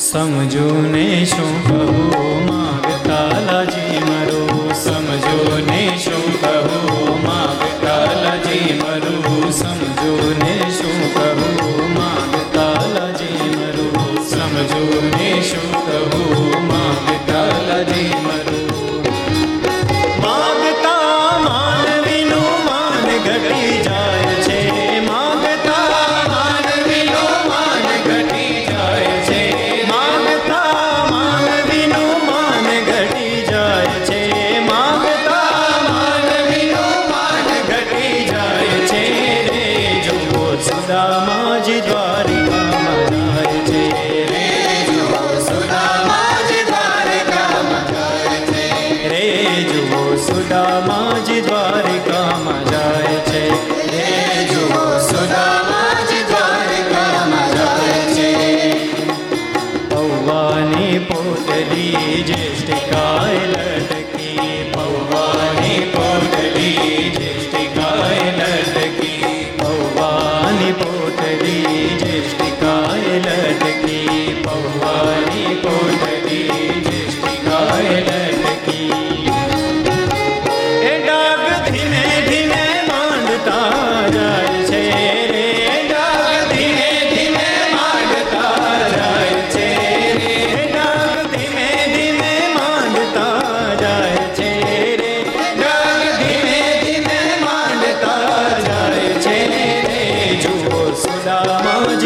[0.01, 4.41] સમજો ને શું કહું માગતા લાજી મરો
[4.77, 5.37] સમજો
[5.69, 10.72] ને શું કહું માગતા લાજી મરો સમજો ને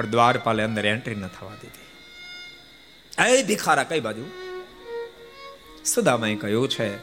[0.00, 3.38] પણ દ્વારપાલે અંદર એન્ટ્રી ન થવા દીધી.
[3.38, 4.24] એ ભિખારા કઈ બાજુ?
[5.84, 6.96] સુદામાએ કહ્યું છે,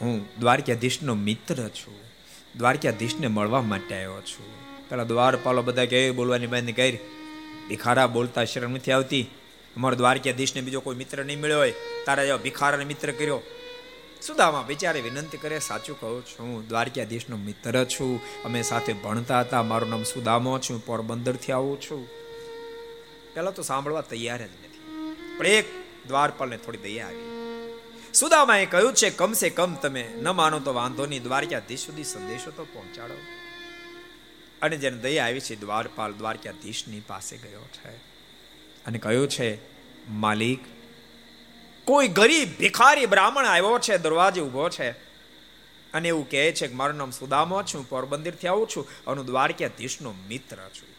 [0.00, 1.94] હું દ્વારકાધીશનો મિત્ર છું.
[2.56, 4.46] દ્વારકાધીશને મળવા માટે આવ્યો છું.
[4.88, 6.98] પેલા દ્વારપાલો બધા કે બોલવાની બંધ કરી.
[7.68, 9.22] ભિખારા બોલતા શરમ નથી આવતી.
[9.76, 11.74] અમારો દ્વારકાધીશને બીજો કોઈ મિત્ર નહીં મળ્યો હોય.
[12.06, 13.42] તારા જેવા ભિખારાને મિત્ર કર્યો.
[14.22, 18.20] સુદામા બિચારે વિનંતી કરે, સાચું કહું છું, દ્વારકાધીશનો મિત્ર છું.
[18.44, 19.62] અમે સાથે ભણતા હતા.
[19.62, 20.86] મારું નામ સુદામો છું.
[20.86, 22.08] પોરબંદરથી આવું છું.
[23.38, 24.80] પેલા તો સાંભળવા તૈયાર જ નથી.
[25.38, 25.64] પણ એક
[26.08, 27.38] દ્વારપાલને થોડી દયા આવી.
[28.14, 32.64] સુદામાએ કહ્યું છે, કમસે કમ તમે ન માનો તો વાંધો નહીં, દ્વારકાધીશ સુધી સંદેશો તો
[32.64, 33.14] પહોંચાડો.
[34.62, 37.96] અને જેને દયા આવી છે, દ્વારપાલ દ્વારકાધીશની પાસે ગયો છે.
[38.86, 39.58] અને કહ્યું છે,
[40.10, 40.58] માલિક,
[41.84, 44.90] કોઈ ગરીબ, ભિખારી બ્રાહ્મણ આવ્યો છે, દરવાજે ઊભો છે.
[45.92, 50.56] અને એવું કહે છે કે મારું નામ સુદામો છું, પોરબંદરથી આવું છું, અને દ્વારકાધીશનો મિત્ર
[50.56, 50.97] છું.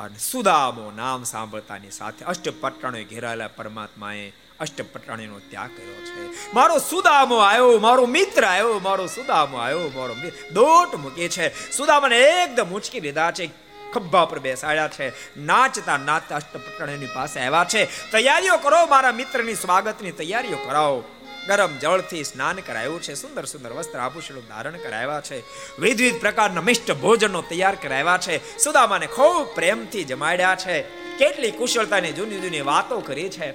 [0.00, 6.52] અને સુદામો નામ સાંભળતાની સાથે અષ્ટપટ્ટણે ઘેરાયેલા પરમાત્માએ અષ્ટપટ્ટણીનો ત્યાગ કર્યો છે.
[6.54, 10.14] મારો સુદામો આવ્યો, મારો મિત્ર આવ્યો, મારો સુદામો આવ્યો, મારો
[10.52, 11.72] દોટ મૂકે છે.
[11.72, 13.46] સુદામાને એકદમ ઉચકી લીધા છે,
[13.94, 15.38] ખભા પર બેસાડ્યા છે.
[15.40, 18.10] નાચતા નાચતા અષ્ટપટ્ટણીની પાસે આવ્યા છે.
[18.10, 21.04] તૈયારીઓ કરો મારા મિત્રની સ્વાગતની તૈયારીઓ કરાવો.
[21.46, 23.14] ગરમ જળથી સ્નાન કરાયું છે.
[23.14, 25.40] સુંદર સુંદર વસ્ત્ર આભૂષણો ધારણ કરાવ્યા છે.
[25.78, 28.58] વિવિધ પ્રકારના મિષ્ટ ભોજનો તૈયાર કરાવ્યા છે.
[28.58, 30.82] સુદામાને ખૂબ પ્રેમથી જમાડ્યા છે.
[31.18, 33.54] કેટલી કુશળતાની જૂની જૂની વાતો કરી છે.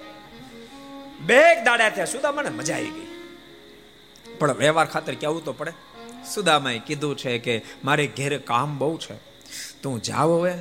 [1.19, 3.07] બે દાડા થયા સુદામાને મજા આવી ગઈ.
[4.39, 5.73] પણ વ્યવહાર ખાતર કેવું તો પડે?
[6.33, 9.15] સુદામાએ કીધું છે કે મારે ઘેર કામ બહુ છે.
[9.81, 10.53] તું જાવ હવે.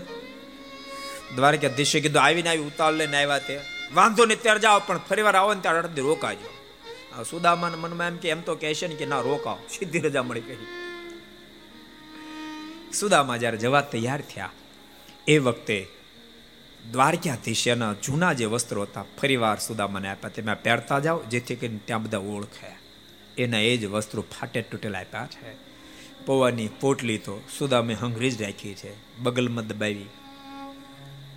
[1.36, 3.60] દ્વારકાધીશે કીધું, આવીને આવી ઉતાર લઈને આવ્યા તે.
[3.94, 6.63] વાંધો નહીં, ત્યારે જાઓ, પણ ફરી વાર આવો ને ત્યારે અડધી રોકાજો.
[7.22, 10.56] સુદામાના મનમાં એમ કે, એમ તો કહેશે ને કે, ના રોકાવ સીધી રજા મળી ગઈ.
[12.92, 14.50] સુદામા જ્યારે જવા તૈયાર થયા,
[15.28, 15.86] એ વખતે
[16.92, 20.30] દ્વારકાધીશના જૂના જે વસ્ત્રો હતા ફરીવાર સુદામાને આપ્યા.
[20.30, 22.72] તેમાં પહેરતા જાઓ, જેથી કરીને ત્યાં બધા ઓળખે.
[23.38, 25.54] એના એ જ વસ્ત્રો ફાટે તૂટેલા આપ્યા છે.
[26.26, 30.06] પૌવાની પોટલી તો સુદામે હંગરી જ રાખી છે, બગલમાં દબાવી.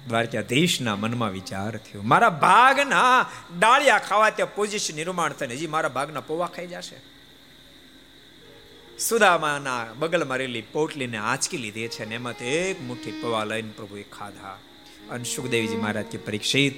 [0.08, 2.02] દ્વારકાધીશના મનમાં વિચાર થયો.
[2.02, 3.26] મારા ભાગના
[3.60, 7.00] ડાળિયા ખાવા ત્યાં પોઝિશન નિર્માણ થઈને હજી મારા ભાગના પૌવા ખાઈ જશે.
[9.00, 14.58] સુદામાના બગલમાં રહેલી પોટલીને આંચકી લીધી છે ને એમાંથી એક મુઠ્ઠી પૌવા લઈને પ્રભુએ ખાધા.
[15.10, 16.76] અને સુખદેવજી મહારાજ કે પરીક્ષિત,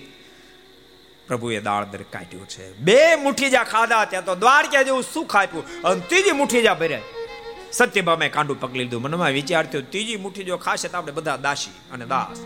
[1.28, 2.66] પ્રભુએ દાળ દર કાઢ્યું છે.
[2.78, 5.66] બે મુઠ્ઠી જા ખાધા ત્યાં તો દ્વારકા જેવું સુખ આપ્યું.
[5.82, 7.02] અને ત્રીજી મુઠ્ઠી જા ભર્યા
[7.72, 9.02] સત્યભામે કાંડું પકડી લીધું.
[9.02, 12.40] મનમાં વિચાર થયો, ત્રીજી મુઠ્ઠી જો ખાશે તો આપણે બધા દાસી અને દાસ.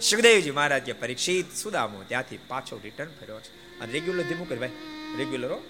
[0.00, 3.80] સુખદેવજી મહારાજ કે પરીક્ષિત સુદામો ત્યાંથી પાછો રિટર્ન ફર્યો છે.
[3.80, 4.70] અને રેગ્યુલર ધીમું કરી ભાઈ.
[5.16, 5.60] રેગ્યુલરો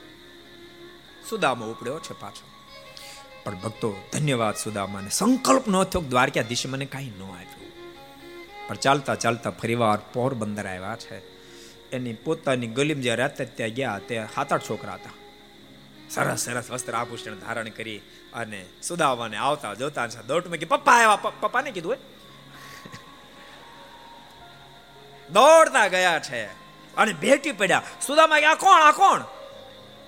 [1.31, 2.51] સુદામો ઉપડ્યો છે પાછો.
[3.44, 5.11] પણ ભક્તો, ધન્યવાદ સુદામાને.
[5.11, 7.73] સંકલ્પ ન થયો દ્વારકાધીશ મને કાંઈ ન આપ્યું.
[8.69, 11.19] પણ ચાલતા ચાલતા ફરીવાર પોરબંદર આવ્યા છે.
[11.90, 15.11] એની પોતાની ગલીમ જે રહેતા ત્યાં ગયા, તે સાત આઠ છોકરા હતા.
[16.11, 18.01] સરસ સરસ વસ્ત્ર આભૂષણ ધારણ કરી
[18.35, 21.16] અને સુદામાને આવતા જોતા દોટમાં કે, પપ્પા આવ્યા.
[21.16, 22.15] પપ્પાને કીધું
[25.32, 26.44] દોડતા ગયા છે
[26.97, 27.82] અને ભેટી પડ્યા.
[28.07, 28.81] સુદામા આ કોણ?
[28.81, 29.20] આ કોણ?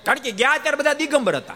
[0.04, 1.54] કારણ કે ગયા ત્યારે બધા દિગંબર હતા.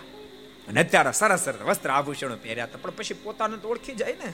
[0.69, 2.79] અને અત્યારે સરસ સરસ વસ્ત્ર આભૂષણો પહેર્યા હતા.
[2.83, 4.33] પણ પછી પોતાને તો ઓળખી જાય ને.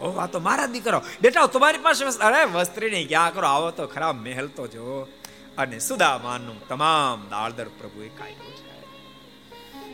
[0.00, 1.02] ઓ આ તો મારા દીકરો.
[1.20, 3.08] બેટા તમારી પાસે અરે, વસ્ત્રી નહીં.
[3.08, 3.48] ક્યાં કરો?
[3.48, 5.08] આવો તો ખરાબ મહેલ તો જો.
[5.58, 8.76] અને સુદામાનું તમામ દાળદર પ્રભુએ કાઢ્યું છે.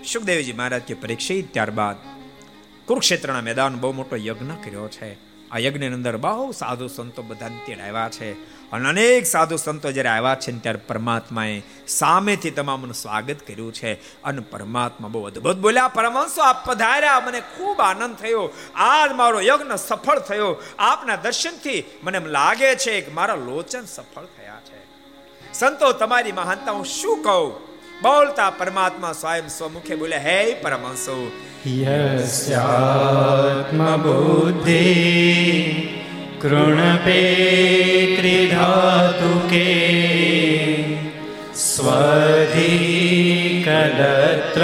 [0.04, 1.96] સુખદેવજી મહારાજ કે પરીક્ષિત ત્યારબાદ
[2.86, 5.31] કુરુક્ષેત્રના મેદાન બહુ મોટો યજ્ઞ કર્યો છે.
[5.52, 8.32] આ યજ્ઞની અંદર બહુ સાધુ સંતો બધા ત્યાં આવ્યા છે.
[8.70, 13.94] અને અનેક સાધુ સંતો જ્યારે આવ્યા છે ત્યારે પરમાત્માએ સામેથી તમામનું સ્વાગત કર્યું છે.
[14.22, 17.20] અને પરમાત્મા બહુ અદ્ભુત બોલ્યા, પરમહંસો, આપ પધાર્યા.
[17.20, 18.52] મને ખૂબ આનંદ થયો.
[18.74, 20.62] આજ મારો યજ્ઞ સફળ થયો.
[20.78, 24.82] આપના દર્શનથી મને એમ લાગે છે કે મારા લોચન સફળ થયા છે.
[25.52, 27.71] સંતો, તમારી મહાનતા હું શું કહું?
[28.02, 31.16] બોલતા પરમાત્મા સ્વયં સ્વમુખે બોલે હે પરમહંસો
[31.74, 32.46] યસ્યાત્મબુદ્ધિ
[36.42, 37.20] કૃણપે
[38.16, 39.68] ત્રિધાતુ કે
[41.64, 44.62] સ્વધી કલત્ર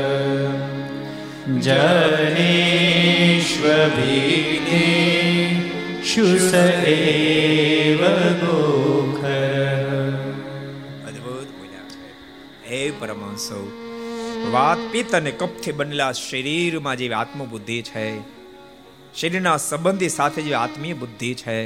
[4.87, 6.53] जनेष्वविघ्नेषु स
[6.93, 8.03] एव
[8.43, 9.91] गोखरः
[11.07, 12.07] અદ્ભુત બોલ્યા છે
[12.69, 13.59] હે પરમાંસો
[14.53, 18.07] વાત પિત્ત અને કપથી બનેલા શરીરમાં જેવી આત્મબુદ્ધિ છે
[19.15, 21.59] શરીરના સંબંધી સાથે જે આત્મીય બુદ્ધિ છે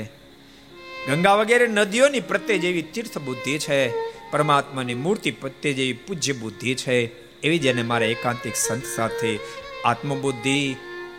[1.09, 3.80] ગંગા વગેરે નદીઓની પ્રત્યે જેવી તીર્થ બુદ્ધિ છે
[4.35, 7.05] પરમાત્માની મૂર્તિ પ્રત્યે જેવી પૂજ્ય બુદ્ધિ છે,
[7.41, 9.39] એવી જેને મારા એકાંતિક સંત સાથે
[9.85, 10.75] આત્મબુદ્ધિ,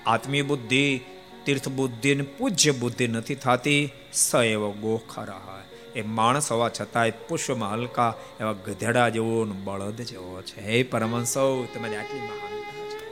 [0.07, 1.01] આત્મીય બુદ્ધિ
[1.47, 5.63] તીર્થ બુદ્ધિ અને પૂજ્ય બુદ્ધિ નથી થતી, સ એવો રહા
[5.97, 10.61] એ માણસ હોવા છતાંય પુષ્પમાં હલકા એવા ગધેડા જેવો બળદ જેવો છે.
[10.61, 10.83] હે
[11.25, 13.05] સૌ તમારી આટલી મહાનતા છે.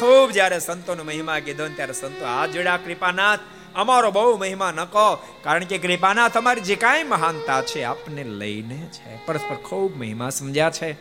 [0.00, 3.40] ખૂબ જ્યારે સંતોનો મહિમા કીધો ને ત્યારે સંતો, આ જોડા કૃપાનાથ
[3.74, 8.88] અમારો બહુ મહિમા ન કહો કારણ કે કૃપાના તમારી જે કાંઈ મહાનતા છે, આપને લઈને
[8.92, 9.26] છે.
[9.26, 10.96] પરસ્પર ખૂબ મહિમા સમજ્યા છે.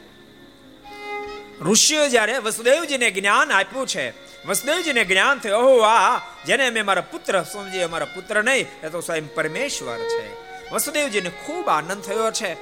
[1.61, 4.09] ઋષિઓ જ્યારે વસુદેવજીને જ્ઞાન આપ્યું છે,
[4.47, 9.01] વસુદેવજીને જ્ઞાન થયું, ઓહો, આ જેને મેં મારા પુત્ર સમજી મારા પુત્ર નહીં, એ તો
[9.01, 10.49] સ્વયં પરમેશ્વર છે.
[10.71, 12.53] વસુદેવજીને ખૂબ આનંદ થયો છે.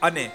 [0.00, 0.30] અને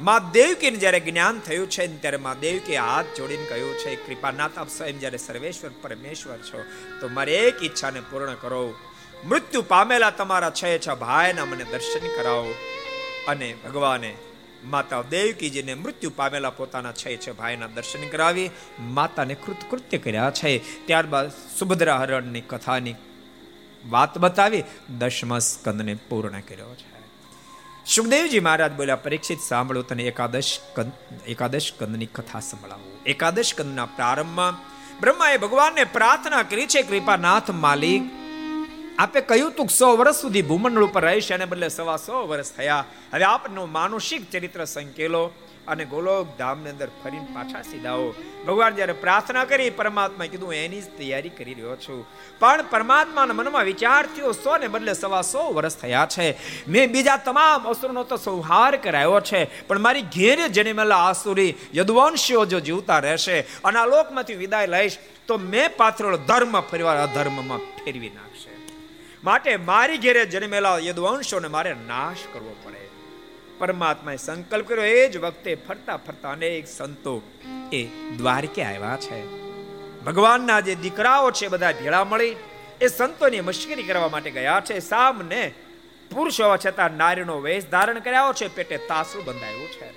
[0.00, 4.68] મા દેવકીને જ્યારે જ્ઞાન થયું છે ત્યારે મા દેવકી હાથ જોડીને કહ્યું છે, કૃપાનાથ, આપ
[4.68, 6.62] સ્વયં જ્યારે સર્વેશ્વર, પરમેશ્વર છો,
[7.00, 8.74] તો મારી એક ઈચ્છાને પૂર્ણ કરો.
[9.26, 12.54] મૃત્યુ પામેલા તમારા છ છ ભાઈના મને દર્શન કરાવો.
[13.28, 14.14] અને ભગવાને
[14.64, 18.50] માતા દેવકીજીને મૃત્યુ પામેલા પોતાના છ છ ભાઈના દર્શન કરાવી,
[18.80, 20.58] માતાને કૃતકૃત્ય કર્યા છે.
[20.86, 22.94] ત્યારબાદ સુભદ્રા હરણની કથાની
[23.88, 24.64] વાત બતાવી
[24.98, 26.89] દશમા સ્કંદને પૂર્ણ કર્યો છે.
[27.86, 30.58] સુખદેવજી મહારાજ બોલ્યા, પરીક્ષિત સાંભળો તને એકાદશ
[31.26, 33.04] એકાદશ કંદની કથા સંભળાવું.
[33.06, 34.54] એકાદશ કંદના પ્રારંભમાં
[35.00, 38.02] બ્રહ્માએ ભગવાનને પ્રાર્થના કરી છે, કૃપાનાથ માલિક,
[38.98, 42.84] આપે કહ્યું તું સો વર્ષ સુધી ભૂમંડળ ઉપર રહીશ અને બદલે સવા સો વર્ષ થયા.
[43.12, 45.30] હવે આપનો માનુષિક ચરિત્ર સંકેલો.
[45.70, 48.06] અને ગોલોક ધામની અંદર ફરીને પાછા સીધાઓ
[48.46, 52.00] ભગવાન જ્યારે પ્રાર્થના કરી પરમાત્મા કીધું એની જ તૈયારી કરી રહ્યો છું.
[52.40, 56.26] પણ પરમાત્માના મનમાં વિચાર થયો સો ને બદલે સવા સો વર્ષ થયા છે.
[56.68, 62.60] મેં બીજા તમામ અસુરનો તો સંહાર કરાયો છે, પણ મારી ઘેરે જન્મેલા આસુરી યદુવંશીઓ જો
[62.60, 68.50] જીવતા રહેશે અને આ લોકમાંથી વિદાય લઈશ, તો મેં પાથરેલો ધર્મ ફરીવાર અધર્મમાં ફેરવી નાખશે.
[69.24, 72.89] માટે મારી ઘેરે જન્મેલા યદુવંશોને મારે નાશ કરવો પડે.
[73.60, 77.22] પરમાત્માએ સંકલ્પ કર્યો, એ જ વખતે ફરતા ફરતા અનેક સંતો
[77.72, 77.84] એ
[78.16, 79.20] દ્વારકે આવ્યા છે.
[80.04, 82.36] ભગવાનના જે દીકરાઓ છે, બધા ભેળા મળી,
[82.80, 84.78] એ સંતોની મશ્કરી કરવા માટે ગયા છે.
[84.78, 85.54] સામને
[86.14, 89.88] પુરુષ હોવા છતાં નારીનો વેશ ધારણ કર્યો છે, પેટે તાસુ બંધાયું છે.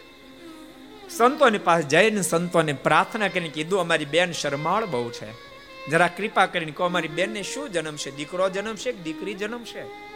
[1.09, 5.53] સંતોની પાસે જઈને સંતોને પ્રાર્થના કરીને કીધું, અમારી બેન શરમાળ બહુ છે.
[5.89, 8.11] જરા કૃપા કરીને કહો, અમારી બેનને શું જન્મશે?
[8.11, 10.12] દીકરો જન્મશે કે દીકરી જન્મશે?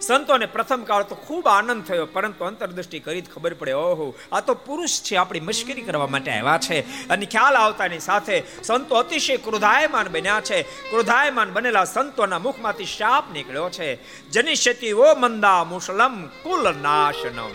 [0.00, 4.54] સંતોને પ્રથમ કાળ તો ખૂબ આનંદ થયો, પરંતુ અંતરદૃષ્ટિ કરી ખબર પડે, ઓહો, આ તો
[4.54, 7.08] પુરુષ છે, આપણી મશ્કરી કરવા માટે આવ્યા છે.
[7.08, 10.62] અને ખ્યાલ આવતાની સાથે સંતો અતિશય ક્રોધાયમાન બન્યા છે.
[10.62, 13.88] ક્રોધાયમાન બનેલા સંતોના મુખમાંથી શાપ નીકળ્યો છે.
[14.30, 17.50] જનિષ્યતિ ઓ મંદા મુસલમ કુલ નાશનમ.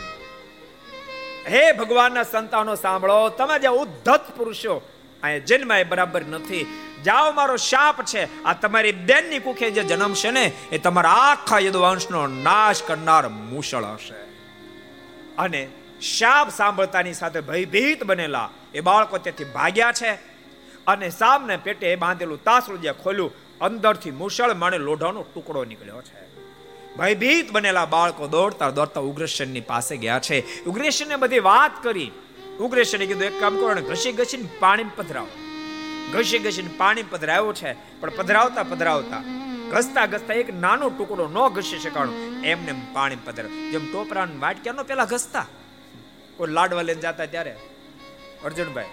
[1.48, 4.82] હે ભગવાનના સંતાનો સાંભળો, તમે જે ઉદ્ધત પુરુષો,
[5.24, 6.66] અહીંયા જન્મ બરાબર નથી.
[7.06, 8.44] જાઓ, મારો શાપ છે.
[8.44, 13.84] આ તમારી બેનની કુખે જે જન્મ છે ને, એ તમારા આખા યદુવંશનો નાશ કરનાર મૂષળ
[13.84, 14.14] હશે.
[15.38, 15.70] અને
[16.02, 20.12] શાપ સાંભળતાની સાથે ભયભીત બનેલા એ બાળકો તેથી ભાગ્યા છે.
[20.88, 26.26] અને સામને પેટે બાંધેલું તાસરું જે ખોલ્યું, અંદરથી મુશળ માણે લોઢાનો ટુકડો નીકળ્યો છે.
[26.98, 30.64] ભયભીત બનેલા બાળકો દોડતા દોડતા ઉગ્રસેનની પાસે ગયા છે.
[30.64, 32.12] ઉગ્રસેને બધી વાત કરી.
[32.60, 35.45] ઉગ્રસેને કીધું, એક કામ કરો અને ઘસી ઘસીને પાણી પધરાવો.
[36.14, 39.24] ઘસી ઘસીને પાણી પધરાવ્યો છે, પણ પધરાવતા પધરાવતા,
[39.72, 42.14] ઘસતા ઘસતા એક નાનો ટુકડો ન ઘસી શકાણો.
[42.44, 45.46] એમને પાણી પધરાવ જેમ ટોપરા વાટક્યાનો પેલા ઘસતા.
[46.38, 47.56] કોઈ લાડવા લઈને જતા ત્યારે?
[48.44, 48.86] અર્જુનભાઈ.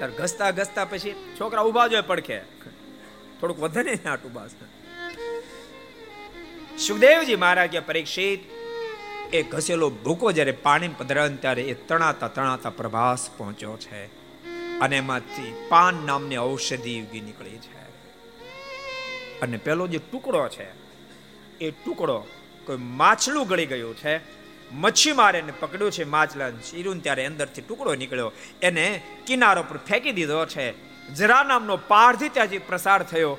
[0.00, 2.38] તાર ઘસતા ઘસતા પછી છોકરા ઊભા જોઈએ પડખે.
[3.40, 4.50] થોડુંક વધે ને આટું બાસ.
[6.78, 8.55] સુખદેવજી મહારાજ પરીક્ષિત
[9.32, 14.04] એ ઘસેલો ભૂકો જ્યારે પાણી પધરાવે ત્યારે એ તણાતા તણાતા પ્રભાસ પહોંચ્યો છે.
[14.78, 17.76] અને એમાંથી પાન નામની ઔષધિ ઉગી નીકળી છે.
[19.40, 20.66] અને પેલો જે ટુકડો છે,
[21.58, 22.26] એ ટુકડો
[22.66, 24.20] કોઈ માછલું ગળી ગયું છે.
[24.72, 28.32] મચ્છી મારે પકડ્યું છે માછલા ચીરું ત્યારે અંદરથી ટુકડો નીકળ્યો.
[28.62, 30.74] એને કિનારો પર ફેંકી દીધો છે.
[31.14, 33.38] જરા નામનો પારધી ત્યાંથી પ્રસાર થયો.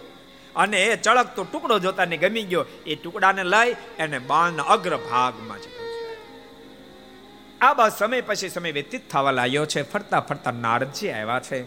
[0.57, 2.65] અને એ ચળકતો ટુકડો જોતાને ગમી ગયો.
[2.85, 5.77] એ ટુકડાને લઈ એને બાણના અગ્ર ભાગમાં છે
[7.61, 9.81] આ બાદ સમય પછી સમય વ્યતીત થવા લાગ્યો છે.
[9.81, 11.65] ફરતા ફરતા નારદજી આવ્યા છે.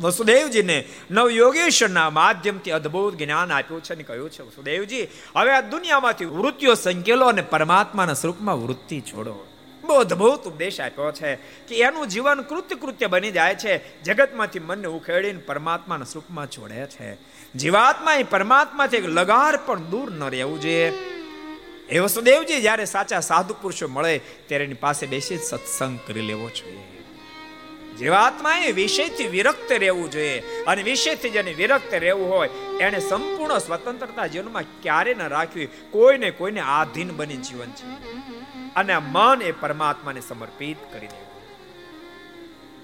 [0.00, 6.74] વસુદેવજીને નવયોગેશ્વરના માધ્યમથી અદ્ભુત જ્ઞાન આપ્યું છે અને કહ્યું છે, વસુદેવજી, હવે આ દુનિયામાંથી વૃત્તિઓ
[6.74, 9.46] સંકેલો અને પરમાત્માના સ્વરૂપમાં વૃત્તિ છોડો.
[9.82, 14.02] બહુ અદ્ભુત ઉપદેશ આપ્યો છે કે એનું જીવન કૃત્ય કૃત્ય બની જાય છે.
[14.02, 17.14] જગતમાંથી મનને ઉખેડીને પરમાત્માના સ્વરૂપમાં છોડે છે.
[17.56, 20.90] જીવાત્મા એ પરમાત્માથી એક લગાર પણ દૂર ન રહેવું જોઈએ.
[21.88, 27.02] એ વસુદેવજી, જ્યારે સાચા સાધુ પુરુષો મળે, ત્યારે એની પાસે બેસી સત્સંગ કરી લેવો જોઈએ.
[27.98, 32.48] જીવાત્માએ વિષયથી વિરક્ત રહેવું જોઈએ અને વિષયથી જેને વિરક્ત રહેવું હોય,
[32.80, 37.86] એને સંપૂર્ણ સ્વતંત્રતા જીવનમાં ક્યારે ન રાખવી, કોઈને કોઈને આધીન બની જીવન છે.
[38.74, 41.28] અને મન એ પરમાત્માને સમર્પિત કરી દેવું.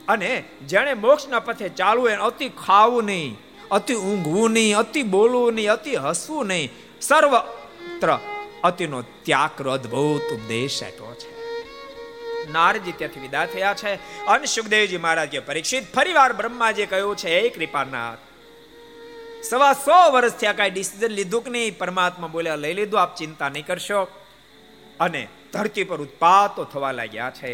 [0.08, 3.38] અને જેણે મોક્ષના પથે ચાલવું એને અતિ ખાવું નહીં.
[3.74, 6.72] અતિ ઊંઘવું નહીં, અતિ બોલવું નહીં, અતિ હસવું નહીં.
[7.00, 8.18] સર્વત્ર
[8.64, 11.30] અતિનો ત્યાગ અદ્ભુત ઉપદેશ આપ્યો છે.
[12.52, 13.94] નારજી ત્યાંથી વિદા થયા છે.
[14.26, 18.18] અને સુખદેવજી મહારાજ પરીક્ષિત ફરીવાર બ્રહ્માજી કહ્યું છે એ કૃપાનાથ,
[19.44, 21.78] સવા સો વર્ષ થયા કઈ ડિસિઝન લીધું કે નહીં?
[21.78, 24.00] પરમાત્મા બોલ્યા, લઈ લીધું, આપ ચિંતા નહીં કરશો.
[25.00, 27.52] અને ધરતી પર ઉત્પાતો થવા લાગ્યા છે.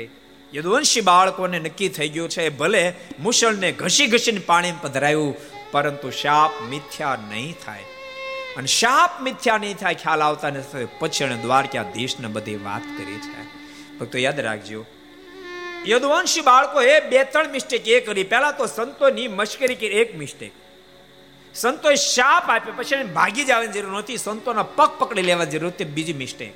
[0.54, 2.84] યદુવંશી બાળકોને નક્કી થઈ ગયું છે, ભલે
[3.20, 5.34] મુશળને ઘસી ઘસીને પાણી પધરાયું
[5.72, 7.84] પરંતુ શાપ મિથ્યા નહીં થાય.
[8.56, 10.88] અને શાપ મિથ્યા નહીં થાય, ખ્યાલ આવતા નથી.
[10.98, 13.42] પછી એને દ્વારકાધીશને બધી વાત કરી છે.
[13.98, 14.86] ભક્તો, યાદ રાખજો.
[15.88, 18.24] યદુવંશી બાળકો એ બે ત્રણ મિસ્ટેક એ કરી.
[18.24, 20.52] પહેલા તો સંતોની મશ્કરી કરી એક મિસ્ટેક
[21.54, 26.12] સંતોએ શાપ આપ્યો, પછી ભાગી જવાની જરૂર નથી સંતોના પગ પકડી લેવા જરૂર હતી, બીજી
[26.12, 26.52] મિસ્ટેક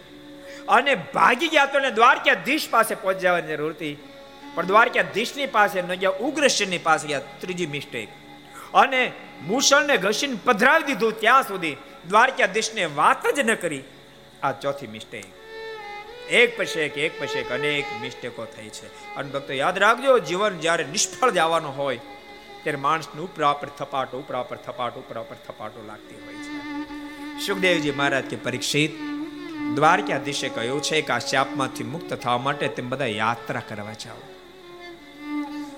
[0.69, 3.95] અને ભાગી ગયા તો એને દ્વારકાધીશ પાસે પહોંચી જવાની જરૂર હતી.
[4.55, 8.09] પણ દ્વારકાધીશની પાસે ન ગયા, ઉગ્રસેનની પાસે ગયા, ત્રીજી મિસ્ટેક
[8.75, 11.77] અને મૂષણને ઘસીને પધરાવી દીધું ત્યાં સુધી
[12.09, 13.83] દ્વારકાધીશને વાત જ ન કરી.
[14.43, 15.25] આ ચોથી મિસ્ટેક
[16.31, 19.15] એક પછી એક એક પછી એક અનેક મિસ્ટેકો થઈ છે.
[19.15, 21.97] અને ભક્તો, યાદ રાખજો, જીવન જ્યારે નિષ્ફળ જવાનું હોય,
[22.63, 27.47] ત્યારે માણસને ઉપરાપર થપાટો ઉપરાપર થપાટો ઉપરાપર થપાટો લાગતી હોય છે.
[27.47, 28.91] સુખદેવજી મહારાજ કે પરીક્ષિત,
[29.75, 34.34] દ્વારકાધીશે કહ્યું છે કે આ શાપમાંથી મુક્ત થવા માટે તેમ બધા યાત્રા કરવા જાઓ.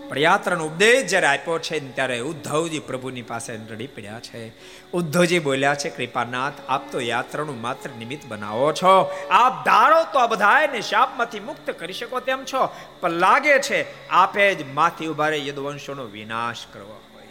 [0.08, 4.52] પણ યાત્રાનો ઉપદેશ જ્યારે આપ્યો છે ત્યારે ઉદ્ધવજી પ્રભુની પાસે રડી પડ્યા છે.
[4.92, 9.26] ઉદ્ધવજી બોલ્યા છે, કૃપાનાથ, આપ તો યાત્રાનું માત્ર નિમિત્ત બનાવો છો.
[9.30, 12.68] આપ ધારો તો આ બધાને શાપમાંથી મુક્ત કરી શકો તેમ છો.
[13.00, 17.26] પણ લાગે છે, આપે જ માથી ઊભા રહી યદુવંશોનો વિનાશ કરવો હોય.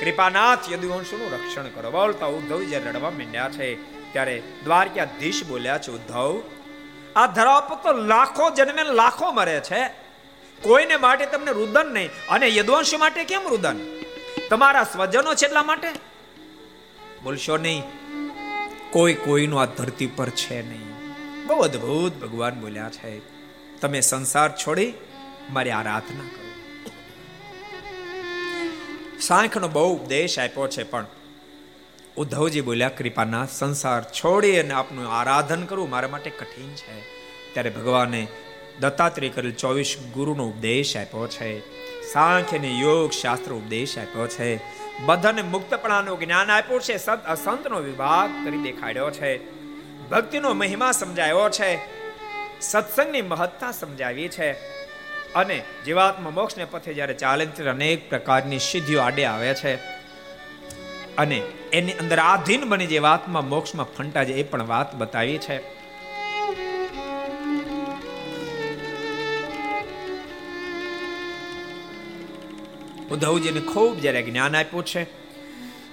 [0.00, 1.90] કૃપાનાથ, યદુવંશોનું રક્ષણ કરો.
[1.90, 3.74] બોલતા ઉદ્ધવ જ્યારે રડવા માંડ્યા છે,
[4.12, 6.42] ત્યારે દ્વારકાધીશ બોલ્યા છે, ઉદ્ધવ,
[7.16, 10.07] આ ધરા પર તો લાખો જન્મે લાખો મરે છે.
[10.62, 12.10] કોઈને માટે તમને રુદન નહીં.
[12.28, 13.80] અને યદવંશ માટે કેમ રુદન?
[14.50, 15.88] તમારા સ્વજનો છે એટલા માટે?
[17.22, 17.82] બોલશો નહીં.
[18.90, 20.88] કોઈ કોઈનું આ ધરતી પર છે નહીં.
[21.46, 23.20] બહુ અદ્ભુત ભગવાન બોલ્યા છે.
[23.80, 24.92] તમે સંસાર છોડી
[25.50, 26.48] મારી આરાધના કરો.
[29.20, 31.06] સાંખનો બહુ ઉપદેશ આપ્યો છે, પણ
[32.16, 37.00] ઉદ્ધવજી બોલ્યા, કૃપાના, સંસાર છોડી અને આપનું આરાધન કરવું મારા માટે કઠિન છે.
[37.54, 38.26] ત્યારે ભગવાને
[38.80, 41.60] દત્તાત્રેય કરેલ ચોવીસ ગુરુનો ઉપદેશ આપ્યો છે.
[42.12, 44.60] સાંખ્ય અને યોગ શાસ્ત્ર ઉપદેશ આપ્યો છે.
[45.04, 46.96] બધાને મુક્તપણાનું જ્ઞાન આપ્યું છે.
[46.96, 49.50] સંત અસંતનો વિભાગ કરી દેખાડ્યો છે.
[50.08, 51.78] ભક્તિનો મહિમા સમજાયો છે.
[52.60, 54.52] સત્સંગની મહત્તા સમજાવી છે.
[55.34, 59.74] અને જીવાત્મા મોક્ષને પથે જ્યારે ચાલે ત્યારે અનેક પ્રકારની સિદ્ધિઓ આડે આવે છે.
[61.16, 61.42] અને
[61.72, 65.77] એની અંદર આધીન બની જે વાતમાં મોક્ષમાં ફંટા છે એ પણ વાત બતાવી છે.
[73.10, 75.06] ઉદ્ધવજીને ખૂબ જ્યારે જ્ઞાન આપ્યું છે.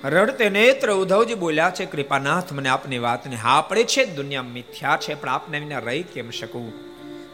[0.03, 5.13] રડતે નેત્ર ઉદ્ધવજી બોલ્યા છે, કૃપાનાથ, મને આપની વાતને હા પડે છે, દુનિયા મિથ્યા છે,
[5.13, 6.73] પણ આપને વિના રહી કેમ શકું?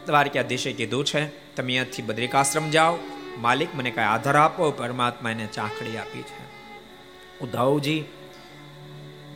[0.06, 1.26] દ્વારકાધીશે કીધું છે?
[1.26, 2.96] તમે અહીંયાથી બદ્રિકાશ્રમ જાઓ.
[3.38, 6.52] માલિક મને કઈ આધાર આપો, પરમાત્મા એને ચાખડી આપી છે.
[7.40, 8.04] ઉદ્ધવજી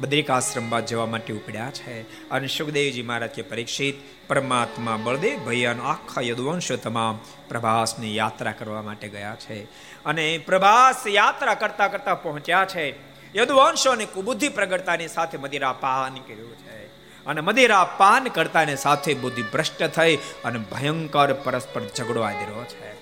[0.01, 2.29] બદ્રિકાશ્રમ બાદ જવા માટે ઉપડ્યા છે.
[2.29, 3.95] અને સુખદેવજી મહારાજ કે પરીક્ષિત,
[4.29, 7.19] પરમાત્મા બળદેવ ભૈયાનો આખા યદુવંશ તમામ
[7.49, 9.65] પ્રભાસની યાત્રા કરવા માટે ગયા છે.
[10.07, 12.95] અને પ્રભાસ યાત્રા કરતા કરતા પહોંચ્યા છે.
[13.37, 16.87] યદુવંશોની કુબુદ્ધિ પ્રગટતાની સાથે મદિરા પાન કર્યું છે.
[17.27, 22.97] અને મદિરા પાન કરતાની સાથે બુદ્ધિ ભ્રષ્ટ થઈ અને ભયંકર પરસ્પર ઝઘડો રહ્યો છે.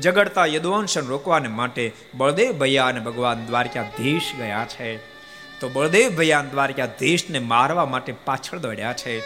[0.00, 4.96] ઝઘડતા યદુવંશન રોકવાને માટે બળદેવ ભૈયા અને ભગવાન દ્વારકાધીશ ગયા છે.
[5.60, 9.22] તો બળદેવ ભૈયા દ્વારકાધીશને મારવા માટે પાછળ દોડ્યા છે.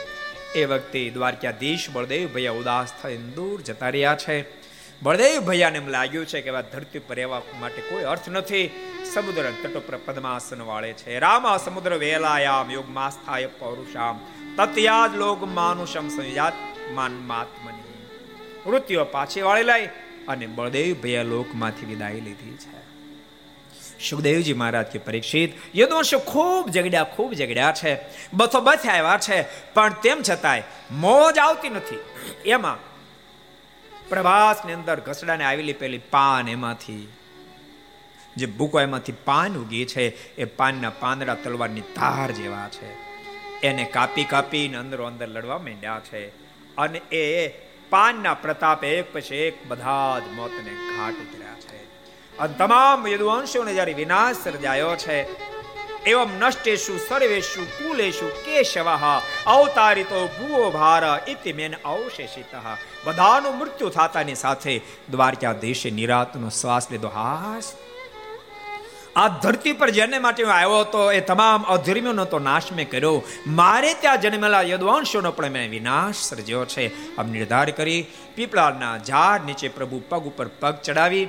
[0.53, 4.64] એ વખતે દ્વારકાધીશ બળદેવ ભૈયા ઉદાસ થઈને દૂર જતા રહ્યા છે.
[5.03, 8.71] બળદેવ ભૈયાને એમ લાગ્યું છે કે આ ધરતી પર રહેવા માટે કોઈ અર્થ નથી.
[9.15, 11.19] સમુદ્ર તટો પર પદ્માસન વાળે છે.
[11.19, 14.21] રામા સમુદ્ર વેલાયામ, યોગમાસ્થાય પૌરુષામ.
[14.57, 16.53] તત્યાજ લોક માનુષમ સંયાત
[16.91, 18.09] માન માત્મની.
[18.71, 19.87] મૃત્યુ પાછી વાળી લઈ
[20.29, 22.85] અને બળદેવ ભૈયા લોકમાંથી વિદાય લીધી છે.
[24.09, 27.99] સુખદેવજી મહારાજ કે પરીક્ષિત યદુવંશો ખૂબ ઝઘડ્યા, ખૂબ જગડ્યા છે.
[28.33, 29.43] બથો બથ આવ્યા છે.
[29.73, 31.99] પણ તેમ છતાંય મોજ આવતી નથી.
[32.51, 32.94] એમાં
[34.09, 37.09] પ્રભાસની અંદર ઘસડાને આવેલી પેલી પાન એમાંથી,
[38.37, 42.93] જે ભૂકો એમાંથી પાન ઉગી છે, એ પાનના પાંદડા તલવારની ધાર જેવા છે.
[43.61, 46.29] એને કાપી કાપીને અંદરો અંદર લડવા માંડ્યા છે.
[46.77, 47.49] અને એ
[47.91, 51.85] પાનના પ્રતાપ એક પછી એક બધા જ મોતને ઘાટ ઉતર્યા છે.
[52.39, 55.54] અને તમામ યદુવંશોને જ્યારે વિનાશ સર્જાયો છે
[56.05, 59.05] એવમ નષ્ટેશુ સર્વેશુ કુલેશુ કેશવઃ
[59.49, 62.59] અવતારિતો ભૂવો ભાર ઇતિ મેન અવશેષિતઃ
[63.05, 64.75] બધાનું મૃત્યુ થતાની સાથે
[65.09, 67.71] દ્વારકા દેશે નિરાતનો શ્વાસ લીધો હાસ
[69.17, 73.15] આ ધરતી પર જેને માટે આવ્યો હતો એ તમામ અધર્મીઓનો તો નાશ મેં કર્યો
[73.55, 78.03] મારે ત્યાં જન્મેલા યદવાંશોનો પણ મેં વિનાશ સર્જ્યો છે આમ નિર્ધાર કરી
[78.37, 81.25] પીપળાના ઝાડ નીચે પ્રભુ પગ ઉપર પગ ચડાવી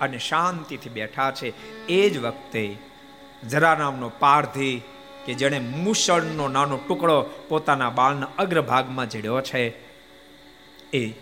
[0.00, 1.54] અને શાંતિથી બેઠા છે
[1.92, 2.66] એ જ વખતે
[3.48, 4.82] જરા નામનો પારધી
[5.26, 9.68] કે જેણે મુસળનો નાનો ટુકડો પોતાના બાળના અગ્રભાગમાં જડ્યો છે,
[10.92, 11.12] એ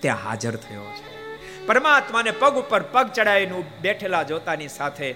[0.00, 1.14] ત્યાં હાજર થયો છે.
[1.66, 5.14] પરમાત્માને પગ ઉપર પગ ચડાવીને બેઠેલા જોતાની સાથે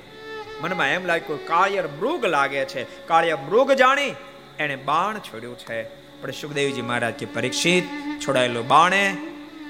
[0.60, 3.06] મનમાં એમ લાગ્યું કાળિયર મૃગ લાગે છે.
[3.06, 4.14] કાળિયર મૃગ જાણી
[4.58, 5.82] એણે બાણ છોડ્યું છે.
[6.20, 7.84] પણ સુખદેવજી મહારાજ કે પરીક્ષિત,
[8.26, 9.16] છોડાયેલો બાણે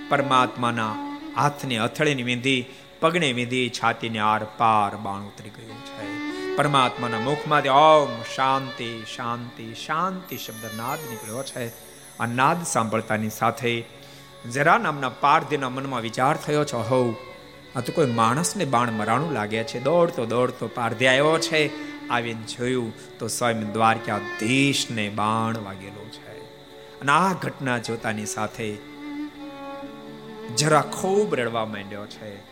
[0.09, 0.95] પરમાત્માના
[1.37, 2.65] હાથની હથળીની વિંધી,
[3.01, 5.78] પગને વિંધી છાતીને આર પાર બાણ ઉતરી ગયું.
[6.59, 11.69] પરમાત્માના મુખમાંથી ઓમ શાંતિ શાંતિ શાંતિ શબ્દ નાદ નીકળ્યો છે.
[12.21, 13.85] આ નાદ સાંભળતાની સાથે
[14.53, 17.15] જરા નામના પારધીના મનમાં વિચાર થયો છે, હો,
[17.77, 19.81] આ તો કોઈ માણસને બાણ મરાણું લાગે છે.
[19.81, 21.71] દોડતો દોડતો પારધી આવ્યો છે.
[22.09, 26.39] આવીને જોયું તો સ્વયં દ્વારકાધીશને બાણ વાગેલો છે.
[27.01, 28.77] અને આ ઘટના જોતાની સાથે
[30.57, 32.48] જરા ખૂબ રડવા માંડ્યો છે.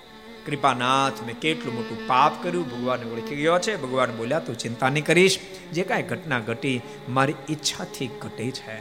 [0.47, 3.77] કૃપાનાથ, મેં કેટલું મોટું પાપ કર્યું, ભગવાન ઓળખી ગયો છે.
[3.77, 5.39] ભગવાન બોલ્યા, તું ચિંતા નહીં કરીશ.
[5.73, 8.81] જે કાંઈ ઘટના ઘટી, મારી ઈચ્છાથી ઘટી છે.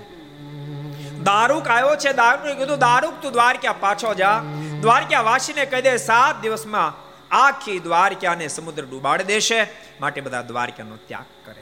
[1.23, 4.43] દારૂક આવ્યો છે, દારૂક કીધું, દારૂક, તું દ્વારકા પાછો જા.
[4.81, 9.67] દ્વારકા વાસીને કહી દે, સાત દિવસમાં આખી દ્વારકાને સમુદ્ર ડૂબાડી દેશે.
[10.01, 11.61] માટે બધા દ્વારકાનો ત્યાગ કરે.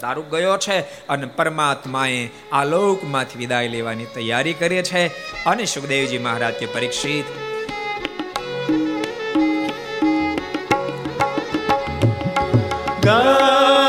[0.00, 5.06] દારૂક ગયો છે અને પરમાત્માએ આ લોકમાંથી વિદાય લેવાની તૈયારી કરી છે.
[5.44, 7.43] અને સુખદેવજી મહારાજ કે પરીક્ષિત
[13.04, 13.83] ગયા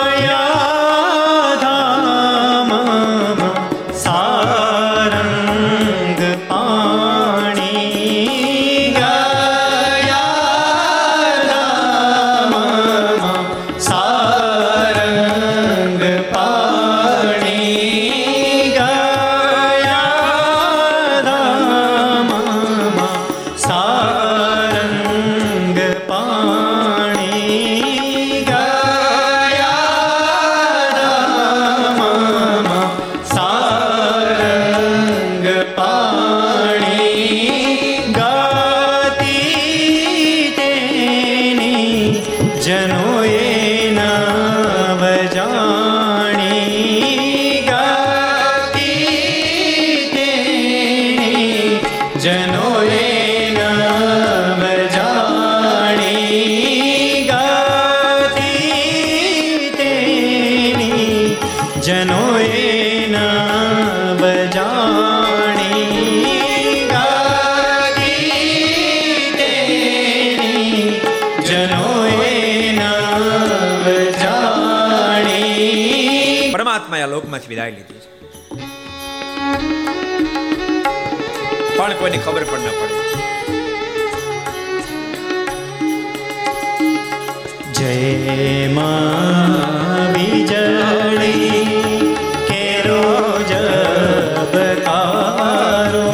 [94.46, 96.06] જબકારો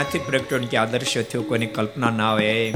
[0.00, 2.74] ક્યાંથી પ્રગટ્યો કે આદર્શ થયો, કોઈની કલ્પના ના આવે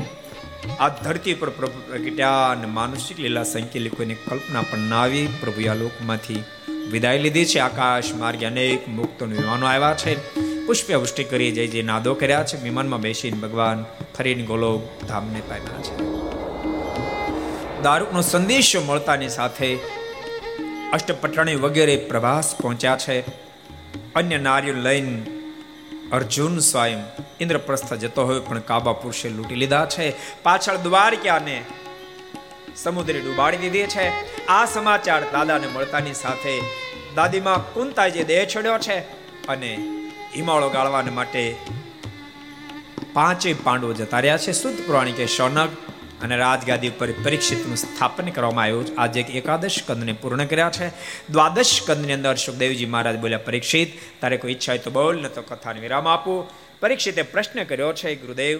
[0.81, 5.29] આ ધરતી પર પ્રભુ પ્રગટ્યા અને માનસિક લીલા સંકેલી કોઈની કલ્પના પણ ના આવી.
[5.41, 6.45] પ્રભુ આ લોકમાંથી
[6.91, 7.59] વિદાય લીધી છે.
[7.59, 10.35] આકાશ માર્ગે અનેક મુક્તોનું વિમાનો આવ્યા છે.
[10.67, 12.63] પુષ્પવૃષ્ટિ કરી જઈ જે નાદો કર્યા છે.
[12.63, 13.85] વિમાનમાં બેસીને ભગવાન
[14.19, 15.97] ફરીને ગોલોક ધામને પામ્યા છે.
[17.83, 19.79] દારૂકનો સંદેશો મળતાની સાથે
[20.93, 23.21] અષ્ટપટણી વગેરે પ્રવાસ પહોંચ્યા છે.
[24.15, 25.23] અન્ય નારીઓ લઈને
[26.13, 27.05] અર્જુન સ્વયં
[27.41, 30.15] ઇન્દ્રપ્રસ્થ જતો હોય, પણ કાબા પુરુષે લૂંટી લીધા છે.
[30.43, 31.63] પાછળ દ્વારકાને
[32.77, 34.11] સમુદ્રે ડૂબાડી દીધી છે.
[34.47, 36.63] આ સમાચાર દાદાને મળતાની સાથે
[37.15, 38.99] દાદીમાં કુંતાજે દેહ છોડ્યો છે
[39.47, 39.79] અને
[40.37, 41.57] હિમાળો ગાળવાને માટે
[43.13, 44.53] પાંચે પાંડવો જતા રહ્યા છે.
[44.53, 45.71] શુદ્ધ પુરાણી કે શૌનક
[46.25, 48.87] અને રાજગાદી ઉપર પરીક્ષિતનું સ્થાપન કરવામાં આવ્યું.
[48.99, 50.89] આજે એકાદશ કંદને પૂર્ણ કર્યા છે.
[51.33, 55.43] દ્વાદશ કંદની અંદર સુખદેવજી મહારાજ બોલ્યા, પરીક્ષિત, તારે કોઈ ઈચ્છા હોય તો બોલ, ન તો
[55.43, 56.51] કથાને વિરામ આપો.
[56.81, 58.59] પરીક્ષિતે પ્રશ્ન કર્યો છે, ગુરુદેવ,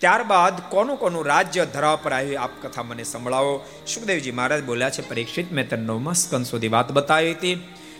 [0.00, 3.54] ત્યારબાદ કોનું કોનું રાજ્ય ધરાવ પર આવ્યું આપ કથા મને સંભળાવો.
[3.86, 7.54] સુખદેવજી મહારાજ બોલ્યા છે, પરીક્ષિત, મેં તને નવમા સ્કંદ સુધી વાત બતાવી હતી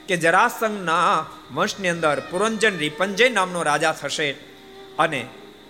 [0.08, 4.28] કે જરાસંઘના વંશની અંદર પુરંજન રિપંજય નામનો રાજા થશે
[4.98, 5.20] અને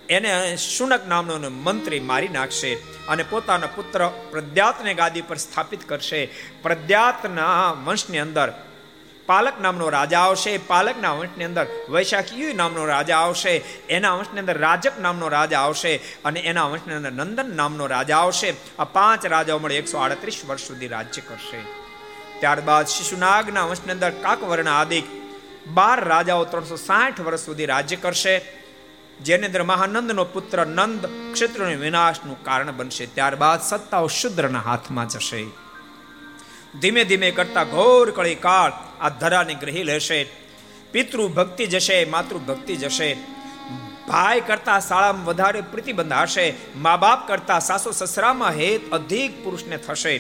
[0.09, 2.75] એને શુનક નામનો મંત્રી મારી નાખશે
[3.09, 6.29] અને પોતાના પુત્ર પ્રદ્યાતને ગાદી પર સ્થાપિત કરશે.
[6.63, 8.53] પ્રદ્યાતના વંશની અંદર
[9.27, 10.59] પાલક નામનો રાજા આવશે.
[10.59, 13.63] પાલકના વંશની અંદર વૈશાખી નામનો રાજા આવશે.
[13.89, 18.55] એના વંશની અંદર રાજક નામનો રાજા આવશે અને એના વંશની અંદર નંદન નામનો રાજા આવશે.
[18.79, 21.59] આ પાંચ રાજાઓ મળે એકસો આડત્રીસ વર્ષ સુધી રાજ્ય કરશે.
[22.41, 25.05] ત્યારબાદ શિશુનાગના વંશની અંદર કાકવર્ણ આદિક
[25.67, 28.62] બાર રાજાઓ ત્રણસો સાઠ વર્ષ સુધી રાજ્ય કરશે.
[29.25, 33.07] જેની અંદર મહાનંદનો પુત્ર નંદ ક્ષેત્રનો વિનાશનું કારણ બનશે.
[33.07, 35.45] ત્યારબાદ સત્તાઓ શુદ્રના હાથમાં જશે.
[36.81, 40.25] ધીમે ધીમે કરતા ઘોર કળી કાળ આ ધરાને ગ્રહી લેશે.
[40.93, 43.17] પિતૃ ભક્તિ જશે માતૃ ભક્તિ જશે.
[44.09, 46.55] ભાઈ કરતા શાળામાં વધારે પ્રતિબંધ હશે.
[46.77, 50.19] મા બાપ કરતા સાસુ સસરામાં હેત અધિક પુરુષને થશે.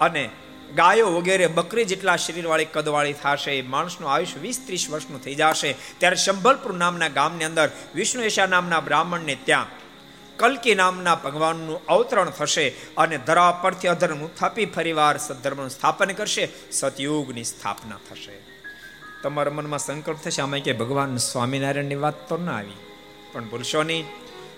[0.00, 0.30] અને
[0.76, 5.72] ગાયો વગેરે બકરી જેટલા શરીરવાળી કદવાળી થશે માણસનું આયુષ્ય વીસ ત્રીસ વર્ષનું થઈ જશે.
[5.98, 9.66] ત્યારે સંભલપુર નામના ગામની અંદર વિષ્ણુએશા નામના બ્રાહ્મણને ત્યાં
[10.36, 17.44] કલકી નામના ભગવાનનું અવતરણ થશે અને ધરા પરથી અધર્મ ઉત્થાપી ફરીવાર સદ્ધર્મનું સ્થાપન કરશે, સતયુગની
[17.44, 18.38] સ્થાપના થશે.
[19.22, 22.72] તમારા મનમાં સંકલ્પ થશે, આમાં કે ભગવાન સ્વામિનારાયણની વાત તો ના આવી.
[23.32, 24.04] પણ ભૂલશો નહીં.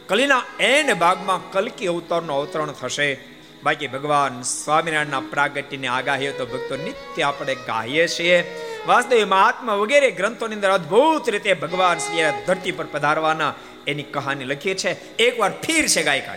[0.09, 3.36] કલીના એન ભાગમાં કલકી અવતારનું અવતરણ થશે.
[3.67, 8.57] બાકી ભગવાન સ્વામિનારાયણના પ્રાગટ્યની આગાહીઓ તો ભક્તો નિત્ય આપણે ગાઈએ છીએ.
[8.87, 13.53] વાસ્તવ મહાત્મા વગેરે ગ્રંથોની અંદર અદ્ભુત રીતે ભગવાન શ્રી ધરતી પર પધારવાના
[13.87, 16.35] એની કહાની લખી છે એકવાર ફીર છે ગાયકા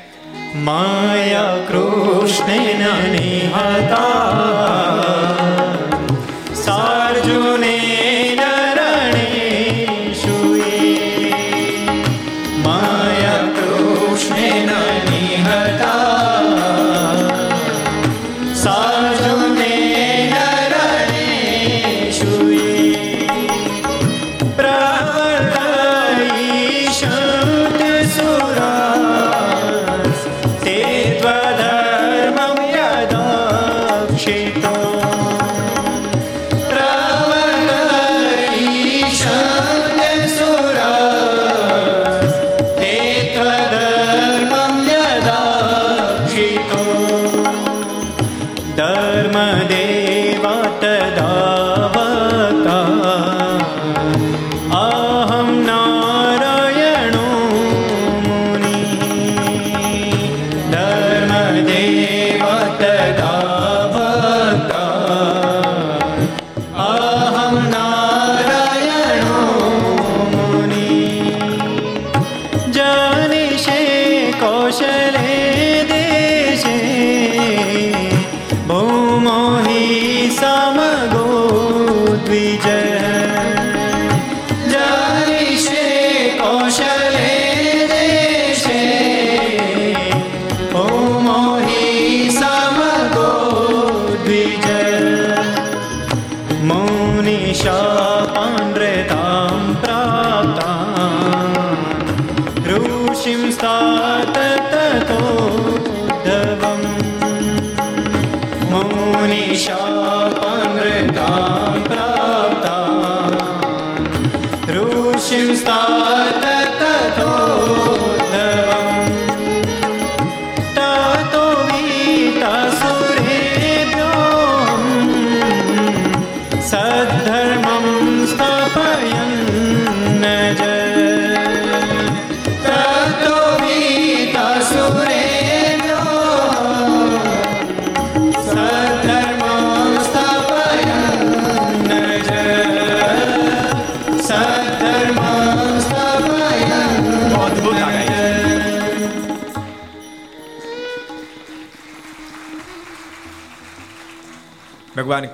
[0.56, 2.84] માયા કૃષ્ણ
[6.54, 7.79] સાર્જુને
[34.30, 34.79] ધર્મ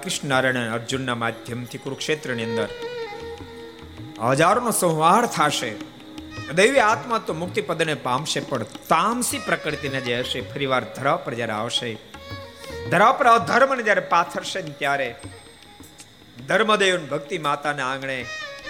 [0.05, 2.69] કૃષ્ણ નારાયણ અર્જુનના માધ્યમથી કુરુક્ષેત્રની અંદર
[4.33, 5.71] હજારોનો સંહાર થશે.
[6.53, 11.55] દૈવી આત્મા તો મુક્તિ પદને પામશે, પણ તામસી પ્રકૃતિને જે હશે, ફરીવાર ધરા પર જ્યારે
[11.59, 11.89] આવશે,
[12.91, 15.09] ધરા પર અધર્મને જ્યારે પાથરશે ત્યારે
[16.47, 18.17] ધર્મદેવ ભક્તિ માતાના આંગણે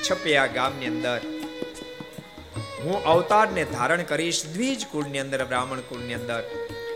[0.05, 1.19] છપિયા ગામની અંદર
[2.83, 6.41] હું અવતારને ધારણ કરીશ, દ્વિજ કુળની અંદર, બ્રાહ્મણ કુળની અંદર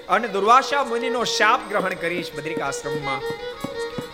[0.09, 3.21] અને દુર્વાસા મુનિનો શાપ ગ્રહણ કરીશ, બદ્રિકાશ્રમમાં.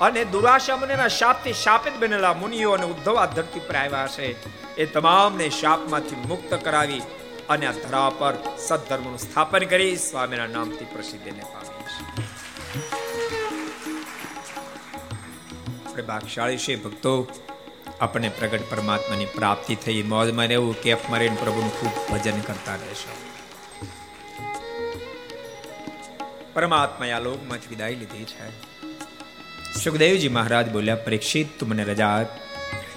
[0.02, 4.28] અને દુર્વાસા મુનિના શાપથી શાપિત બનેલા મુનિઓ અને ઉદ્ધવ આ ધરતી પર આવ્યા છે.
[4.76, 7.02] એ તમામને શાપમાંથી મુક્ત કરાવી
[7.50, 8.34] અને આ ધરા પર
[8.68, 12.26] સદધર્મનું સ્થાપન કરી સ્વામીના નામથી પ્રસિદ્ધિને પામીશ
[15.86, 17.28] આપણે ભાગશાળી છે ભક્તો.
[18.02, 20.04] આપણને પ્રગટ પરમાત્માની પ્રાપ્તિ થઈ.
[20.04, 23.16] મોજમાં રહેવું, કેફ મારીને પ્રભુનું ખૂબ ભજન કરતા રહેશો.
[26.54, 28.75] પરમાત્માએ આ લોકમાંથી વિદાય લીધી છે.
[29.84, 32.24] સુખદેવજી મહારાજ બોલ્યા, પરીક્ષિત તું મને રજા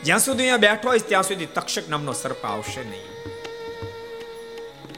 [0.05, 3.07] જ્યાં સુધી અહીંયા બેઠો હોય ત્યાં સુધી તક્ષક નામનો સર્પ આવશે નહીં.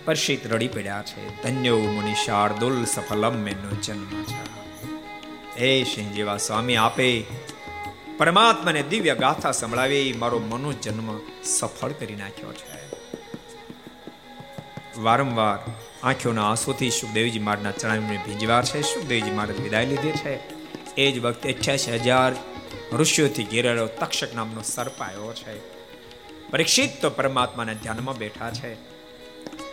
[0.05, 1.43] પરશિત રડી પડ્યા છે.
[1.43, 4.40] ધન્ય મુનિ શાર્દુલ સફલમ મેનો જન્મ છે
[5.61, 7.24] હે સિંહ સ્વામી, આપે
[8.19, 12.81] પરમાત્માને દિવ્ય ગાથા સંભળાવી મારો મનો જન્મ સફળ કરી નાખ્યો છે.
[15.01, 15.59] વારંવાર
[16.02, 18.82] આંખોના આંસુથી સુખદેવજી મારના ચણાવીને ભીંજવા છે.
[18.82, 20.60] સુખદેવજી મહારાજ વિદાય લીધી છે.
[20.97, 22.33] એ જ વખતે અઠ્યાસી હજાર
[22.93, 25.81] ઋષિઓથી ઘેરેલો તક્ષક નામનો સર્પ આવ્યો છે.
[26.51, 28.75] પરીક્ષિત તો પરમાત્માના ધ્યાનમાં બેઠા છે.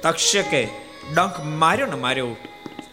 [0.02, 0.68] તક્ષકે
[1.16, 2.36] ડંખ માર્યો ને માર્યો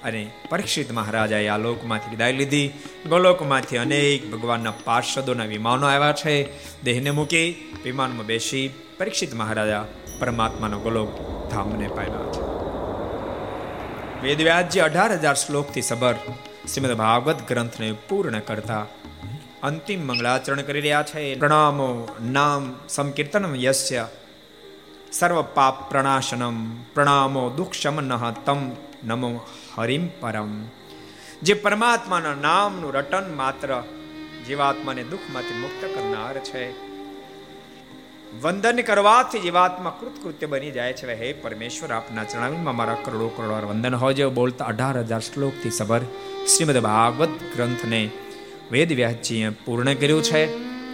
[0.04, 2.70] અને પરીક્ષિત મહારાજાએ આ લોકમાંથી વિદાય લીધી.
[3.08, 6.52] ગોલોકમાંથી અનેક ભગવાનના પાર્ષદોના વિમાનો આવ્યા છે.
[6.82, 9.84] દેહને મૂકી વિમાનમાં બેસી પરીક્ષિત મહારાજા
[10.20, 11.10] પરમાત્માનો ગોલોક
[11.50, 12.54] ધામને પામ્યા છે.
[14.26, 16.14] વેદવ્યાસજી અઢાર હજાર શ્લોકથી સબર
[16.72, 18.86] શ્રીમદ ભાગવત ગ્રંથને પૂર્ણ કરતા
[19.62, 21.34] અંતિમ મંગળાચરણ કરી રહ્યા છે.
[21.38, 24.08] પ્રણામો નામ સંકીર્તનમ યસ્ય
[25.12, 28.70] સર્વ પાપ પ્રણાશનમ પ્રણામો દુઃખ શમન તમ
[29.04, 29.40] નમો
[29.76, 30.64] હરિમ પરમ.
[31.42, 33.82] જે પરમાત્માના નામનું રટન માત્ર
[34.46, 36.93] જીવાત્માને દુઃખમાંથી મુક્ત કરનાર છે.
[38.40, 41.12] વંદન કરવાથી જીવાત્મા કૃતકૃત્ય બની જાય છે.
[41.12, 46.00] હે પરમેશ્વર, આપના ચરણાવીમાં મારા કરોડો કરોડો વંદન હોય બોલતા અઢાર હજાર શ્લોકથી સબર
[46.56, 48.10] શ્રીમદ ભાગવત ગ્રંથને
[48.70, 50.48] વેદ વ્યાસજીએ પૂર્ણ કર્યું છે.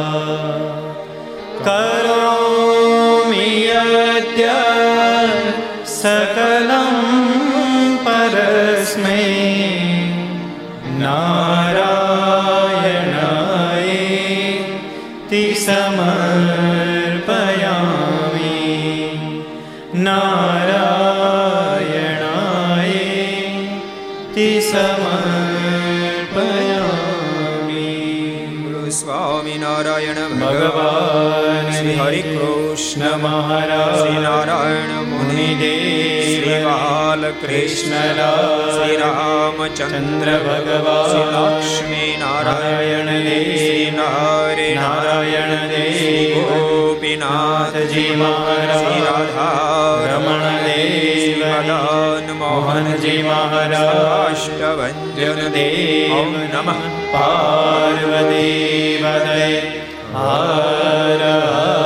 [1.65, 4.57] કરોમિ યદ્ય
[5.95, 6.91] सकलं
[8.05, 9.24] પરસ્મૈ
[33.37, 38.19] મહારાજ શ્રી નારાયણ મુનિ મુનિદેવ શ્રી બાલકૃષ્ણ
[38.67, 43.11] શ્રી રામચંદ્ર ભગવાન શ્રી લક્ષ્મી નારાયણ
[43.55, 49.01] શ્રી નારે નારાયણ દેવ ગોપીનાથજી મહારાજ શ્રી
[50.67, 54.45] દેવ મદન મોહનજી મહારાજ
[55.53, 59.65] દેવ નમઃ પાર્વતી હર
[60.13, 61.84] હર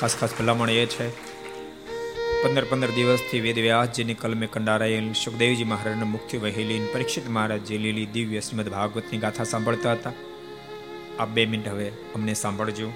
[0.00, 1.06] ખાસ ખાસ ભલામણ એ છે.
[2.42, 8.06] પંદર પંદર દિવસથી વેદ વ્યાસજીની કલમે કંડારાયેલ સુખદેવજી મહારાજને મુખ્ય વહેલી પરીક્ષિત મહારાજ જે લીલી
[8.06, 10.12] દિવ્ય શ્રીમદ ભાગવતની ગાથા સાંભળતા હતા.
[11.20, 12.88] આ બે મિનિટ હવે અમને સાંભળજો.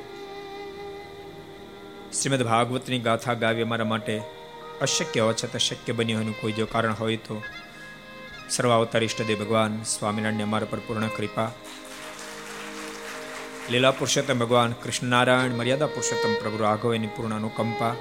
[2.12, 4.22] શ્રીમદ ભાગવતની ગાથા ગાવી અમારા માટે
[4.80, 7.42] અશક્ય હોવા છતાં શક્ય બન્યું એનું કોઈ જો કારણ હોય તો
[8.50, 11.50] સર્વાવતાર ઇષ્ટદેવ ભગવાન સ્વામિનારાયણની અમારા પર પૂર્ણ કૃપા
[13.70, 17.94] લીલા પુરુષોત્તમ ભગવાન કૃષ્ણનારાયણ, મર્યાદા પુરુષોત્તમ પ્રભુ રાઘવની પૂર્ણ અનુકંપા.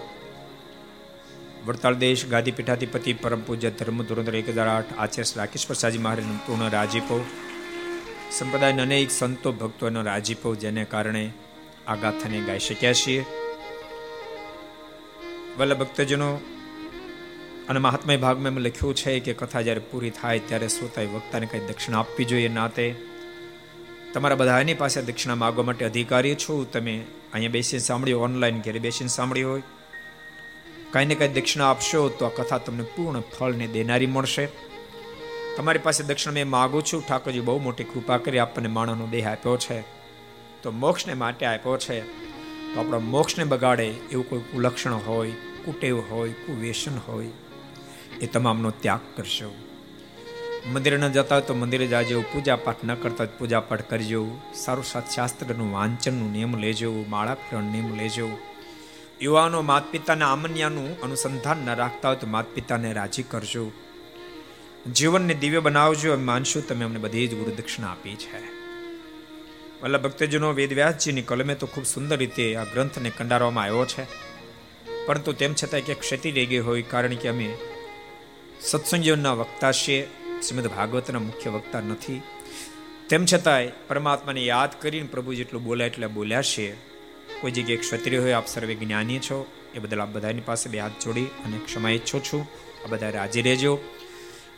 [1.66, 6.48] વડતાલ દેશ, ગાદી પીઠાધિપતિ, પરમ પૂજ્ય ધર્મ ધોરંદર એક હજાર આઠ આચાર્ય રાકેશ પ્રસાદજી મહારાજનું
[6.48, 7.26] પૂર્ણ રાજીપો.
[8.32, 11.32] સંપ્રદાયના અનેક સંતો ભક્તોનો રાજીપો, જેને કારણે
[11.88, 13.26] આ ગાથાને ગાઈ શક્યા છીએ.
[15.58, 16.40] વલ્લભ ભક્તજનો,
[17.70, 21.60] અને મહાત્મય ભાગમાં એમ લખ્યું છે કે કથા જ્યારે પૂરી થાય ત્યારે શ્રોતાએ વક્તાને કંઈ
[21.60, 23.13] દક્ષિણા આપવી જોઈએ નાતે
[24.14, 26.72] તમારા બધાની પાસે દક્ષિણા માગવા માટે અધિકારી છું?
[26.72, 27.04] તમે
[27.34, 29.62] અહીંયા બેસીને સાંભળ્યું ઓનલાઈન ઘેરે બેસીને સાંભળ્યું હોય.
[30.92, 34.48] કાંઈ ને કાંઈ દક્ષિણા આપશો તો આ કથા તમને પૂર્ણ ફળને દેનારી મળશે.
[35.58, 37.08] તમારી પાસે દક્ષિણા મેં માગું છું.
[37.08, 39.82] ઠાકોરજી બહુ મોટી કૃપા કરી આપણને માણસનો દેહ આપ્યો છે.
[40.64, 42.02] તો મોક્ષને માટે આપ્યો છે.
[42.74, 45.32] તો આપણો મોક્ષને બગાડે એવું કોઈ કુલક્ષણ હોય,
[45.66, 47.30] કુટેવ હોય કુવેશન હોય,
[48.22, 49.63] એ તમામનો ત્યાગ કરશો.
[50.72, 54.40] મંદિરે ન જતા હોય તો મંદિરે જાજો પૂજા પાઠ ન કરતા હોય પૂજા પાઠ કરજો
[54.54, 58.30] સારું સાત શાસ્ત્રનું વાંચનનું નિયમ લેજો, માળા ફેરવાનું નિયમ લેજો.
[59.22, 63.72] યુવાનો માત પિતાના આમન્યાનું અનુસંધાન ન રાખતા હોય તો માત પિતાને રાજી કરજો.
[64.94, 68.44] જીવનને દિવ્ય બનાવજો એમ માનશું તમે અમને બધી જ ગુરુ દક્ષિણા આપી છે.
[69.84, 74.04] વલ્લભ ભક્તજનો વેદવ્યાસજીની કલમે તો ખૂબ સુંદર રીતે આ ગ્રંથને કંડારવામાં આવ્યો છે.
[75.06, 77.58] પરંતુ તેમ છતાં કે ક્ષતિ રહી ગઈ હોય કારણ કે અમે
[78.62, 80.08] સત્સંગીઓના વક્તા છીએ.
[80.48, 82.22] શ્રીમદ ભાગવતના મુખ્ય વક્તા નથી.
[83.10, 86.74] તેમ છતાંય પરમાત્માને યાદ કરીને પ્રભુ જેટલું બોલ્યા એટલે બોલ્યા છે.
[87.42, 89.52] કોઈ જગ્યાએ ક્ષત્રિય હોય, આપ સર્વે જ્ઞાની છો.
[89.76, 92.48] એ બદલ આપ બધાની પાસે બે હાથ જોડી અને ક્ષમા ઈચ્છો છું.
[92.86, 93.80] આ બધા રાજી રહેજો.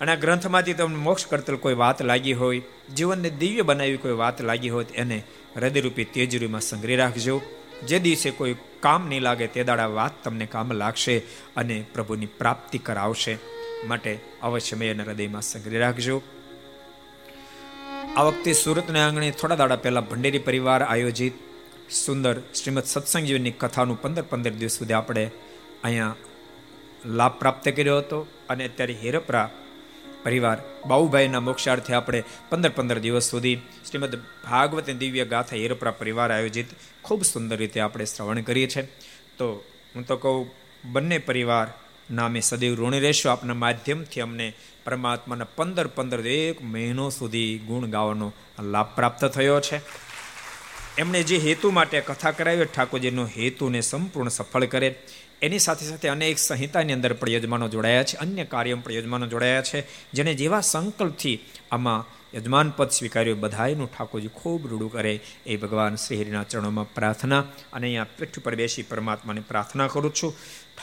[0.02, 2.62] અને આ ગ્રંથમાંથી તમને મોક્ષ કરતલ કોઈ વાત લાગી હોય,
[2.96, 5.24] જીવનને દિવ્ય બનાવી કોઈ વાત લાગી હોય એને
[5.56, 7.42] હૃદયરૂપી તેજરૂમાં સંગ્રહી રાખજો.
[7.88, 11.20] જે દિવસે કોઈ કામ નહીં લાગે, તે દાડા વાત તમને કામ લાગશે
[11.56, 13.55] અને પ્રભુની પ્રાપ્તિ કરાવશે.
[13.88, 16.22] માટે અવશ્ય મેં એના હૃદયમાં સંગ્રહી રાખજો.
[18.18, 21.34] આ વખતે સુરતના આંગણે થોડા દાડા પહેલા ભંડેરી પરિવાર આયોજિત
[22.06, 25.32] સુંદર શ્રીમદ સત્સંગ કથાનું પંદર પંદર દિવસ સુધી આપણે
[25.84, 26.16] અહીંયા
[27.06, 29.50] લાભ પ્રાપ્ત કર્યો હતો અને અત્યારે હેરપરા
[30.24, 30.58] પરિવાર
[30.88, 33.56] બાઉભાઈના મોક્ષાર્થે આપણે પંદર પંદર દિવસ સુધી
[33.90, 36.66] શ્રીમદ ભાગવત દિવ્ય ગાથા હેરપરા પરિવાર આયોજિત
[37.02, 38.88] ખૂબ સુંદર રીતે આપણે શ્રવણ કરીએ છીએ.
[39.38, 39.64] તો
[39.96, 40.52] હું તો કહું,
[40.92, 41.68] બંને પરિવાર
[42.12, 43.32] નામે સદૈવ ઋણી રહેશું.
[43.32, 44.54] આપના માધ્યમથી અમને
[44.86, 48.34] પરમાત્માના પંદર પંદર એક મહિનો સુધી ગુણ ગાવાનો
[48.64, 49.82] લાભ પ્રાપ્ત થયો છે.
[50.98, 54.96] એમણે જે હેતુ માટે કથા કરાવી ઠાકોરજીનો હેતુને સંપૂર્ણ સફળ કરે.
[55.42, 59.62] એની સાથે સાથે અનેક સંહિતાની અંદર પણ યજમાનો જોડાયા છે, અન્ય કાર્યો પણ યજમાનો જોડાયા
[59.62, 61.40] છે, જેને જેવા સંકલ્પથી
[61.72, 63.40] આમાં યજમાન પદ સ્વીકાર્યું.
[63.40, 67.40] બધાયનું ઠાકોરજી ખૂબ રૂડું કરે એ ભગવાન શ્રી હરિના ચરણોમાં પ્રાર્થના.
[67.74, 70.36] અને અહીંયા પીઠ પર બેસી પરમાત્માને પ્રાર્થના કરું છું.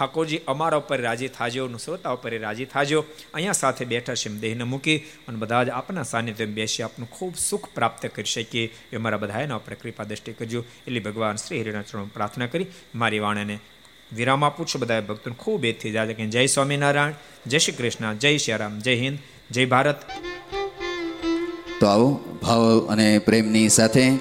[0.02, 3.04] ઠાકોરજી અમારા ઉપર રાજી થાજો શ્રોતા ઉપર રાજી થાજો.
[3.34, 7.68] અહીંયા સાથે બેઠા છે દેહને મૂકી, અને બધા જ આપના સાનિધ્યમાં બેસી આપનું ખૂબ સુખ
[7.74, 8.74] પ્રાપ્ત કરી શકીએ.
[8.92, 10.64] એ મારા બધા એના ઉપર કૃપા દ્રષ્ટિ કરજો.
[10.86, 11.82] એટલે ભગવાન શ્રી હરિના
[12.14, 13.58] પ્રાર્થના કરી, મારી વાણીને
[14.12, 14.80] વિરામ આપું છું.
[14.80, 17.12] બધા ભક્તોને ખૂબ એથી જાય કે જય સ્વામિનારાયણ,
[17.46, 19.18] જય શ્રી કૃષ્ણ, જય શ્રી જય હિન્દ,
[19.50, 19.96] જય ભારત.
[21.80, 24.16] તો આવો, ભાવ અને પ્રેમની સાથે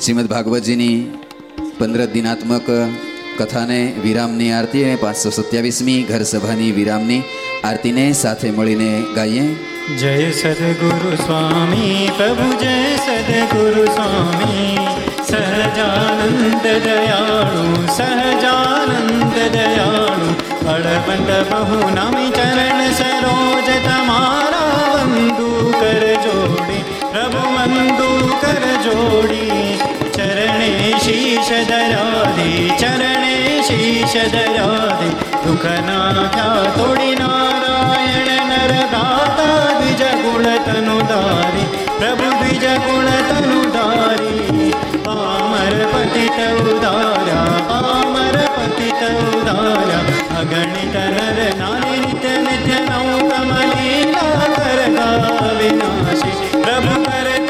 [0.00, 1.18] શ્રીમદ ભાગવતજીની
[1.78, 2.62] પંદર દિનાત્મક
[3.38, 7.22] કથાને, વિરામની આરતી અને પાંચસો સત્યાવીસમી ઘર સભાની વિરામની
[7.64, 9.42] આરતીને સાથે મળીને ગાઈએ.
[9.96, 14.78] જય સદગુરુ સ્વામી, પ્રભુ જય સદગુરુ સ્વામી.
[15.28, 20.34] સહજાનંદ દયાળુ સહજાનંદ દયાળુ.
[20.68, 26.82] અડબંડ બહુ નામી ચરણ સરોજ તમારા વંદુ કર જોડી.
[27.12, 29.78] પ્રભુ વંદુ કર જોડી.
[30.98, 35.08] શીશ દરાદે ચરણે શીશ દરાદે
[35.44, 44.72] દુઃખ નાખ્યા તોડી નારાયણ નર દાતા દ્વિજ ગુણ તનુ ધારી પ્રભુ દ્વિજ ગુણ તનુ ધારી
[45.04, 50.04] પામર પતિત ઉદાર્યા પામર પતિત ઉદાર્યા
[50.40, 53.88] અગણિત નર નારી નિત્ય નિત્ય નૌ કમલી
[55.60, 57.47] વિનાશી પ્રભુ કરતા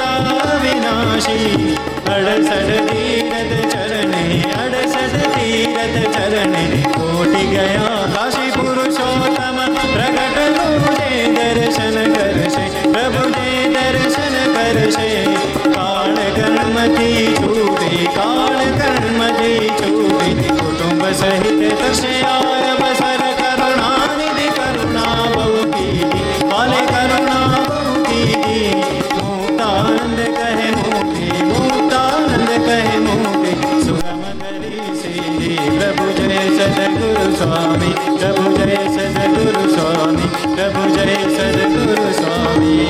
[1.19, 1.75] વિનાશી
[2.07, 4.23] અડસડ તીરથ ચરણે
[4.57, 6.63] અડસડ તીરથ ચરણે
[6.93, 15.11] કોટી ગયા કાશી પુરુષોત્તમ પ્રગટ તુજે દર્શન કરશે પ્રભુને દર્શન કરશે
[15.69, 23.18] કાળ કર્મથી છૂટે કાળ કર્મથી છૂટે કુટુંબ સહિત થશે આરબ બસર
[36.59, 42.87] સદગુરુ સ્વામી પ્રભુ જય સદગુરુ સ્વામી પ્રભુ જય સદગુરુ સ્વામી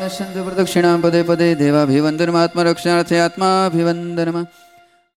[0.00, 4.46] દર્શન પ્રદક્ષિણા પદે પદે દેવાભિવંદનમાત્મરક્ષણાર્થે આત્માભિવંદનમાં